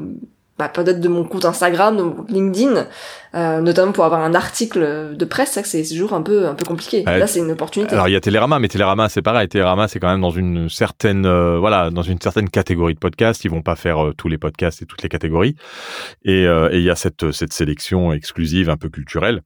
bah, 0.58 0.70
peut-être 0.70 1.00
de 1.00 1.08
mon 1.08 1.24
compte 1.24 1.44
Instagram, 1.44 1.96
de 1.96 2.02
mon 2.02 2.12
compte 2.12 2.30
LinkedIn, 2.30 2.86
euh, 3.34 3.60
notamment 3.60 3.92
pour 3.92 4.04
avoir 4.06 4.22
un 4.22 4.34
article 4.34 5.14
de 5.14 5.24
presse, 5.26 5.50
c'est 5.52 5.62
que 5.62 5.68
c'est 5.68 5.82
toujours 5.82 6.14
un 6.14 6.22
peu 6.22 6.46
un 6.46 6.54
peu 6.54 6.64
compliqué. 6.64 7.04
Euh, 7.06 7.18
Là, 7.18 7.26
c'est 7.26 7.40
une 7.40 7.50
opportunité. 7.50 7.92
Alors 7.92 8.08
il 8.08 8.12
y 8.12 8.16
a 8.16 8.20
Télérama, 8.20 8.58
mais 8.58 8.68
Télérama 8.68 9.10
c'est 9.10 9.20
pareil. 9.20 9.48
Télérama 9.48 9.86
c'est 9.86 10.00
quand 10.00 10.08
même 10.08 10.22
dans 10.22 10.30
une 10.30 10.70
certaine 10.70 11.26
euh, 11.26 11.58
voilà 11.58 11.90
dans 11.90 12.02
une 12.02 12.20
certaine 12.20 12.48
catégorie 12.48 12.94
de 12.94 12.98
podcasts. 12.98 13.44
Ils 13.44 13.50
vont 13.50 13.62
pas 13.62 13.76
faire 13.76 14.02
euh, 14.02 14.14
tous 14.16 14.28
les 14.28 14.38
podcasts 14.38 14.80
et 14.80 14.86
toutes 14.86 15.02
les 15.02 15.10
catégories. 15.10 15.56
Et 16.24 16.44
il 16.44 16.82
y 16.82 16.90
a 16.90 16.96
cette 16.96 17.32
cette 17.32 17.52
sélection 17.52 18.12
exclusive 18.12 18.70
un 18.70 18.76
peu 18.76 18.88
culturelle 18.88 19.42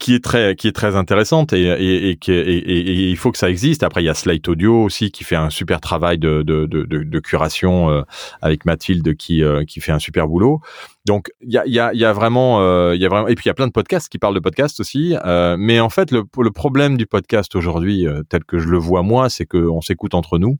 qui 0.00 0.14
est 0.14 0.24
très 0.24 0.56
qui 0.56 0.66
est 0.66 0.72
très 0.72 0.96
intéressante 0.96 1.52
et 1.52 1.62
et, 1.62 2.10
et, 2.10 2.18
et, 2.28 2.58
et, 2.58 3.10
il 3.10 3.16
faut 3.16 3.30
que 3.30 3.38
ça 3.38 3.48
existe. 3.48 3.82
Après 3.82 4.02
il 4.02 4.06
y 4.06 4.08
a 4.08 4.14
Slate 4.14 4.48
Audio 4.48 4.82
aussi 4.82 5.10
qui 5.10 5.22
fait 5.22 5.36
un 5.36 5.50
super 5.50 5.80
travail 5.80 6.18
de 6.18 6.42
de 6.42 6.66
de, 6.66 6.84
de, 6.84 7.18
curation 7.20 7.90
euh, 7.90 8.02
avec 8.42 8.64
Mathilde 8.64 9.16
qui 9.16 9.44
euh, 9.44 9.64
qui 9.64 9.80
fait 9.80 9.92
un 9.92 10.00
super 10.00 10.26
boulot. 10.26 10.60
Donc 11.06 11.30
il 11.40 11.52
y 11.52 11.58
a 11.58 11.66
il 11.66 11.72
y 11.72 11.78
a 11.78 11.92
il 11.94 12.00
y 12.00 12.04
a 12.04 12.12
vraiment 12.12 12.60
euh, 12.60 12.94
il 12.96 13.00
y 13.00 13.06
a 13.06 13.08
vraiment 13.08 13.28
et 13.28 13.34
puis 13.36 13.44
il 13.44 13.48
y 13.48 13.50
a 13.50 13.54
plein 13.54 13.68
de 13.68 13.72
podcasts 13.72 14.08
qui 14.08 14.18
parlent 14.18 14.34
de 14.34 14.40
podcasts 14.40 14.80
aussi. 14.80 15.14
mais 15.58 15.78
en 15.78 15.90
fait 15.90 16.10
le 16.10 16.24
le 16.38 16.50
problème 16.50 16.96
du 16.96 17.06
podcast 17.06 17.54
aujourd'hui 17.54 18.06
tel 18.28 18.44
que 18.44 18.58
je 18.58 18.68
le 18.68 18.78
vois 18.78 19.02
moi 19.02 19.28
c'est 19.30 19.46
que 19.46 19.58
on 19.58 19.80
s'écoute 19.80 20.14
entre 20.14 20.38
nous. 20.38 20.58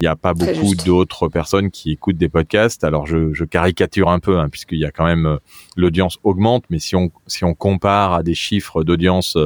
Il 0.00 0.04
n'y 0.04 0.08
a 0.08 0.16
pas 0.16 0.34
beaucoup 0.34 0.74
d'autres 0.74 1.28
personnes 1.28 1.70
qui 1.70 1.92
écoutent 1.92 2.16
des 2.16 2.28
podcasts. 2.28 2.84
Alors 2.84 3.06
je, 3.06 3.32
je 3.32 3.44
caricature 3.44 4.08
un 4.10 4.18
peu, 4.18 4.38
hein, 4.38 4.48
puisqu'il 4.48 4.78
y 4.78 4.84
a 4.84 4.90
quand 4.90 5.04
même 5.04 5.38
l'audience 5.76 6.18
augmente, 6.24 6.64
mais 6.70 6.78
si 6.78 6.96
on 6.96 7.10
si 7.26 7.44
on 7.44 7.54
compare 7.54 8.14
à 8.14 8.22
des 8.22 8.34
chiffres 8.34 8.82
d'audience 8.84 9.36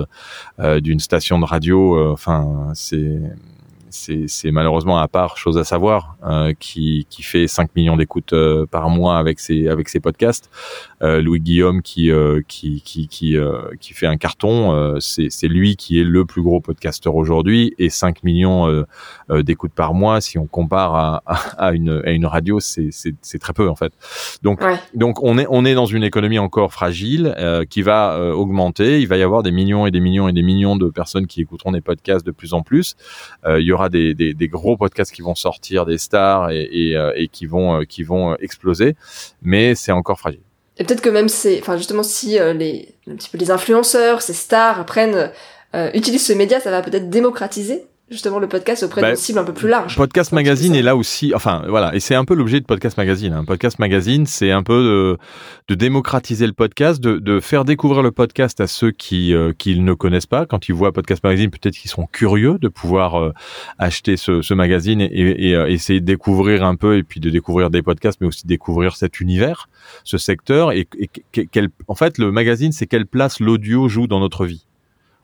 euh, 0.60 0.80
d'une 0.80 1.00
station 1.00 1.38
de 1.38 1.44
radio, 1.44 1.96
euh, 1.96 2.12
enfin 2.12 2.70
c'est 2.74 3.20
c'est 3.90 4.50
malheureusement 4.50 4.98
à 4.98 5.08
part 5.08 5.36
chose 5.36 5.58
à 5.58 5.64
savoir 5.64 6.16
euh, 6.24 6.52
qui, 6.58 7.06
qui 7.08 7.22
fait 7.22 7.46
5 7.46 7.74
millions 7.76 7.96
d'écoutes 7.96 8.32
euh, 8.32 8.66
par 8.66 8.90
mois 8.90 9.18
avec 9.18 9.40
ses 9.40 9.68
avec 9.68 9.88
ses 9.88 10.00
podcasts. 10.00 10.50
Euh, 11.02 11.20
Louis 11.20 11.40
Guillaume 11.40 11.82
qui 11.82 12.10
qui 12.48 12.82
qui 12.82 13.08
qui, 13.08 13.36
qui 13.80 13.94
fait 13.94 14.06
un 14.06 14.16
carton 14.16 14.96
c'est 15.00 15.28
c'est 15.30 15.48
lui 15.48 15.76
qui 15.76 16.00
est 16.00 16.04
le 16.04 16.24
plus 16.24 16.42
gros 16.42 16.60
podcasteur 16.60 17.14
aujourd'hui 17.14 17.74
et 17.78 17.90
5 17.90 18.22
millions 18.24 18.84
d'écoutes 19.30 19.72
par 19.72 19.94
mois 19.94 20.20
si 20.20 20.38
on 20.38 20.46
compare 20.46 20.94
à, 20.94 21.22
à 21.58 21.72
une 21.72 22.02
à 22.04 22.10
une 22.10 22.26
radio 22.26 22.60
c'est 22.60 22.88
c'est 22.90 23.14
c'est 23.22 23.38
très 23.38 23.52
peu 23.52 23.68
en 23.68 23.76
fait. 23.76 23.92
Donc 24.42 24.60
ouais. 24.62 24.78
donc 24.94 25.22
on 25.22 25.38
est 25.38 25.46
on 25.48 25.64
est 25.64 25.74
dans 25.74 25.86
une 25.86 26.02
économie 26.04 26.38
encore 26.38 26.72
fragile 26.72 27.34
qui 27.70 27.82
va 27.82 28.18
augmenter. 28.34 29.00
Il 29.00 29.08
va 29.08 29.16
y 29.16 29.22
avoir 29.22 29.42
des 29.42 29.52
millions 29.52 29.86
et 29.86 29.90
des 29.90 30.00
millions 30.00 30.28
et 30.28 30.32
des 30.32 30.42
millions 30.42 30.76
de 30.76 30.88
personnes 30.88 31.26
qui 31.26 31.40
écouteront 31.40 31.72
des 31.72 31.80
podcasts 31.80 32.26
de 32.26 32.32
plus 32.32 32.54
en 32.54 32.62
plus. 32.62 32.96
Il 33.46 33.62
y 33.62 33.72
aura 33.72 33.85
des, 33.88 34.48
gros 34.48 34.76
podcasts 34.76 35.12
qui 35.12 35.22
vont 35.22 35.34
sortir, 35.34 35.86
des 35.86 35.98
stars 35.98 36.50
et, 36.50 36.96
euh, 36.96 37.26
qui 37.30 37.46
vont 37.46 37.84
qui 37.84 38.02
vont 38.02 38.36
exploser, 38.36 38.96
mais 39.42 39.74
c'est 39.74 39.92
encore 39.92 40.18
fragile. 40.18 40.40
Et 40.78 40.84
peut-être 40.84 41.00
que 41.00 41.08
même 41.08 41.28
c'est, 41.28 41.60
enfin 41.60 41.76
justement 41.76 42.02
si 42.02 42.38
euh, 42.38 42.52
les 42.52 42.94
un 43.10 43.16
petit 43.16 43.30
peu 43.30 43.38
les 43.38 43.50
influenceurs, 43.50 44.22
ces 44.22 44.34
stars 44.34 44.84
prennent 44.84 45.30
euh, 45.74 45.90
utilisent 45.94 46.26
ce 46.26 46.32
média, 46.32 46.60
ça 46.60 46.70
va 46.70 46.82
peut-être 46.82 47.10
démocratiser 47.10 47.86
justement 48.10 48.38
le 48.38 48.46
podcast 48.46 48.84
auprès 48.84 49.00
bah, 49.00 49.08
d'une 49.08 49.16
cible 49.16 49.38
un 49.38 49.44
peu 49.44 49.52
plus 49.52 49.68
large. 49.68 49.96
Podcast 49.96 50.32
Magazine 50.32 50.74
est 50.76 50.82
là 50.82 50.94
aussi, 50.94 51.34
enfin 51.34 51.64
voilà, 51.68 51.94
et 51.94 52.00
c'est 52.00 52.14
un 52.14 52.24
peu 52.24 52.34
l'objet 52.34 52.60
de 52.60 52.64
Podcast 52.64 52.96
Magazine. 52.96 53.32
Hein. 53.32 53.44
Podcast 53.44 53.78
Magazine, 53.80 54.26
c'est 54.26 54.52
un 54.52 54.62
peu 54.62 54.82
de, 54.84 55.18
de, 55.68 55.74
démocratiser 55.74 56.46
le 56.46 56.52
podcast, 56.52 57.00
de, 57.00 57.18
de, 57.18 57.40
faire 57.40 57.64
découvrir 57.64 58.02
le 58.02 58.12
podcast 58.12 58.60
à 58.60 58.68
ceux 58.68 58.92
qui 58.92 59.34
euh, 59.34 59.52
qui 59.56 59.78
ne 59.80 59.92
connaissent 59.94 60.26
pas. 60.26 60.46
Quand 60.46 60.68
ils 60.68 60.74
voient 60.74 60.92
Podcast 60.92 61.24
Magazine, 61.24 61.50
peut-être 61.50 61.76
qu'ils 61.76 61.90
seront 61.90 62.06
curieux 62.06 62.58
de 62.60 62.68
pouvoir 62.68 63.16
euh, 63.16 63.32
acheter 63.78 64.16
ce, 64.16 64.40
ce, 64.40 64.54
magazine 64.54 65.00
et, 65.00 65.06
et, 65.06 65.48
et, 65.48 65.54
euh, 65.56 65.66
essayer 65.66 66.00
de 66.00 66.06
découvrir 66.06 66.64
un 66.64 66.76
peu, 66.76 66.96
et 66.96 67.02
puis 67.02 67.18
de 67.18 67.30
découvrir 67.30 67.70
des 67.70 67.82
podcasts, 67.82 68.20
mais 68.20 68.28
aussi 68.28 68.46
découvrir 68.46 68.96
cet 68.96 69.20
univers, 69.20 69.68
ce 70.04 70.16
secteur, 70.16 70.70
et, 70.70 70.88
et 70.98 71.10
quel, 71.32 71.70
en 71.88 71.94
fait, 71.96 72.18
le 72.18 72.30
magazine, 72.30 72.70
c'est 72.70 72.86
quelle 72.86 73.06
place 73.06 73.40
l'audio 73.40 73.88
joue 73.88 74.06
dans 74.06 74.20
notre 74.20 74.46
vie. 74.46 74.65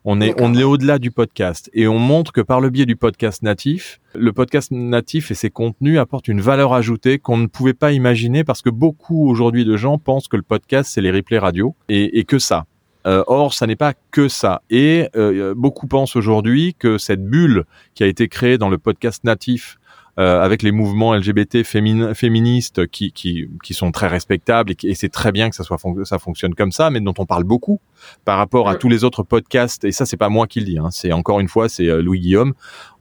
On 0.05 0.20
est, 0.20 0.34
on 0.40 0.53
est 0.55 0.64
au-delà 0.64 0.98
du 0.98 1.12
podcast 1.12 1.70
et 1.74 1.86
on 1.86 1.98
montre 1.98 2.32
que 2.32 2.40
par 2.40 2.61
le 2.61 2.70
biais 2.70 2.86
du 2.86 2.96
podcast 2.96 3.42
natif, 3.42 4.00
le 4.16 4.32
podcast 4.32 4.72
natif 4.72 5.30
et 5.30 5.34
ses 5.34 5.50
contenus 5.50 6.00
apportent 6.00 6.26
une 6.26 6.40
valeur 6.40 6.74
ajoutée 6.74 7.20
qu'on 7.20 7.36
ne 7.36 7.46
pouvait 7.46 7.72
pas 7.72 7.92
imaginer 7.92 8.42
parce 8.42 8.62
que 8.62 8.70
beaucoup 8.70 9.28
aujourd'hui 9.28 9.64
de 9.64 9.76
gens 9.76 9.98
pensent 9.98 10.26
que 10.26 10.36
le 10.36 10.42
podcast 10.42 10.90
c'est 10.92 11.03
les 11.03 11.12
replays 11.12 11.38
radio 11.38 11.76
et, 11.88 12.18
et 12.18 12.24
que 12.24 12.40
ça. 12.40 12.66
Euh, 13.07 13.24
or, 13.26 13.55
ça 13.55 13.66
n'est 13.66 13.76
pas 13.76 13.94
que 14.11 14.28
ça. 14.28 14.62
Et 14.70 15.09
euh, 15.16 15.55
beaucoup 15.57 15.86
pensent 15.86 16.16
aujourd'hui 16.16 16.74
que 16.78 16.98
cette 16.98 17.24
bulle 17.24 17.64
qui 17.94 18.05
a 18.05 18.07
été 18.07 18.28
créée 18.28 18.59
dans 18.59 18.68
le 18.68 18.78
podcast 18.78 19.24
natif 19.24 19.78
avec 20.17 20.63
les 20.63 20.73
mouvements 20.73 21.15
LGBT 21.15 21.63
féministes 21.65 22.87
qui, 22.87 23.13
qui, 23.13 23.49
qui 23.63 23.75
sont 23.75 23.91
très 23.93 24.09
respectables 24.09 24.73
et, 24.83 24.95
c'est 24.95 25.09
très 25.09 25.33
bien 25.33 25.49
que 25.49 25.57
ça 25.57 25.65
soit 25.65 25.79
ça 26.05 26.19
fonctionne 26.19 26.55
comme 26.55 26.73
ça, 26.73 26.91
mais 26.91 27.01
dont 27.01 27.15
on 27.19 27.27
parle 27.27 27.45
beaucoup 27.45 27.81
par 28.25 28.39
rapport 28.39 28.69
à 28.69 28.77
tous 28.77 28.89
les 28.89 29.05
autres 29.05 29.23
podcasts. 29.23 29.85
Et 29.85 29.93
ça, 29.93 30.07
c'est 30.07 30.17
pas 30.17 30.29
moi 30.29 30.47
qui 30.47 30.61
le 30.61 30.67
dis. 30.67 30.79
Hein, 30.79 30.91
c'est 30.91 31.13
encore 31.13 31.41
une 31.41 31.49
fois, 31.49 31.69
c'est 31.69 31.87
Louis 32.03 32.21
Guillaume. 32.21 32.53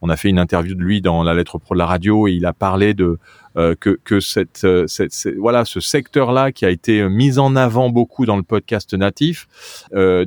On 0.01 0.09
a 0.09 0.17
fait 0.17 0.29
une 0.29 0.39
interview 0.39 0.75
de 0.75 0.81
lui 0.81 1.01
dans 1.01 1.23
la 1.23 1.33
lettre 1.33 1.57
pro 1.57 1.75
de 1.75 1.79
la 1.79 1.85
radio 1.85 2.27
et 2.27 2.31
il 2.31 2.45
a 2.45 2.53
parlé 2.53 2.93
de 2.93 3.19
euh, 3.57 3.75
que, 3.77 3.99
que 4.03 4.21
cette, 4.21 4.63
euh, 4.63 4.87
cette, 4.87 5.27
voilà 5.37 5.65
ce 5.65 5.81
secteur-là 5.81 6.53
qui 6.53 6.63
a 6.63 6.69
été 6.69 7.07
mis 7.09 7.37
en 7.37 7.57
avant 7.57 7.89
beaucoup 7.89 8.25
dans 8.25 8.37
le 8.37 8.43
podcast 8.43 8.93
natif 8.93 9.47
euh, 9.93 10.25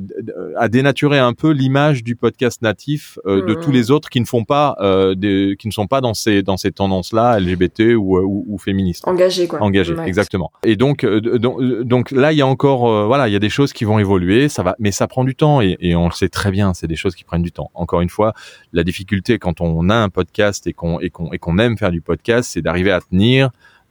a 0.57 0.67
dénaturé 0.67 1.17
un 1.17 1.33
peu 1.33 1.49
l'image 1.49 2.03
du 2.03 2.15
podcast 2.15 2.61
natif 2.61 3.17
euh, 3.25 3.43
de 3.43 3.55
tous 3.55 3.71
mmh. 3.71 3.73
les 3.73 3.89
autres 3.89 4.09
qui 4.09 4.21
ne 4.21 4.25
font 4.25 4.43
pas 4.43 4.77
des, 5.15 5.55
qui 5.57 5.67
ne 5.67 5.73
sont 5.73 5.87
pas 5.87 6.01
dans 6.01 6.13
ces 6.13 6.43
dans 6.43 6.57
ces 6.57 6.71
tendances-là 6.71 7.39
LGBT 7.39 7.95
ou, 7.95 8.17
ou, 8.19 8.45
ou 8.47 8.57
féministes. 8.59 9.07
Engagés 9.07 9.47
quoi. 9.47 9.61
Engagés, 9.61 9.95
exactement. 10.05 10.51
Et 10.63 10.75
donc, 10.75 11.03
donc 11.05 11.61
donc 11.83 12.11
là 12.11 12.31
il 12.31 12.37
y 12.37 12.41
a 12.41 12.47
encore 12.47 13.07
voilà 13.07 13.27
il 13.27 13.31
y 13.31 13.35
a 13.35 13.39
des 13.39 13.49
choses 13.49 13.73
qui 13.73 13.85
vont 13.85 13.97
évoluer, 13.97 14.49
ça 14.49 14.61
va, 14.61 14.75
mais 14.77 14.91
ça 14.91 15.07
prend 15.07 15.23
du 15.23 15.35
temps 15.35 15.61
et, 15.61 15.77
et 15.79 15.95
on 15.95 16.05
le 16.05 16.13
sait 16.13 16.29
très 16.29 16.51
bien, 16.51 16.73
c'est 16.73 16.87
des 16.87 16.95
choses 16.95 17.15
qui 17.15 17.23
prennent 17.23 17.41
du 17.41 17.51
temps. 17.51 17.71
Encore 17.73 18.01
une 18.01 18.09
fois, 18.09 18.33
la 18.71 18.83
difficulté 18.83 19.39
quand 19.39 19.61
on 19.61 19.64
a 19.89 19.95
un 19.95 20.09
podcast 20.09 20.67
et 20.67 20.73
qu'on 20.73 20.99
et 20.99 21.09
qu'on 21.09 21.31
et 21.31 21.39
qu'on 21.39 21.57
aime 21.57 21.77
faire 21.77 21.91
du 21.91 22.01
podcast, 22.01 22.49
c'est 22.53 22.61
d'arriver 22.61 22.91
à 22.91 22.99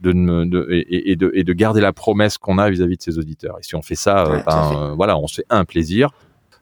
de, 0.01 0.13
de, 0.45 0.69
et, 0.71 1.17
de, 1.17 1.31
et 1.35 1.45
de 1.45 1.53
garder 1.53 1.81
la 1.81 1.93
promesse 1.93 2.37
qu'on 2.39 2.59
a 2.59 2.69
vis-à-vis 2.69 2.97
de 2.97 3.03
ses 3.03 3.19
auditeurs. 3.19 3.57
Et 3.59 3.63
si 3.63 3.75
on 3.75 3.83
fait 3.83 3.95
ça, 3.95 4.25
euh, 4.25 4.43
ben, 4.45 4.73
euh, 4.77 4.95
voilà, 4.95 5.17
on 5.19 5.27
se 5.27 5.37
fait 5.37 5.47
un 5.51 5.65
plaisir. 5.65 6.11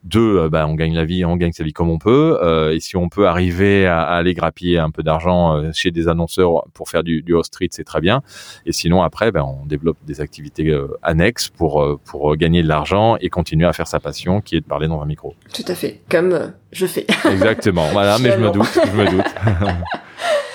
Deux, 0.04 0.38
euh, 0.38 0.48
ben, 0.48 0.66
on 0.66 0.74
gagne 0.74 0.94
la 0.94 1.04
vie, 1.04 1.24
on 1.24 1.36
gagne 1.36 1.52
sa 1.52 1.64
vie 1.64 1.72
comme 1.72 1.90
on 1.90 1.98
peut. 1.98 2.38
et 2.72 2.80
si 2.80 2.96
on 2.96 3.08
peut 3.08 3.26
arriver 3.26 3.86
à, 3.86 4.02
aller 4.02 4.34
grappiller 4.34 4.78
un 4.78 4.90
peu 4.90 5.02
d'argent 5.02 5.72
chez 5.72 5.90
des 5.90 6.08
annonceurs 6.08 6.64
pour 6.74 6.88
faire 6.88 7.02
du, 7.02 7.22
du 7.22 7.34
street, 7.42 7.68
c'est 7.70 7.84
très 7.84 8.00
bien. 8.00 8.22
Et 8.66 8.72
sinon, 8.72 9.02
après, 9.02 9.32
ben, 9.32 9.42
on 9.42 9.66
développe 9.66 9.98
des 10.06 10.20
activités 10.20 10.76
annexes 11.02 11.48
pour, 11.48 12.00
pour 12.04 12.36
gagner 12.36 12.62
de 12.62 12.68
l'argent 12.68 13.16
et 13.20 13.28
continuer 13.28 13.66
à 13.66 13.72
faire 13.72 13.86
sa 13.86 14.00
passion, 14.00 14.40
qui 14.40 14.56
est 14.56 14.60
de 14.60 14.66
parler 14.66 14.88
dans 14.88 15.00
un 15.00 15.06
micro. 15.06 15.34
Tout 15.52 15.64
à 15.66 15.74
fait, 15.74 16.00
comme 16.08 16.52
je 16.72 16.86
fais. 16.86 17.06
Exactement. 17.30 17.86
Voilà, 17.92 18.18
mais 18.18 18.32
je 18.32 18.38
me 18.38 18.50
doute, 18.50 18.78
je 18.84 18.96
me 18.96 19.10
doute. 19.10 19.24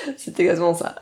C'est 0.17 0.39
exactement 0.39 0.73
ça. 0.73 0.95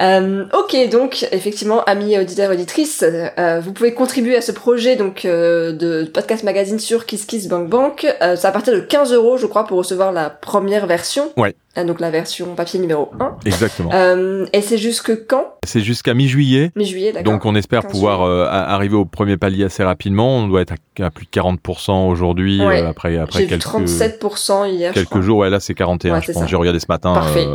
Euh, 0.00 0.44
ok, 0.52 0.88
donc 0.90 1.26
effectivement, 1.32 1.82
amis 1.84 2.18
auditeurs 2.18 2.50
auditrices, 2.50 3.04
euh, 3.04 3.60
vous 3.60 3.72
pouvez 3.72 3.94
contribuer 3.94 4.36
à 4.36 4.40
ce 4.40 4.52
projet 4.52 4.96
donc 4.96 5.24
euh, 5.24 5.72
de 5.72 6.04
podcast 6.04 6.44
magazine 6.44 6.78
sur 6.78 7.06
KissKissBankBank. 7.06 8.04
Euh, 8.20 8.36
c'est 8.36 8.46
à 8.46 8.52
partir 8.52 8.74
de 8.74 8.80
15 8.80 9.12
euros, 9.12 9.36
je 9.36 9.46
crois, 9.46 9.64
pour 9.64 9.78
recevoir 9.78 10.12
la 10.12 10.30
première 10.30 10.86
version. 10.86 11.32
Ouais. 11.36 11.54
Ah, 11.74 11.84
donc 11.84 12.00
la 12.00 12.10
version 12.10 12.54
papier 12.54 12.78
numéro 12.78 13.10
1. 13.18 13.36
Exactement. 13.46 13.90
Euh, 13.94 14.44
et 14.52 14.60
c'est 14.60 14.76
jusque 14.76 15.26
quand? 15.26 15.54
C'est 15.64 15.80
jusqu'à 15.80 16.12
mi-juillet. 16.12 16.70
Mi-juillet, 16.76 17.12
d'accord. 17.12 17.32
Donc 17.32 17.46
on 17.46 17.54
espère 17.54 17.86
pouvoir 17.86 18.22
euh, 18.22 18.46
arriver 18.46 18.94
au 18.94 19.06
premier 19.06 19.38
palier 19.38 19.64
assez 19.64 19.82
rapidement. 19.82 20.36
On 20.36 20.48
doit 20.48 20.60
être 20.60 20.74
à, 21.00 21.10
plus 21.10 21.24
de 21.24 21.30
40% 21.30 22.08
aujourd'hui, 22.08 22.60
euh, 22.60 22.88
après, 22.88 23.16
après 23.16 23.46
quelques... 23.46 23.62
37% 23.62 24.70
hier, 24.70 24.92
Quelques 24.92 25.20
jours, 25.22 25.38
ouais, 25.38 25.48
là 25.50 25.60
c'est 25.60 25.72
41, 25.72 26.20
je 26.20 26.32
pense. 26.32 26.46
J'ai 26.46 26.56
regardé 26.56 26.78
ce 26.78 26.86
matin. 26.90 27.14
Parfait. 27.14 27.46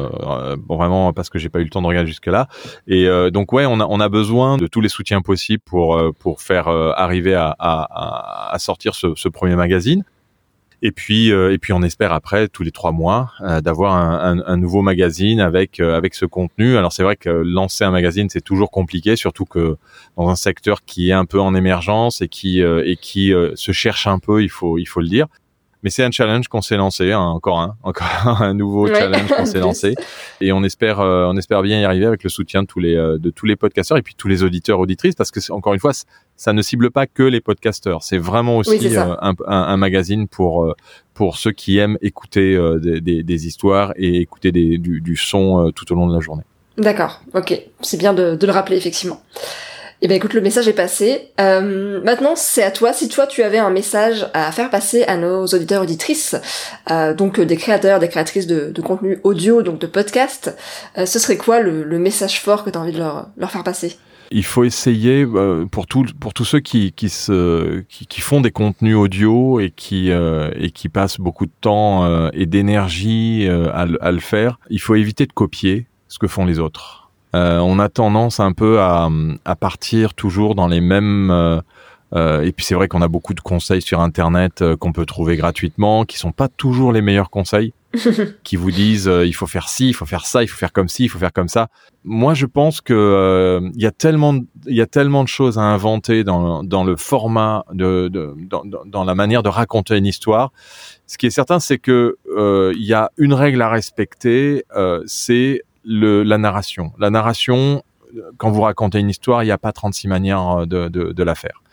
bon, 0.58 0.78
vraiment, 0.78 1.14
parce 1.14 1.30
que 1.30 1.38
j'ai 1.38 1.50
pas 1.50 1.60
eu 1.60 1.64
le 1.66 1.70
temps 1.70 1.84
de 1.84 1.88
regarder 1.88 2.08
jusque-là. 2.08 2.48
Et 2.88 3.08
donc 3.32 3.54
ouais, 3.54 3.68
on 3.68 3.80
a, 3.80 3.86
on 3.88 4.00
a 4.00 4.10
besoin 4.10 4.58
de 4.58 4.66
tous 4.66 4.82
les 4.82 4.90
soutiens 4.90 5.22
possibles 5.22 5.62
pour, 5.64 6.02
pour 6.20 6.42
faire 6.42 6.68
arriver 6.68 7.36
à, 7.36 7.56
à, 7.60 8.54
à 8.54 8.60
sortir 8.60 8.96
ce, 8.96 9.14
ce 9.16 9.30
premier 9.30 9.56
magazine. 9.56 10.04
Et 10.84 10.92
puis, 10.92 11.32
euh, 11.32 11.52
et 11.52 11.58
puis 11.58 11.74
on 11.74 11.82
espère 11.82 12.14
après 12.14 12.48
tous 12.48 12.62
les 12.62 12.72
trois 12.72 12.92
mois 12.92 13.32
euh, 13.42 13.62
d'avoir 13.62 13.96
un, 13.96 14.38
un, 14.38 14.44
un, 14.46 14.58
nouveau 14.58 14.84
magazine 14.84 15.40
avec 15.40 15.80
euh, 15.80 15.98
avec 15.98 16.14
ce 16.14 16.26
contenu. 16.26 16.78
Alors 16.78 16.94
c'est 16.94 17.02
vrai 17.02 17.16
que 17.16 17.30
lancer 17.30 17.84
un 17.84 17.90
magazine 17.90 18.30
c'est 18.30 18.42
toujours 18.42 18.70
compliqué, 18.70 19.16
surtout 19.16 19.46
que 19.46 19.78
dans 20.18 20.30
un 20.30 20.36
secteur 20.36 20.86
qui 20.86 21.10
est 21.10 21.14
un 21.14 21.26
peu 21.26 21.40
en 21.40 21.56
émergence 21.56 22.22
et 22.22 22.28
qui 22.28 22.60
et 22.62 22.98
qui 23.02 23.34
se 23.56 23.72
cherche 23.72 24.06
un 24.06 24.20
peu, 24.20 24.44
il 24.44 24.50
faut 24.50 24.78
il 24.78 24.86
faut 24.86 25.02
le 25.02 25.08
dire. 25.08 25.28
Mais 25.88 25.92
c'est 25.92 26.04
un 26.04 26.12
challenge 26.12 26.50
qu'on 26.50 26.62
s'est 26.62 26.76
lancé, 26.76 27.14
hein, 27.14 27.22
encore 27.22 27.62
un, 27.62 27.78
encore 27.82 28.42
un 28.42 28.54
nouveau 28.54 28.94
challenge 28.94 29.30
qu'on 29.30 29.46
s'est 29.46 29.62
lancé, 29.62 29.96
et 30.42 30.52
on 30.52 30.62
espère, 30.66 31.00
euh, 31.00 31.28
on 31.30 31.38
espère 31.38 31.62
bien 31.62 31.80
y 31.80 31.86
arriver 31.86 32.06
avec 32.06 32.26
le 32.26 32.30
soutien 32.30 32.64
de 32.64 32.68
tous 32.68 32.82
les, 32.82 32.98
euh, 32.98 33.18
de 33.18 33.30
tous 33.30 33.46
les 33.46 33.56
podcasteurs 33.56 33.98
et 33.98 34.02
puis 34.02 34.14
tous 34.14 34.28
les 34.28 34.44
auditeurs 34.44 34.82
auditrices, 34.82 35.16
parce 35.16 35.32
que 35.32 35.40
encore 35.54 35.74
une 35.74 35.80
fois, 35.80 35.94
ça 36.36 36.52
ne 36.52 36.62
cible 36.62 36.92
pas 36.92 37.08
que 37.08 37.24
les 37.24 37.40
podcasteurs, 37.40 38.04
c'est 38.04 38.18
vraiment 38.18 38.58
aussi 38.58 38.98
euh, 38.98 39.16
un, 39.22 39.30
un, 39.30 39.36
un, 39.48 39.78
magazine 39.78 40.28
pour 40.28 40.76
pour 41.14 41.38
ceux 41.38 41.54
qui 41.54 41.78
aiment 41.78 41.98
écouter 42.02 42.60
des, 42.82 43.00
des, 43.00 43.24
des, 43.24 43.48
histoires 43.48 43.94
et 43.96 44.18
écouter 44.18 44.52
des, 44.52 44.78
du, 44.78 45.00
du 45.00 45.16
son 45.16 45.72
tout 45.74 45.90
au 45.94 45.96
long 45.96 46.08
de 46.08 46.14
la 46.14 46.20
journée. 46.20 46.44
D'accord, 46.78 47.22
ok, 47.34 47.62
c'est 47.80 47.98
bien 47.98 48.14
de, 48.14 48.36
de 48.36 48.46
le 48.46 48.52
rappeler 48.52 48.76
effectivement. 48.76 49.22
Eh 50.02 50.08
ben 50.08 50.16
écoute, 50.16 50.36
le 50.36 50.42
message 50.42 50.68
est 50.68 50.74
passé. 50.74 51.32
Euh, 51.42 52.02
maintenant, 52.04 52.36
c'est 52.36 52.62
à 52.62 52.70
toi. 52.70 52.94
Si 52.94 53.10
toi, 53.10 53.26
tu 53.26 53.42
avais 53.42 53.58
un 53.58 53.72
message 53.72 54.28
à 54.36 54.52
faire 54.52 54.70
passer 54.70 55.04
à 55.06 55.18
nos 55.18 55.46
auditeurs 55.46 55.82
auditrices, 55.82 56.36
euh, 56.92 57.16
donc 57.16 57.40
euh, 57.40 57.46
des 57.46 57.58
créateurs, 57.58 58.00
des 58.00 58.08
créatrices 58.08 58.46
de, 58.46 58.70
de 58.70 58.82
contenu 58.82 59.20
audio, 59.24 59.64
donc 59.64 59.80
de 59.80 59.88
podcast, 59.88 60.56
euh, 61.00 61.08
ce 61.08 61.18
serait 61.18 61.38
quoi 61.38 61.62
le, 61.62 61.84
le 61.84 61.98
message 61.98 62.40
fort 62.40 62.64
que 62.64 62.70
tu 62.70 62.78
as 62.78 62.82
envie 62.82 62.92
de 62.92 63.00
leur, 63.00 63.30
leur 63.38 63.50
faire 63.50 63.64
passer? 63.64 63.98
Il 64.30 64.46
faut 64.46 64.66
essayer 64.66 65.26
euh, 65.26 65.66
pour 65.66 65.88
tout, 65.88 66.06
pour 66.20 66.34
tous 66.34 66.46
ceux 66.46 66.60
qui 66.60 66.92
qui 66.92 67.10
se 67.10 67.80
qui, 67.90 68.06
qui 68.06 68.22
font 68.22 68.42
des 68.42 68.52
contenus 68.52 68.98
audio 68.98 69.60
et 69.60 69.72
qui 69.72 70.12
euh, 70.12 70.52
et 70.60 70.70
qui 70.70 70.90
passent 70.90 71.20
beaucoup 71.20 71.46
de 71.48 71.52
temps 71.62 72.04
euh, 72.04 72.30
et 72.34 72.46
d'énergie 72.46 73.48
à, 73.50 73.88
à, 74.02 74.12
le 74.12 74.20
faire. 74.20 74.60
Il 74.70 74.82
faut 74.82 74.96
éviter 74.96 75.26
de 75.26 75.34
copier 75.34 75.88
ce 76.08 76.20
que 76.20 76.28
font 76.28 76.46
les 76.46 76.60
autres. 76.60 77.07
Euh, 77.36 77.60
on 77.60 77.80
a 77.80 77.90
tendance 77.90 78.40
un 78.40 78.54
peu 78.54 78.80
à, 78.80 79.10
à 79.46 79.56
partir 79.56 80.14
toujours 80.14 80.56
dans 80.56 80.68
les 80.68 80.82
mêmes 80.82 81.30
euh, 81.30 81.60
euh, 82.16 82.42
et 82.42 82.54
puis 82.54 82.66
c'est 82.66 82.74
vrai 82.74 82.88
qu'on 82.88 83.02
a 83.02 83.10
beaucoup 83.10 83.34
de 83.34 83.42
conseils 83.42 83.82
sur 83.82 84.00
internet 84.00 84.64
qu'on 84.80 84.94
peut 84.94 85.06
trouver 85.06 85.36
gratuitement, 85.36 86.06
qui 86.06 86.18
sont 86.18 86.32
pas 86.32 86.48
toujours 86.48 86.94
les 86.94 87.02
meilleurs 87.02 87.30
conseils, 87.30 87.74
qui 88.46 88.56
vous 88.56 88.72
disent 88.72 89.12
il 89.26 89.34
faut 89.34 89.46
faire 89.46 89.68
ci, 89.68 89.90
il 89.90 89.94
faut 89.94 90.06
faire 90.06 90.26
ça, 90.26 90.42
il 90.42 90.48
faut 90.48 90.56
faire 90.56 90.72
comme 90.72 90.88
ci, 90.88 91.04
il 91.04 91.10
faut 91.10 91.20
faire 91.20 91.34
comme 91.34 91.50
ça. 91.50 91.68
Moi, 92.06 92.34
je 92.34 92.46
pense 92.46 92.80
que 92.80 93.60
il 93.76 93.82
y 93.82 93.86
a 93.86 93.92
tellement 93.92 94.36
il 94.68 94.76
y 94.76 94.80
a 94.80 94.86
tellement 94.86 95.22
de 95.24 95.28
choses 95.28 95.58
à 95.58 95.64
inventer 95.64 96.24
dans, 96.24 96.64
dans 96.64 96.86
le 96.86 96.96
format 96.96 97.66
de, 97.74 98.08
de 98.08 98.34
dans, 98.38 98.64
dans, 98.64 99.04
la 99.04 99.14
manière 99.14 99.44
de 99.44 99.50
raconter 99.50 99.98
une 99.98 100.06
histoire. 100.06 100.54
Ce 101.08 101.18
qui 101.18 101.26
est 101.26 101.32
certain, 101.32 101.60
c'est 101.60 101.78
que 101.78 102.16
il 102.38 102.86
y 102.86 102.94
a 102.94 103.12
une 103.18 103.34
règle 103.34 103.62
à 103.62 103.68
respecter, 103.68 104.64
c'est 105.08 105.62
le, 105.88 106.22
la 106.24 106.38
narration. 106.38 106.92
La 107.00 107.10
narration, 107.10 107.82
quand 108.38 108.52
vous 108.52 108.62
racontez 108.62 109.00
une 109.00 109.10
histoire, 109.10 109.44
il 109.44 109.48
n'y 109.48 109.52
a 109.52 109.58
pas 109.58 109.72
36 109.72 110.08
manières 110.08 110.60
euh, 110.62 110.66
de, 110.66 110.90
de, 110.90 111.14
de, 111.14 111.24
la 111.24 111.34
faire. 111.34 111.64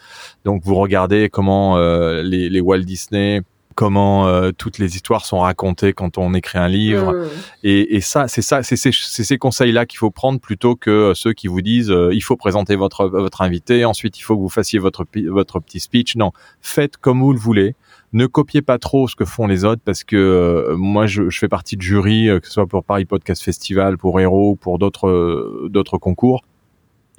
Donc 0.44 0.62
vous 0.64 0.76
regardez 0.76 1.28
comment 1.28 1.76
euh, 1.76 2.22
les, 2.22 2.48
les, 2.48 2.60
Walt 2.60 2.80
Disney, 2.80 3.42
comment 3.74 4.28
euh, 4.28 4.52
toutes 4.56 4.78
les 4.78 4.94
histoires 4.94 5.26
sont 5.26 5.40
racontées 5.40 5.92
quand 5.92 6.16
on 6.16 6.32
écrit 6.32 6.58
un 6.58 6.68
livre. 6.68 7.12
Mmh. 7.12 7.28
Et, 7.64 7.96
et, 7.96 8.00
ça, 8.00 8.28
c'est 8.28 8.42
ça, 8.42 8.62
c'est 8.62 8.76
ces, 8.76 8.92
ces 8.92 9.38
conseils-là 9.38 9.84
qu'il 9.84 9.98
faut 9.98 10.12
prendre 10.12 10.38
plutôt 10.38 10.76
que 10.76 11.12
ceux 11.14 11.32
qui 11.32 11.48
vous 11.48 11.60
disent 11.60 11.94
il 12.12 12.22
faut 12.22 12.36
présenter 12.36 12.76
votre 12.76 13.06
votre 13.06 13.42
invité, 13.42 13.84
ensuite 13.84 14.18
il 14.18 14.22
faut 14.22 14.36
que 14.36 14.42
vous 14.42 14.48
fassiez 14.48 14.78
votre 14.78 15.04
votre 15.28 15.58
petit 15.58 15.80
speech. 15.80 16.16
Non, 16.16 16.30
faites 16.60 16.96
comme 16.98 17.20
vous 17.20 17.32
le 17.32 17.40
voulez 17.40 17.74
ne 18.14 18.26
copiez 18.26 18.62
pas 18.62 18.78
trop 18.78 19.08
ce 19.08 19.16
que 19.16 19.24
font 19.24 19.46
les 19.46 19.64
autres 19.64 19.82
parce 19.84 20.04
que 20.04 20.16
euh, 20.16 20.76
moi 20.76 21.06
je, 21.06 21.28
je, 21.28 21.38
fais 21.38 21.48
partie 21.48 21.76
de 21.76 21.82
jury 21.82 22.28
euh, 22.28 22.40
que 22.40 22.46
ce 22.46 22.52
soit 22.52 22.66
pour 22.66 22.84
Paris 22.84 23.04
Podcast 23.04 23.42
Festival, 23.42 23.98
pour 23.98 24.20
Hero, 24.20 24.54
pour 24.54 24.78
d'autres 24.78 25.08
euh, 25.08 25.68
d'autres 25.70 25.98
concours. 25.98 26.42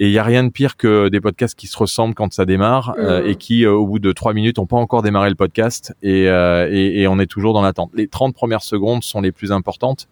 Et 0.00 0.08
il 0.08 0.12
y 0.12 0.18
a 0.18 0.22
rien 0.22 0.44
de 0.44 0.50
pire 0.50 0.76
que 0.76 1.08
des 1.08 1.20
podcasts 1.20 1.58
qui 1.58 1.66
se 1.66 1.78
ressemblent 1.78 2.14
quand 2.14 2.30
ça 2.32 2.44
démarre 2.44 2.94
mmh. 2.98 3.28
et 3.28 3.34
qui, 3.36 3.64
au 3.64 3.86
bout 3.86 3.98
de 3.98 4.12
trois 4.12 4.34
minutes, 4.34 4.58
n'ont 4.58 4.66
pas 4.66 4.76
encore 4.76 5.00
démarré 5.00 5.30
le 5.30 5.36
podcast 5.36 5.94
et, 6.02 6.24
et, 6.24 7.00
et 7.00 7.08
on 7.08 7.18
est 7.18 7.26
toujours 7.26 7.54
dans 7.54 7.62
l'attente. 7.62 7.92
Les 7.94 8.06
30 8.06 8.34
premières 8.34 8.60
secondes 8.60 9.02
sont 9.02 9.22
les 9.22 9.32
plus 9.32 9.52
importantes 9.52 10.06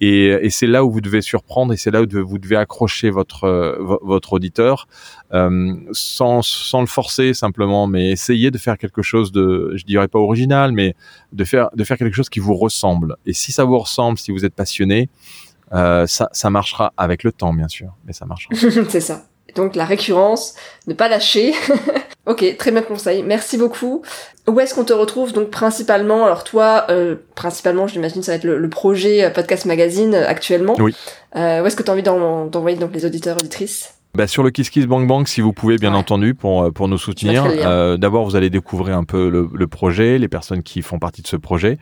et, 0.00 0.26
et 0.26 0.50
c'est 0.50 0.66
là 0.66 0.84
où 0.84 0.90
vous 0.90 1.00
devez 1.00 1.22
surprendre 1.22 1.72
et 1.72 1.76
c'est 1.76 1.90
là 1.90 2.02
où 2.02 2.06
vous 2.26 2.38
devez 2.38 2.56
accrocher 2.56 3.10
votre 3.10 3.44
euh, 3.44 3.76
votre 4.02 4.34
auditeur 4.34 4.88
euh, 5.32 5.74
sans 5.92 6.42
sans 6.42 6.80
le 6.80 6.86
forcer 6.86 7.32
simplement, 7.32 7.86
mais 7.86 8.10
essayer 8.10 8.50
de 8.50 8.58
faire 8.58 8.76
quelque 8.76 9.02
chose 9.02 9.32
de, 9.32 9.72
je 9.74 9.84
dirais 9.84 10.08
pas 10.08 10.18
original, 10.18 10.72
mais 10.72 10.94
de 11.32 11.44
faire 11.44 11.70
de 11.74 11.84
faire 11.84 11.96
quelque 11.96 12.14
chose 12.14 12.28
qui 12.28 12.40
vous 12.40 12.54
ressemble. 12.54 13.16
Et 13.24 13.32
si 13.32 13.52
ça 13.52 13.64
vous 13.64 13.78
ressemble, 13.78 14.18
si 14.18 14.30
vous 14.32 14.44
êtes 14.44 14.54
passionné, 14.54 15.08
euh, 15.72 16.06
ça 16.06 16.28
ça 16.32 16.50
marchera 16.50 16.92
avec 16.96 17.24
le 17.24 17.32
temps 17.32 17.54
bien 17.54 17.68
sûr, 17.68 17.94
mais 18.04 18.12
ça 18.12 18.26
marchera. 18.26 18.54
c'est 18.88 19.00
ça. 19.00 19.24
Donc 19.54 19.76
la 19.76 19.86
récurrence, 19.86 20.54
ne 20.86 20.92
pas 20.92 21.08
lâcher. 21.08 21.54
ok, 22.26 22.56
très 22.58 22.70
bien 22.70 22.82
conseil. 22.82 23.22
Merci 23.22 23.56
beaucoup. 23.56 24.02
Où 24.48 24.60
est-ce 24.60 24.74
qu'on 24.74 24.84
te 24.84 24.92
retrouve 24.92 25.32
donc 25.32 25.50
principalement? 25.50 26.24
Alors 26.24 26.44
toi, 26.44 26.86
euh, 26.90 27.16
principalement, 27.34 27.86
j'imagine 27.86 28.22
ça 28.22 28.32
va 28.32 28.36
être 28.36 28.44
le, 28.44 28.68
projet 28.68 29.24
euh, 29.24 29.30
Podcast 29.30 29.64
Magazine 29.64 30.14
euh, 30.14 30.28
actuellement. 30.28 30.74
Oui. 30.78 30.94
Euh, 31.36 31.62
où 31.62 31.66
est-ce 31.66 31.76
que 31.76 31.82
tu 31.82 31.90
as 31.90 31.92
envie 31.92 32.02
d'envoyer 32.02 32.76
donc 32.76 32.92
les 32.92 33.04
auditeurs 33.04 33.36
auditrices? 33.36 33.94
Bah, 34.14 34.26
sur 34.26 34.42
le 34.42 34.50
Kiss 34.50 34.70
Kiss 34.70 34.86
Bang 34.86 35.06
Bang, 35.06 35.26
si 35.26 35.42
vous 35.42 35.52
pouvez, 35.52 35.76
bien 35.76 35.92
entendu, 35.92 36.34
pour 36.34 36.72
pour 36.72 36.88
nous 36.88 36.96
soutenir. 36.96 37.44
Euh, 37.46 37.98
D'abord, 37.98 38.24
vous 38.24 38.34
allez 38.34 38.48
découvrir 38.48 38.96
un 38.96 39.04
peu 39.04 39.28
le, 39.28 39.46
le, 39.52 39.66
projet, 39.66 40.18
les 40.18 40.28
personnes 40.28 40.62
qui 40.62 40.80
font 40.80 40.98
partie 40.98 41.20
de 41.20 41.26
ce 41.26 41.36
projet. 41.36 41.76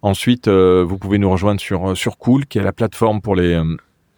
Ensuite, 0.00 0.48
vous 0.48 0.96
pouvez 0.98 1.18
nous 1.18 1.30
rejoindre 1.30 1.60
sur 1.60 1.96
sur 1.96 2.18
Cool, 2.18 2.46
qui 2.46 2.58
est 2.58 2.62
la 2.62 2.72
plateforme 2.72 3.20
pour 3.20 3.34
les 3.34 3.60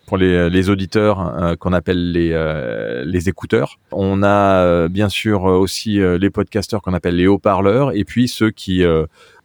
pour 0.07 0.17
les, 0.17 0.51
les 0.51 0.71
auditeurs 0.71 1.57
qu'on 1.59 1.73
appelle 1.73 2.13
les, 2.13 3.05
les 3.05 3.29
écouteurs. 3.29 3.79
On 3.93 4.23
a 4.23 4.89
bien 4.89 5.09
sûr 5.09 5.45
aussi 5.45 5.99
les 5.99 6.31
podcasteurs 6.31 6.83
qu'on 6.83 6.95
appelle 6.95 7.17
les 7.17 7.27
haut-parleurs 7.27 7.97
et 7.97 8.05
puis 8.05 8.29
ceux 8.29 8.51
qui 8.51 8.85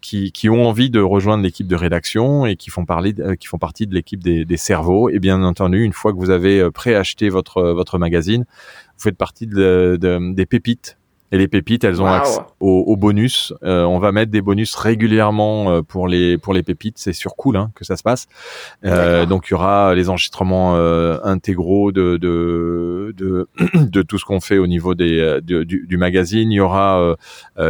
qui, 0.01 0.31
qui, 0.31 0.49
ont 0.49 0.65
envie 0.67 0.89
de 0.89 1.01
rejoindre 1.01 1.43
l'équipe 1.43 1.67
de 1.67 1.75
rédaction 1.75 2.45
et 2.45 2.55
qui 2.55 2.69
font 2.69 2.85
parler, 2.85 3.13
qui 3.39 3.47
font 3.47 3.57
partie 3.57 3.85
de 3.85 3.93
l'équipe 3.93 4.23
des, 4.23 4.45
des, 4.45 4.57
cerveaux. 4.57 5.09
Et 5.09 5.19
bien 5.19 5.43
entendu, 5.43 5.83
une 5.83 5.91
fois 5.91 6.13
que 6.13 6.17
vous 6.17 6.29
avez 6.29 6.71
préacheté 6.71 7.29
votre 7.29 7.61
votre 7.63 7.97
magazine, 7.97 8.45
vous 8.45 9.03
faites 9.03 9.17
partie 9.17 9.47
de, 9.47 9.97
de, 9.99 10.33
des 10.33 10.45
pépites 10.45 10.98
et 11.31 11.37
les 11.37 11.47
pépites, 11.47 11.83
elles 11.83 12.01
ont 12.01 12.07
accès 12.07 12.39
aux, 12.59 12.97
bonus. 12.97 13.53
Euh, 13.63 13.83
on 13.83 13.99
va 13.99 14.11
mettre 14.11 14.31
des 14.31 14.41
bonus 14.41 14.75
régulièrement 14.75 15.71
euh, 15.71 15.81
pour 15.81 16.07
les 16.07 16.37
pour 16.37 16.53
les 16.53 16.63
pépites. 16.63 16.97
C'est 16.97 17.13
sur 17.13 17.35
cool 17.35 17.57
hein, 17.57 17.71
que 17.75 17.85
ça 17.85 17.95
se 17.95 18.03
passe. 18.03 18.27
Euh, 18.85 19.25
donc 19.25 19.47
il 19.47 19.51
y 19.51 19.53
aura 19.53 19.93
les 19.95 20.09
enregistrements 20.09 20.75
euh, 20.75 21.19
intégraux 21.23 21.91
de 21.91 22.17
de, 22.17 23.13
de 23.17 23.47
de 23.75 24.01
tout 24.01 24.17
ce 24.17 24.25
qu'on 24.25 24.39
fait 24.39 24.57
au 24.57 24.67
niveau 24.67 24.95
des 24.95 25.19
euh, 25.19 25.41
du, 25.41 25.85
du, 25.87 25.97
magazine. 25.97 26.51
Il 26.51 26.55
y 26.55 26.59
aura 26.59 27.15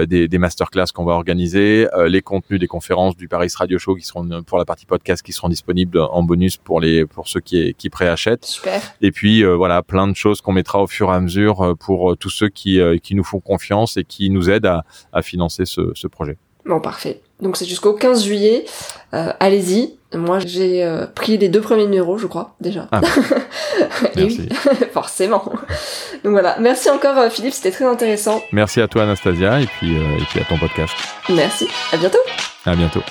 des, 0.07 0.27
des 0.27 0.37
masterclass 0.37 0.85
qu'on 0.93 1.05
va 1.05 1.13
organiser, 1.13 1.87
les 2.07 2.21
contenus 2.21 2.59
des 2.59 2.67
conférences 2.67 3.15
du 3.15 3.27
Paris 3.27 3.51
Radio 3.55 3.77
Show 3.77 3.95
qui 3.95 4.05
seront 4.05 4.43
pour 4.43 4.57
la 4.57 4.65
partie 4.65 4.85
podcast 4.85 5.23
qui 5.23 5.33
seront 5.33 5.49
disponibles 5.49 5.99
en 5.99 6.23
bonus 6.23 6.57
pour 6.57 6.79
les 6.79 7.05
pour 7.05 7.27
ceux 7.27 7.39
qui 7.39 7.73
qui 7.75 7.89
préachètent. 7.89 8.45
Super. 8.45 8.81
Et 9.01 9.11
puis 9.11 9.43
voilà 9.43 9.81
plein 9.81 10.07
de 10.07 10.15
choses 10.15 10.41
qu'on 10.41 10.53
mettra 10.53 10.81
au 10.81 10.87
fur 10.87 11.09
et 11.11 11.15
à 11.15 11.19
mesure 11.19 11.75
pour 11.79 12.15
tous 12.17 12.29
ceux 12.29 12.49
qui 12.49 12.79
qui 13.01 13.15
nous 13.15 13.23
font 13.23 13.39
confiance 13.49 13.97
et 13.97 14.03
qui 14.03 14.29
nous 14.29 14.49
aide 14.49 14.65
à, 14.65 14.83
à 15.11 15.21
financer 15.21 15.65
ce, 15.65 15.91
ce, 15.95 16.07
projet. 16.07 16.37
Bon, 16.65 16.79
parfait. 16.79 17.21
Donc 17.41 17.57
c'est 17.57 17.65
jusqu'au 17.65 17.93
15 17.93 18.23
juillet. 18.23 18.65
Euh, 19.13 19.33
allez-y. 19.39 19.95
Moi, 20.13 20.39
j'ai 20.39 20.83
euh, 20.83 21.05
pris 21.05 21.37
les 21.37 21.49
deux 21.49 21.61
premiers 21.61 21.85
numéros, 21.85 22.17
je 22.17 22.27
crois, 22.27 22.55
déjà. 22.59 22.87
Ah, 22.91 23.01
et 24.15 24.23
oui, 24.23 24.49
forcément. 24.91 25.43
Donc 26.23 26.31
voilà. 26.31 26.57
Merci 26.59 26.89
encore, 26.89 27.17
euh, 27.17 27.29
Philippe. 27.29 27.53
C'était 27.53 27.71
très 27.71 27.85
intéressant. 27.85 28.41
Merci 28.51 28.81
à 28.81 28.87
toi, 28.87 29.03
Anastasia, 29.03 29.61
et 29.61 29.67
puis, 29.67 29.95
et 29.95 30.25
puis 30.29 30.39
à 30.39 30.45
ton 30.45 30.57
podcast. 30.57 30.93
Merci. 31.29 31.67
À 31.91 31.97
bientôt. 31.97 32.19
À 32.65 32.75
bientôt. 32.75 33.01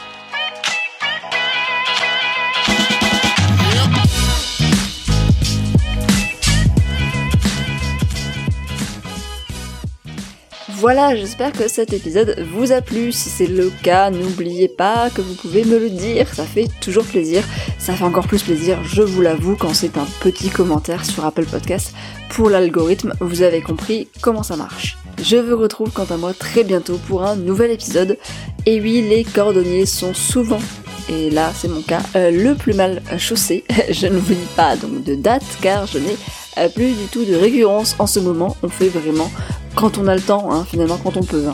Voilà, 10.80 11.16
j'espère 11.16 11.50
que 11.50 11.66
cet 11.66 11.92
épisode 11.92 12.46
vous 12.52 12.70
a 12.70 12.80
plu. 12.80 13.10
Si 13.10 13.30
c'est 13.30 13.48
le 13.48 13.68
cas, 13.82 14.10
n'oubliez 14.10 14.68
pas 14.68 15.10
que 15.10 15.20
vous 15.20 15.34
pouvez 15.34 15.64
me 15.64 15.76
le 15.76 15.90
dire, 15.90 16.32
ça 16.32 16.44
fait 16.44 16.68
toujours 16.80 17.04
plaisir. 17.04 17.42
Ça 17.80 17.94
fait 17.94 18.04
encore 18.04 18.28
plus 18.28 18.44
plaisir, 18.44 18.78
je 18.84 19.02
vous 19.02 19.20
l'avoue, 19.20 19.56
quand 19.56 19.74
c'est 19.74 19.98
un 19.98 20.06
petit 20.20 20.50
commentaire 20.50 21.04
sur 21.04 21.24
Apple 21.24 21.46
Podcast 21.46 21.94
pour 22.30 22.48
l'algorithme, 22.48 23.12
vous 23.20 23.42
avez 23.42 23.60
compris 23.60 24.06
comment 24.20 24.44
ça 24.44 24.54
marche. 24.54 24.98
Je 25.20 25.36
vous 25.36 25.56
retrouve 25.58 25.90
quant 25.90 26.06
à 26.10 26.16
moi 26.16 26.32
très 26.32 26.62
bientôt 26.62 27.00
pour 27.08 27.24
un 27.24 27.34
nouvel 27.34 27.72
épisode. 27.72 28.16
Et 28.64 28.80
oui, 28.80 29.02
les 29.02 29.24
cordonniers 29.24 29.84
sont 29.84 30.14
souvent 30.14 30.60
et 31.08 31.30
là 31.30 31.50
c'est 31.54 31.68
mon 31.68 31.82
cas, 31.82 32.02
euh, 32.14 32.30
le 32.30 32.54
plus 32.54 32.74
mal 32.74 33.02
chaussé. 33.18 33.64
je 33.90 34.06
ne 34.06 34.18
vous 34.18 34.34
dis 34.34 34.48
pas 34.54 34.76
donc 34.76 35.02
de 35.02 35.16
date 35.16 35.42
car 35.60 35.86
je 35.86 35.98
n'ai 35.98 36.16
euh, 36.58 36.68
plus 36.68 36.92
du 36.92 37.06
tout 37.10 37.24
de 37.24 37.34
récurrence 37.34 37.96
en 37.98 38.06
ce 38.06 38.20
moment. 38.20 38.56
On 38.62 38.68
fait 38.68 38.88
vraiment 38.88 39.30
quand 39.74 39.98
on 39.98 40.06
a 40.06 40.14
le 40.14 40.20
temps, 40.20 40.52
hein, 40.52 40.66
finalement 40.68 40.98
quand 41.02 41.16
on 41.16 41.22
peut. 41.22 41.46
Hein. 41.48 41.52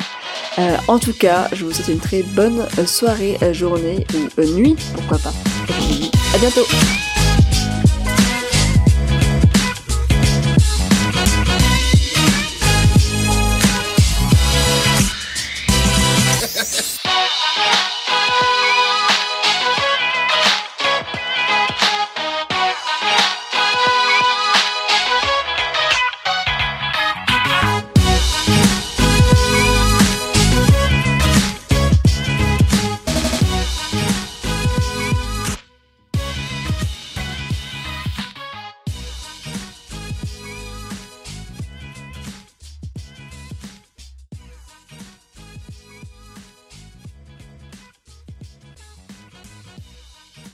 Euh, 0.58 0.76
en 0.88 0.98
tout 0.98 1.12
cas, 1.12 1.48
je 1.52 1.64
vous 1.64 1.72
souhaite 1.72 1.88
une 1.88 1.98
très 1.98 2.22
bonne 2.22 2.64
soirée, 2.86 3.38
journée 3.52 4.06
ou 4.38 4.42
nuit, 4.42 4.76
pourquoi 4.94 5.18
pas. 5.18 5.32
À 6.34 6.38
bientôt 6.38 6.64